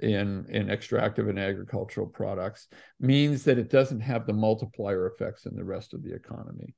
in, 0.00 0.46
in 0.48 0.70
extractive 0.70 1.28
and 1.28 1.38
agricultural 1.38 2.06
products 2.06 2.68
means 3.00 3.44
that 3.44 3.58
it 3.58 3.70
doesn't 3.70 4.00
have 4.00 4.26
the 4.26 4.32
multiplier 4.32 5.06
effects 5.06 5.46
in 5.46 5.54
the 5.54 5.64
rest 5.64 5.94
of 5.94 6.02
the 6.02 6.14
economy. 6.14 6.74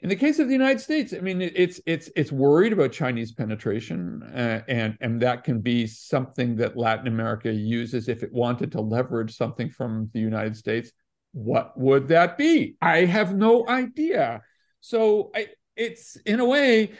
In 0.00 0.10
the 0.10 0.16
case 0.16 0.38
of 0.38 0.46
the 0.46 0.52
United 0.52 0.80
States, 0.80 1.14
I 1.14 1.20
mean, 1.20 1.40
it's 1.40 1.80
it's 1.86 2.10
it's 2.14 2.30
worried 2.30 2.74
about 2.74 2.92
Chinese 2.92 3.32
penetration, 3.32 4.22
uh, 4.22 4.60
and 4.68 4.96
and 5.00 5.22
that 5.22 5.42
can 5.42 5.60
be 5.60 5.86
something 5.86 6.54
that 6.56 6.76
Latin 6.76 7.06
America 7.06 7.50
uses 7.50 8.06
if 8.06 8.22
it 8.22 8.30
wanted 8.30 8.72
to 8.72 8.82
leverage 8.82 9.34
something 9.34 9.70
from 9.70 10.10
the 10.12 10.20
United 10.20 10.54
States. 10.54 10.92
What 11.32 11.78
would 11.78 12.08
that 12.08 12.36
be? 12.36 12.76
I 12.82 13.06
have 13.06 13.34
no 13.34 13.66
idea. 13.68 14.42
So 14.80 15.30
I, 15.34 15.48
it's 15.76 16.16
in 16.26 16.40
a 16.40 16.44
way 16.44 16.92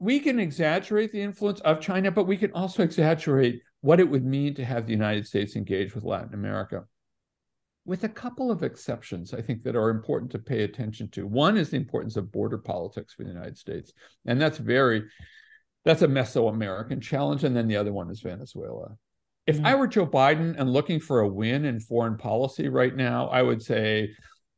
we 0.00 0.18
can 0.18 0.40
exaggerate 0.40 1.12
the 1.12 1.22
influence 1.22 1.60
of 1.60 1.80
China, 1.80 2.10
but 2.10 2.26
we 2.26 2.36
can 2.36 2.52
also 2.52 2.82
exaggerate 2.82 3.62
what 3.80 4.00
it 4.00 4.08
would 4.08 4.24
mean 4.24 4.54
to 4.54 4.64
have 4.64 4.86
the 4.86 4.92
United 4.92 5.26
States 5.26 5.56
engage 5.56 5.94
with 5.94 6.04
Latin 6.04 6.34
America. 6.34 6.84
With 7.86 8.04
a 8.04 8.08
couple 8.08 8.50
of 8.50 8.62
exceptions, 8.62 9.32
I 9.32 9.40
think 9.40 9.62
that 9.62 9.74
are 9.74 9.88
important 9.88 10.30
to 10.32 10.38
pay 10.38 10.62
attention 10.64 11.08
to. 11.10 11.26
One 11.26 11.56
is 11.56 11.70
the 11.70 11.78
importance 11.78 12.16
of 12.16 12.30
border 12.30 12.58
politics 12.58 13.14
for 13.14 13.24
the 13.24 13.30
United 13.30 13.56
States, 13.56 13.92
and 14.26 14.40
that's 14.40 14.58
very 14.58 15.04
that's 15.84 16.02
a 16.02 16.08
Mesoamerican 16.08 17.00
challenge. 17.00 17.42
And 17.42 17.56
then 17.56 17.68
the 17.68 17.76
other 17.76 17.92
one 17.92 18.10
is 18.10 18.20
Venezuela. 18.20 18.96
If 19.46 19.58
mm. 19.58 19.66
I 19.66 19.74
were 19.74 19.86
Joe 19.86 20.06
Biden 20.06 20.54
and 20.58 20.72
looking 20.72 21.00
for 21.00 21.20
a 21.20 21.28
win 21.28 21.64
in 21.64 21.80
foreign 21.80 22.18
policy 22.18 22.68
right 22.68 22.94
now, 22.94 23.28
I 23.28 23.40
would 23.40 23.62
say 23.62 24.10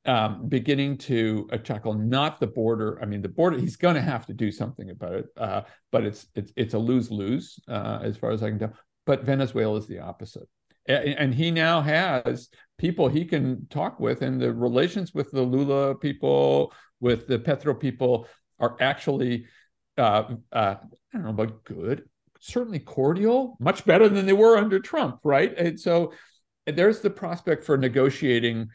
um, 0.05 0.49
beginning 0.49 0.99
to 0.99 1.49
uh, 1.53 1.59
tackle 1.59 1.95
not 1.95 2.41
the 2.41 2.49
border. 2.49 2.99
I 3.01 3.07
mean, 3.07 3.23
the 3.23 3.29
border. 3.29 3.59
He's 3.59 3.77
going 3.77 3.95
to 3.95 4.01
have 4.01 4.27
to 4.27 4.35
do 4.35 4.51
something 4.51 4.91
about 4.91 5.13
it, 5.13 5.27
uh, 5.37 5.63
but 5.93 6.05
it's 6.05 6.27
it's 6.35 6.53
it's 6.57 6.75
a 6.75 6.79
lose 6.79 7.11
lose 7.11 7.61
uh, 7.69 8.01
as 8.03 8.17
far 8.17 8.31
as 8.33 8.43
I 8.43 8.51
can 8.51 8.59
tell. 8.59 8.73
But 9.05 9.25
Venezuela 9.25 9.79
is 9.79 9.87
the 9.87 9.99
opposite, 9.99 10.49
and, 10.87 11.35
he 11.35 11.51
now 11.51 11.81
has 11.81 12.49
people 12.79 13.09
he 13.09 13.25
can 13.25 13.67
talk 13.69 13.99
with, 13.99 14.23
and 14.23 14.41
the 14.41 14.53
relations 14.53 15.13
with 15.13 15.31
the 15.33 15.43
Lula 15.43 15.95
people, 15.97 16.73
with 17.01 17.27
the 17.27 17.39
Petro 17.39 17.75
people, 17.75 18.29
are 18.61 18.77
actually 18.81 19.47
uh, 19.99 20.37
uh, 20.53 20.75
I 20.81 20.87
don't 21.13 21.25
know 21.25 21.31
about 21.31 21.65
good, 21.65 22.05
certainly 22.41 22.79
cordial, 22.79 23.57
much 23.61 23.85
better 23.85 24.09
than 24.09 24.27
they 24.27 24.33
were 24.33 24.57
under 24.57 24.81
Trump, 24.81 25.21
right? 25.25 25.57
And 25.57 25.79
so 25.79 26.13
there's 26.67 27.01
the 27.01 27.11
prospect 27.11 27.65
for 27.65 27.77
negotiating 27.77 28.69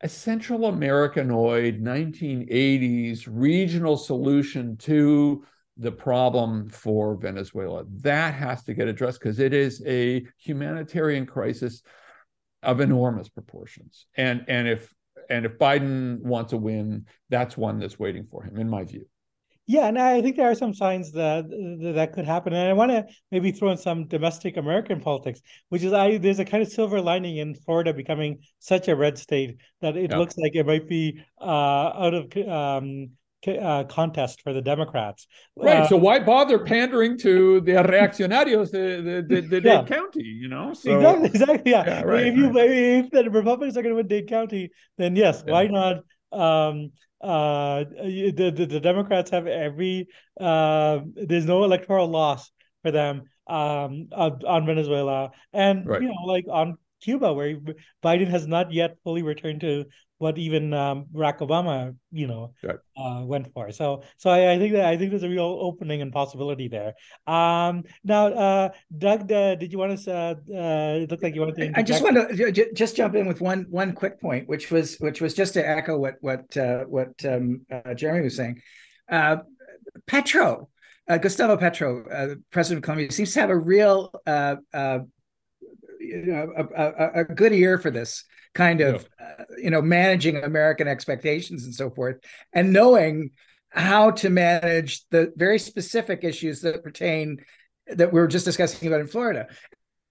a 0.00 0.08
Central 0.08 0.60
Americanoid 0.60 1.80
1980s 1.82 3.26
regional 3.28 3.96
solution 3.96 4.76
to 4.76 5.44
the 5.78 5.92
problem 5.92 6.68
for 6.68 7.16
Venezuela. 7.16 7.84
That 8.02 8.34
has 8.34 8.64
to 8.64 8.74
get 8.74 8.88
addressed 8.88 9.20
because 9.20 9.38
it 9.38 9.54
is 9.54 9.82
a 9.86 10.26
humanitarian 10.38 11.24
crisis 11.24 11.82
of 12.62 12.80
enormous 12.80 13.28
proportions. 13.28 14.06
And 14.16 14.44
and 14.48 14.66
if 14.66 14.92
and 15.30 15.46
if 15.46 15.58
Biden 15.58 16.20
wants 16.20 16.52
a 16.52 16.56
win, 16.56 17.06
that's 17.28 17.56
one 17.56 17.78
that's 17.78 17.98
waiting 17.98 18.26
for 18.30 18.42
him, 18.42 18.58
in 18.58 18.68
my 18.68 18.84
view. 18.84 19.06
Yeah, 19.70 19.86
and 19.86 19.98
I 19.98 20.22
think 20.22 20.36
there 20.36 20.50
are 20.50 20.54
some 20.54 20.72
signs 20.72 21.12
that 21.12 21.44
that 21.94 22.14
could 22.14 22.24
happen, 22.24 22.54
and 22.54 22.70
I 22.70 22.72
want 22.72 22.90
to 22.90 23.06
maybe 23.30 23.52
throw 23.52 23.70
in 23.70 23.76
some 23.76 24.06
domestic 24.06 24.56
American 24.56 24.98
politics, 24.98 25.42
which 25.68 25.82
is 25.82 25.92
I 25.92 26.16
there's 26.16 26.38
a 26.38 26.44
kind 26.46 26.62
of 26.62 26.70
silver 26.70 27.02
lining 27.02 27.36
in 27.36 27.54
Florida 27.54 27.92
becoming 27.92 28.38
such 28.60 28.88
a 28.88 28.96
red 28.96 29.18
state 29.18 29.58
that 29.82 29.94
it 29.94 30.10
yeah. 30.10 30.16
looks 30.16 30.38
like 30.38 30.54
it 30.54 30.66
might 30.66 30.88
be 30.88 31.20
uh, 31.38 31.44
out 31.44 32.14
of 32.14 32.34
um, 32.48 33.10
uh, 33.46 33.84
contest 33.84 34.42
for 34.42 34.52
the 34.52 34.60
Democrats. 34.60 35.26
Right. 35.56 35.78
Uh, 35.78 35.88
so 35.88 35.96
why 35.96 36.18
bother 36.18 36.58
pandering 36.58 37.18
to 37.18 37.60
the 37.60 37.72
reaccionarios, 37.72 38.70
the 38.70 39.22
the, 39.28 39.40
the, 39.40 39.60
the 39.60 39.62
yeah. 39.62 39.82
Dade 39.82 39.86
County? 39.86 40.24
You 40.24 40.48
know. 40.48 40.74
So, 40.74 40.96
exactly. 40.96 41.28
Exactly. 41.28 41.70
Yeah. 41.70 41.84
yeah 41.86 42.02
right, 42.02 42.26
if 42.26 42.36
you 42.36 42.50
right. 42.50 42.70
if 42.70 43.10
the 43.10 43.30
Republicans 43.30 43.76
are 43.76 43.82
going 43.82 43.92
to 43.92 43.96
win 43.96 44.08
Dade 44.08 44.28
County, 44.28 44.70
then 44.96 45.16
yes, 45.16 45.44
yeah. 45.46 45.52
why 45.52 45.66
not? 45.66 45.96
Um, 46.30 46.90
uh, 47.20 47.84
the, 47.84 48.52
the, 48.54 48.66
the 48.66 48.80
Democrats 48.80 49.30
have 49.30 49.46
every 49.46 50.08
uh, 50.40 51.00
there's 51.14 51.46
no 51.46 51.64
electoral 51.64 52.08
loss 52.08 52.50
for 52.82 52.90
them 52.90 53.22
um 53.48 54.08
on 54.12 54.66
Venezuela 54.66 55.30
and 55.54 55.86
right. 55.86 56.02
you 56.02 56.08
know 56.08 56.26
like 56.26 56.44
on 56.50 56.76
Cuba 57.00 57.32
where 57.32 57.56
Biden 58.02 58.28
has 58.28 58.46
not 58.46 58.72
yet 58.72 58.96
fully 59.04 59.22
returned 59.22 59.60
to 59.62 59.86
what 60.18 60.36
even 60.36 60.74
um, 60.74 61.06
Barack 61.12 61.38
Obama, 61.38 61.94
you 62.10 62.26
know, 62.26 62.52
right. 62.62 62.76
uh, 62.96 63.22
went 63.24 63.52
for. 63.52 63.70
So, 63.70 64.02
so 64.16 64.30
I, 64.30 64.52
I, 64.52 64.58
think 64.58 64.74
that 64.74 64.84
I 64.84 64.96
think 64.96 65.10
there's 65.10 65.22
a 65.22 65.28
real 65.28 65.58
opening 65.60 66.02
and 66.02 66.12
possibility 66.12 66.68
there. 66.68 66.94
Um, 67.26 67.84
now, 68.04 68.26
uh, 68.26 68.68
Doug, 68.96 69.30
uh, 69.30 69.54
did 69.54 69.72
you 69.72 69.78
want 69.78 69.98
to? 69.98 70.12
Uh, 70.12 70.34
uh, 70.52 70.98
it 71.02 71.10
looked 71.10 71.22
like 71.22 71.34
you 71.34 71.40
wanted 71.40 71.56
to. 71.56 71.78
I 71.78 71.82
just 71.82 72.02
want 72.02 72.16
to 72.16 72.72
just 72.74 72.96
jump 72.96 73.14
in 73.14 73.26
with 73.26 73.40
one 73.40 73.66
one 73.70 73.92
quick 73.92 74.20
point, 74.20 74.48
which 74.48 74.70
was 74.70 74.96
which 74.96 75.20
was 75.20 75.34
just 75.34 75.54
to 75.54 75.66
echo 75.66 75.96
what 75.96 76.16
what 76.20 76.56
uh, 76.56 76.84
what 76.84 77.24
um, 77.24 77.64
Jeremy 77.96 78.22
was 78.22 78.36
saying. 78.36 78.60
Petro, 80.06 80.68
Gustavo 81.08 81.56
Petro, 81.56 82.36
president 82.50 82.78
of 82.78 82.82
Colombia, 82.82 83.10
seems 83.10 83.32
to 83.34 83.40
have 83.40 83.50
a 83.50 83.56
real 83.56 84.12
you 86.08 86.26
know, 86.26 86.52
a, 86.56 86.84
a, 86.84 87.20
a, 87.20 87.24
good 87.24 87.52
ear 87.52 87.78
for 87.78 87.90
this 87.90 88.24
kind 88.54 88.80
of, 88.80 89.08
yeah. 89.20 89.26
uh, 89.26 89.44
you 89.58 89.70
know, 89.70 89.82
managing 89.82 90.36
American 90.36 90.88
expectations 90.88 91.64
and 91.64 91.74
so 91.74 91.90
forth, 91.90 92.16
and 92.52 92.72
knowing 92.72 93.30
how 93.70 94.10
to 94.10 94.30
manage 94.30 95.06
the 95.10 95.32
very 95.36 95.58
specific 95.58 96.24
issues 96.24 96.62
that 96.62 96.82
pertain 96.82 97.38
that 97.86 98.12
we 98.12 98.20
were 98.20 98.26
just 98.26 98.44
discussing 98.44 98.88
about 98.88 99.00
in 99.00 99.06
Florida. 99.06 99.46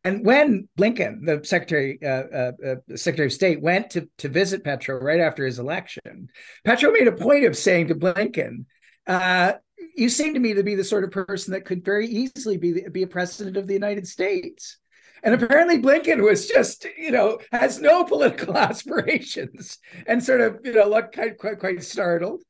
And 0.04 0.26
when 0.26 0.70
Blinken, 0.78 1.26
the 1.26 1.44
Secretary 1.44 2.00
uh, 2.02 2.08
uh, 2.08 2.52
uh, 2.66 2.96
Secretary 2.96 3.28
of 3.28 3.34
State, 3.34 3.62
went 3.62 3.90
to 3.92 4.08
to 4.20 4.30
visit 4.30 4.64
Petro 4.64 5.00
right 5.00 5.20
after 5.20 5.46
his 5.46 5.60
election, 5.60 6.30
Petro 6.64 6.92
made 6.92 7.08
a 7.08 7.12
point 7.12 7.46
of 7.46 7.58
saying 7.58 7.88
to 7.88 7.96
Blinken, 7.96 8.66
uh, 9.06 9.54
"You 9.96 10.08
seem 10.08 10.34
to 10.34 10.40
me 10.40 10.54
to 10.54 10.64
be 10.64 10.76
the 10.76 10.84
sort 10.84 11.04
of 11.04 11.12
person 11.12 11.54
that 11.54 11.66
could 11.66 11.84
very 11.84 12.08
easily 12.08 12.58
be 12.58 12.72
the, 12.72 12.90
be 12.90 13.04
a 13.04 13.08
president 13.08 13.58
of 13.58 13.68
the 13.68 13.74
United 13.74 14.08
States." 14.08 14.78
And 15.24 15.34
apparently 15.34 15.82
Blinken 15.82 16.24
was 16.24 16.48
just, 16.48 16.86
you 16.98 17.12
know, 17.12 17.40
has 17.52 17.80
no 17.80 18.04
political 18.04 18.58
aspirations 18.58 19.78
and 20.06 20.24
sort 20.24 20.42
of, 20.42 20.60
you 20.64 20.74
know, 20.74 20.88
looked 20.88 21.16
quite 21.16 21.38
quite, 21.38 21.60
quite 21.60 21.84
startled. 21.84 22.44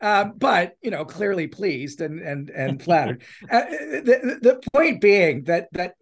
Uh, 0.00 0.24
but 0.24 0.76
you 0.82 0.90
know, 0.90 1.04
clearly 1.04 1.46
pleased 1.46 2.00
and 2.00 2.20
and 2.20 2.50
and 2.50 2.82
flattered. 2.82 3.22
Uh, 3.50 3.60
the, 3.70 4.38
the 4.42 4.60
point 4.72 5.00
being 5.00 5.44
that 5.44 5.68
that 5.72 5.94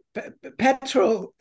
Petro 0.59 1.33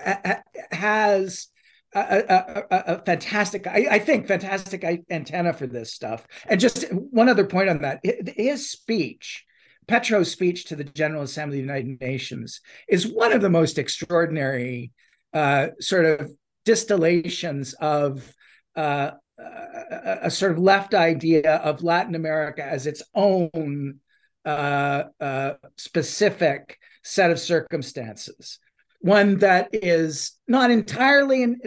has 0.72 1.48
a, 1.94 2.24
a, 2.30 2.66
a, 2.72 3.04
fantastic, 3.04 3.68
I, 3.68 3.88
I, 3.92 4.00
think, 4.00 4.28
fantastic 4.28 4.84
antenna 5.10 5.52
for 5.54 5.68
this 5.68 5.94
stuff. 5.94 6.26
And 6.48 6.60
just 6.60 6.86
one 6.92 7.28
other 7.28 7.46
point 7.46 7.70
on 7.70 7.82
that: 7.82 8.00
his 8.38 8.70
speech 8.70 9.46
Petro's 9.92 10.32
speech 10.32 10.64
to 10.64 10.78
the 10.78 10.86
General 10.86 11.24
Assembly 11.24 11.60
of 11.60 11.66
the 11.66 11.74
United 11.74 12.00
Nations 12.00 12.62
is 12.88 13.06
one 13.06 13.34
of 13.34 13.42
the 13.42 13.50
most 13.50 13.78
extraordinary 13.78 14.94
uh, 15.34 15.68
sort 15.82 16.06
of 16.06 16.32
distillations 16.64 17.74
of 17.74 18.34
uh, 18.78 19.12
a, 19.38 20.20
a, 20.24 20.32
sort 20.32 20.54
of 20.54 20.60
left 20.60 20.94
idea 20.94 21.58
of 21.58 21.84
Latin 21.84 22.16
America 22.16 22.64
as 22.64 22.88
its 22.88 23.04
own 23.14 24.00
uh, 24.46 25.04
uh 25.20 25.54
specific 25.76 26.80
set 27.04 27.30
of 27.30 27.38
circumstances. 27.38 28.60
One 29.02 29.40
that 29.40 29.72
is 29.74 30.40
not 30.48 30.72
entirely 30.72 31.44
in, 31.44 31.60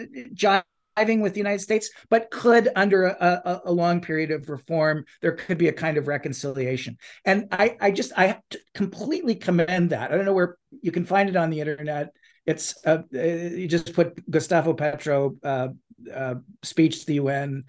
with 0.96 1.34
the 1.34 1.40
United 1.40 1.60
States, 1.60 1.90
but 2.08 2.30
could, 2.30 2.68
under 2.76 3.04
a, 3.04 3.62
a, 3.64 3.72
long 3.72 4.00
period 4.00 4.30
of 4.30 4.48
reform, 4.48 5.04
there 5.20 5.32
could 5.32 5.58
be 5.58 5.68
a 5.68 5.72
kind 5.72 5.96
of 5.96 6.06
reconciliation. 6.06 6.96
And 7.24 7.48
I, 7.50 7.76
I 7.80 7.90
just, 7.90 8.12
I 8.16 8.38
completely 8.74 9.34
commend 9.34 9.90
that. 9.90 10.12
I 10.12 10.16
don't 10.16 10.24
know 10.24 10.32
where 10.32 10.56
you 10.82 10.92
can 10.92 11.04
find 11.04 11.28
it 11.28 11.36
on 11.36 11.50
the 11.50 11.60
internet. 11.60 12.10
It's 12.46 12.74
uh, 12.86 12.98
uh 13.14 13.22
you 13.22 13.66
just 13.66 13.94
put 13.94 14.18
Gustavo 14.30 14.74
Petro 14.74 15.36
uh, 15.42 15.68
uh, 16.14 16.34
speech 16.62 17.00
to 17.00 17.06
the 17.06 17.14
UN 17.14 17.64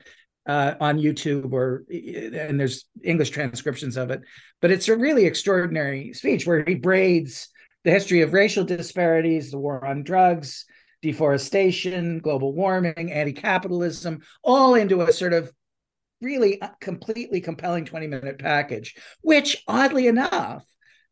uh, 0.46 0.76
on 0.80 1.00
YouTube, 1.00 1.54
or 1.54 1.86
and 1.90 2.60
there's 2.60 2.86
English 3.04 3.30
transcriptions 3.30 3.98
of 3.98 4.12
it. 4.12 4.22
But 4.62 4.72
it's 4.72 4.88
a 4.90 4.98
really 4.98 5.26
extraordinary 5.26 6.14
speech 6.14 6.46
where 6.46 6.64
he 6.66 6.76
braids 6.76 7.48
the 7.84 7.92
history 7.92 8.22
of 8.22 8.34
racial 8.34 8.66
disparities, 8.66 9.52
the 9.52 9.60
war 9.60 9.86
on 9.86 10.04
drugs, 10.04 10.66
deforestation, 11.06 12.18
global 12.18 12.52
warming, 12.52 13.12
anti 13.12 13.32
capitalism, 13.32 14.22
all 14.44 14.74
into 14.74 15.02
a 15.02 15.14
sort 15.14 15.34
of 15.34 15.52
really 16.20 16.60
uh, 16.60 16.70
completely 16.82 17.42
compelling 17.42 17.86
20 17.86 18.08
minute 18.08 18.40
package, 18.40 18.96
which 19.22 19.64
oddly 19.68 20.08
enough, 20.08 20.66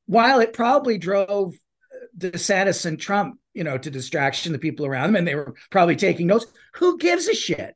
while 0.07 0.39
it 0.39 0.51
probably 0.51 0.97
drove 0.97 1.53
uh, 1.53 2.07
DeSantis 2.17 2.87
and 2.87 2.99
Trump, 2.99 3.39
you 3.53 3.63
know, 3.63 3.77
to 3.77 3.91
distraction, 3.91 4.51
the 4.51 4.57
people 4.57 4.87
around 4.87 5.09
them, 5.09 5.15
and 5.17 5.27
they 5.27 5.35
were 5.35 5.53
probably 5.69 5.95
taking 5.95 6.25
notes. 6.25 6.47
Who 6.75 6.97
gives 6.97 7.27
a 7.27 7.35
shit? 7.35 7.75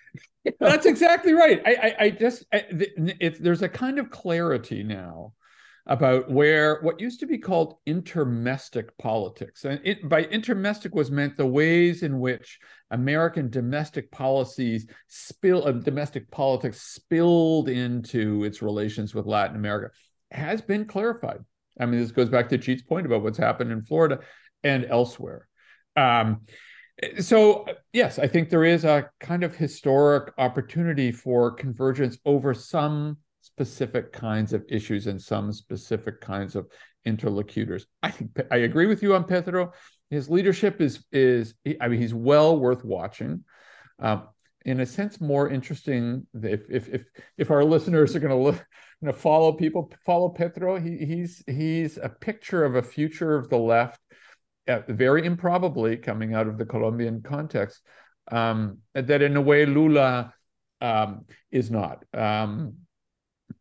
That's 0.60 0.86
exactly 0.86 1.32
right. 1.32 1.60
I, 1.66 1.72
I, 1.72 2.04
I 2.04 2.10
just, 2.10 2.44
I, 2.52 2.66
there's 3.40 3.62
a 3.62 3.68
kind 3.68 3.98
of 3.98 4.10
clarity 4.10 4.84
now 4.84 5.32
about 5.88 6.30
where 6.30 6.80
what 6.82 7.00
used 7.00 7.18
to 7.20 7.26
be 7.26 7.38
called 7.38 7.78
intermestic 7.86 8.96
politics, 8.98 9.64
and 9.64 9.80
it, 9.84 10.06
by 10.06 10.22
intermestic 10.24 10.94
was 10.94 11.10
meant 11.10 11.36
the 11.36 11.46
ways 11.46 12.02
in 12.02 12.20
which 12.20 12.58
American 12.90 13.48
domestic 13.48 14.10
policies 14.10 14.86
spill, 15.08 15.66
uh, 15.66 15.72
domestic 15.72 16.30
politics 16.30 16.82
spilled 16.82 17.70
into 17.70 18.44
its 18.44 18.60
relations 18.60 19.14
with 19.14 19.26
Latin 19.26 19.56
America, 19.56 19.90
has 20.30 20.60
been 20.60 20.84
clarified. 20.84 21.38
I 21.80 21.86
mean, 21.86 22.00
this 22.00 22.12
goes 22.12 22.28
back 22.28 22.50
to 22.50 22.58
Jeet's 22.58 22.82
point 22.82 23.06
about 23.06 23.22
what's 23.22 23.38
happened 23.38 23.72
in 23.72 23.82
Florida 23.82 24.20
and 24.62 24.84
elsewhere. 24.84 25.48
Um, 25.96 26.42
so 27.20 27.66
yes, 27.92 28.18
I 28.18 28.26
think 28.26 28.50
there 28.50 28.64
is 28.64 28.84
a 28.84 29.08
kind 29.20 29.42
of 29.42 29.56
historic 29.56 30.34
opportunity 30.36 31.12
for 31.12 31.52
convergence 31.52 32.18
over 32.26 32.52
some 32.52 33.18
specific 33.58 34.12
kinds 34.12 34.52
of 34.52 34.64
issues 34.68 35.08
and 35.08 35.20
some 35.20 35.52
specific 35.52 36.20
kinds 36.20 36.54
of 36.54 36.68
interlocutors. 37.04 37.86
I 38.04 38.12
think 38.12 38.30
I 38.52 38.58
agree 38.58 38.86
with 38.86 39.02
you 39.02 39.16
on 39.16 39.24
Petro. 39.24 39.72
His 40.10 40.28
leadership 40.28 40.80
is 40.80 41.04
is 41.10 41.54
I 41.80 41.88
mean 41.88 42.00
he's 42.00 42.14
well 42.14 42.56
worth 42.56 42.84
watching. 42.84 43.42
Um, 43.98 44.28
in 44.64 44.78
a 44.78 44.86
sense, 44.86 45.20
more 45.20 45.48
interesting 45.48 46.26
if 46.40 46.70
if 46.70 46.88
if 46.88 47.04
if 47.36 47.50
our 47.50 47.64
listeners 47.64 48.14
are 48.14 48.20
going 48.20 48.36
to 48.36 48.36
look 48.36 48.64
going 49.02 49.12
to 49.12 49.18
follow 49.18 49.52
people 49.52 49.90
follow 50.06 50.28
Petro. 50.28 50.78
He, 50.78 50.98
he's 50.98 51.42
he's 51.48 51.98
a 51.98 52.08
picture 52.08 52.64
of 52.64 52.76
a 52.76 52.82
future 52.82 53.34
of 53.34 53.48
the 53.48 53.58
left, 53.58 54.00
uh, 54.68 54.82
very 54.88 55.26
improbably 55.26 55.96
coming 55.96 56.34
out 56.34 56.46
of 56.46 56.58
the 56.58 56.66
Colombian 56.66 57.22
context. 57.22 57.80
Um, 58.30 58.78
that 58.94 59.22
in 59.22 59.36
a 59.36 59.40
way 59.40 59.66
Lula 59.66 60.32
um, 60.80 61.24
is 61.50 61.70
not. 61.70 62.04
Um, 62.12 62.74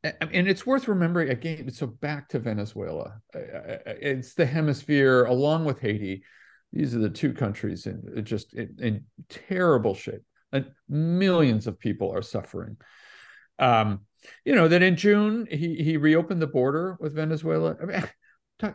and 0.03 0.47
it's 0.47 0.65
worth 0.65 0.87
remembering 0.87 1.29
again. 1.29 1.69
So 1.71 1.87
back 1.87 2.29
to 2.29 2.39
Venezuela, 2.39 3.19
it's 3.33 4.33
the 4.33 4.45
hemisphere 4.45 5.25
along 5.25 5.65
with 5.65 5.79
Haiti. 5.79 6.23
These 6.73 6.95
are 6.95 6.99
the 6.99 7.09
two 7.09 7.33
countries 7.33 7.85
in 7.85 8.23
just 8.23 8.53
in, 8.53 8.75
in 8.79 9.05
terrible 9.29 9.95
shape, 9.95 10.23
and 10.51 10.71
millions 10.89 11.65
of 11.67 11.79
people 11.79 12.13
are 12.13 12.21
suffering. 12.21 12.77
Um, 13.59 14.01
you 14.43 14.53
know 14.53 14.67
that 14.67 14.83
in 14.83 14.95
June 14.95 15.47
he 15.49 15.75
he 15.75 15.97
reopened 15.97 16.41
the 16.41 16.47
border 16.47 16.97
with 16.99 17.15
Venezuela. 17.15 17.75
I 17.81 17.85
mean, 17.85 18.03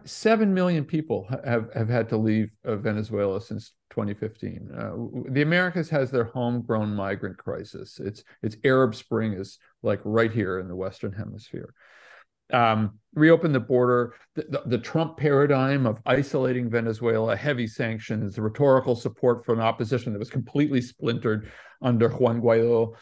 seven 0.05 0.55
million 0.55 0.85
people 0.85 1.28
have 1.45 1.72
have 1.74 1.89
had 1.89 2.09
to 2.11 2.16
leave 2.16 2.51
uh, 2.64 2.76
Venezuela 2.76 3.41
since 3.41 3.72
2015. 3.91 4.70
Uh, 4.72 5.33
the 5.33 5.43
Americas 5.43 5.91
has 5.91 6.11
their 6.11 6.24
homegrown 6.24 6.95
migrant 6.95 7.37
crisis. 7.37 7.99
It's 7.99 8.22
it's 8.43 8.57
Arab 8.64 8.95
Spring 8.95 9.33
is 9.33 9.59
like 9.83 10.01
right 10.05 10.33
here 10.33 10.59
in 10.59 10.68
the 10.68 10.76
Western 10.76 11.12
Hemisphere. 11.12 11.74
Um, 12.53 12.99
reopen 13.14 13.53
the 13.53 13.61
border. 13.61 14.14
The, 14.35 14.43
the, 14.43 14.62
the, 14.66 14.78
Trump 14.78 15.16
paradigm 15.16 15.87
of 15.87 16.01
isolating 16.05 16.68
Venezuela, 16.68 17.35
heavy 17.35 17.66
sanctions, 17.66 18.39
rhetorical 18.39 18.95
support 18.95 19.47
for 19.47 19.55
an 19.55 19.61
opposition 19.61 20.12
that 20.12 20.18
was 20.18 20.28
completely 20.28 20.83
splintered 20.83 21.51
under 21.80 22.11
Juan 22.11 22.43
Guaido. 22.43 22.95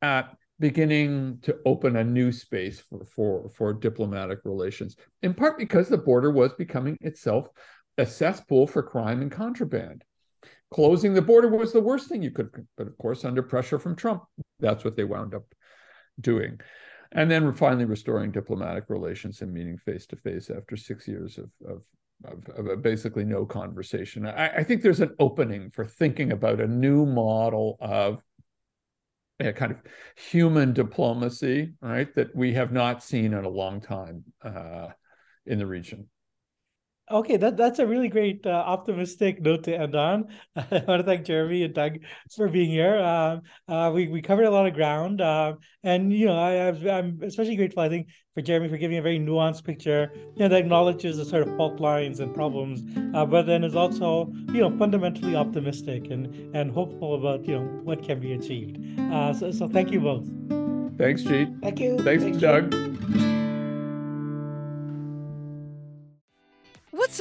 Uh, 0.00 0.22
beginning 0.62 1.40
to 1.42 1.58
open 1.66 1.96
a 1.96 2.04
new 2.04 2.30
space 2.30 2.78
for, 2.78 3.04
for, 3.04 3.48
for 3.48 3.72
diplomatic 3.72 4.38
relations, 4.44 4.94
in 5.22 5.34
part 5.34 5.58
because 5.58 5.88
the 5.88 5.98
border 5.98 6.30
was 6.30 6.52
becoming 6.52 6.96
itself 7.00 7.48
a 7.98 8.06
cesspool 8.06 8.68
for 8.68 8.80
crime 8.80 9.22
and 9.22 9.32
contraband. 9.32 10.04
Closing 10.72 11.14
the 11.14 11.20
border 11.20 11.48
was 11.48 11.72
the 11.72 11.80
worst 11.80 12.08
thing 12.08 12.22
you 12.22 12.30
could, 12.30 12.48
but 12.76 12.86
of 12.86 12.96
course, 12.96 13.24
under 13.24 13.42
pressure 13.42 13.80
from 13.80 13.96
Trump, 13.96 14.22
that's 14.60 14.84
what 14.84 14.94
they 14.94 15.02
wound 15.02 15.34
up 15.34 15.42
doing. 16.20 16.60
And 17.10 17.28
then 17.28 17.52
finally 17.54 17.84
restoring 17.84 18.30
diplomatic 18.30 18.84
relations 18.88 19.42
and 19.42 19.52
meeting 19.52 19.78
face 19.78 20.06
to 20.06 20.16
face 20.16 20.48
after 20.48 20.76
six 20.76 21.08
years 21.08 21.38
of, 21.38 21.50
of 21.68 21.82
of, 22.24 22.68
of, 22.68 22.82
basically 22.82 23.24
no 23.24 23.44
conversation. 23.44 24.26
I, 24.26 24.58
I, 24.58 24.62
think 24.62 24.80
there's 24.80 25.00
an 25.00 25.14
opening 25.18 25.72
for 25.72 25.84
thinking 25.84 26.30
about 26.30 26.60
a 26.60 26.68
new 26.68 27.04
model 27.04 27.76
of 27.80 28.22
a 29.46 29.52
kind 29.52 29.72
of 29.72 29.78
human 30.16 30.72
diplomacy, 30.72 31.72
right, 31.80 32.12
that 32.14 32.34
we 32.34 32.52
have 32.54 32.72
not 32.72 33.02
seen 33.02 33.32
in 33.32 33.44
a 33.44 33.48
long 33.48 33.80
time 33.80 34.24
uh, 34.42 34.88
in 35.46 35.58
the 35.58 35.66
region. 35.66 36.08
Okay, 37.10 37.36
that 37.36 37.56
that's 37.56 37.78
a 37.78 37.86
really 37.86 38.08
great 38.08 38.46
uh, 38.46 38.50
optimistic 38.50 39.42
note 39.42 39.64
to 39.64 39.76
end 39.76 39.96
on. 39.96 40.28
I 40.56 40.84
want 40.86 41.00
to 41.00 41.02
thank 41.02 41.26
Jeremy 41.26 41.64
and 41.64 41.74
Doug 41.74 41.98
for 42.34 42.48
being 42.48 42.70
here. 42.70 42.98
Um, 42.98 43.42
uh, 43.68 43.90
we 43.92 44.08
we 44.08 44.22
covered 44.22 44.44
a 44.44 44.50
lot 44.50 44.66
of 44.66 44.74
ground, 44.74 45.20
uh, 45.20 45.54
and 45.82 46.12
you 46.12 46.26
know 46.26 46.38
I 46.38 46.52
am 46.52 47.20
especially 47.22 47.56
grateful 47.56 47.82
I 47.82 47.88
think 47.88 48.08
for 48.34 48.40
Jeremy 48.40 48.68
for 48.68 48.76
giving 48.76 48.98
a 48.98 49.02
very 49.02 49.18
nuanced 49.18 49.64
picture, 49.64 50.12
you 50.14 50.38
know, 50.38 50.48
that 50.48 50.60
acknowledges 50.60 51.16
the 51.16 51.24
sort 51.24 51.46
of 51.46 51.54
fault 51.56 51.80
lines 51.80 52.20
and 52.20 52.32
problems, 52.32 52.82
uh, 53.14 53.26
but 53.26 53.46
then 53.46 53.64
is 53.64 53.74
also 53.74 54.32
you 54.48 54.60
know 54.60 54.70
fundamentally 54.78 55.34
optimistic 55.34 56.08
and 56.10 56.54
and 56.54 56.70
hopeful 56.70 57.16
about 57.16 57.44
you 57.44 57.58
know 57.58 57.64
what 57.82 58.02
can 58.02 58.20
be 58.20 58.32
achieved. 58.32 58.78
Uh, 59.12 59.34
so 59.34 59.50
so 59.50 59.68
thank 59.68 59.90
you 59.90 60.00
both. 60.00 60.24
Thanks, 60.98 61.22
Jeet. 61.22 61.60
Thank 61.62 61.80
you. 61.80 61.98
Thanks, 61.98 62.22
Thank 62.22 62.38
Doug. 62.38 62.72
You. 62.72 63.31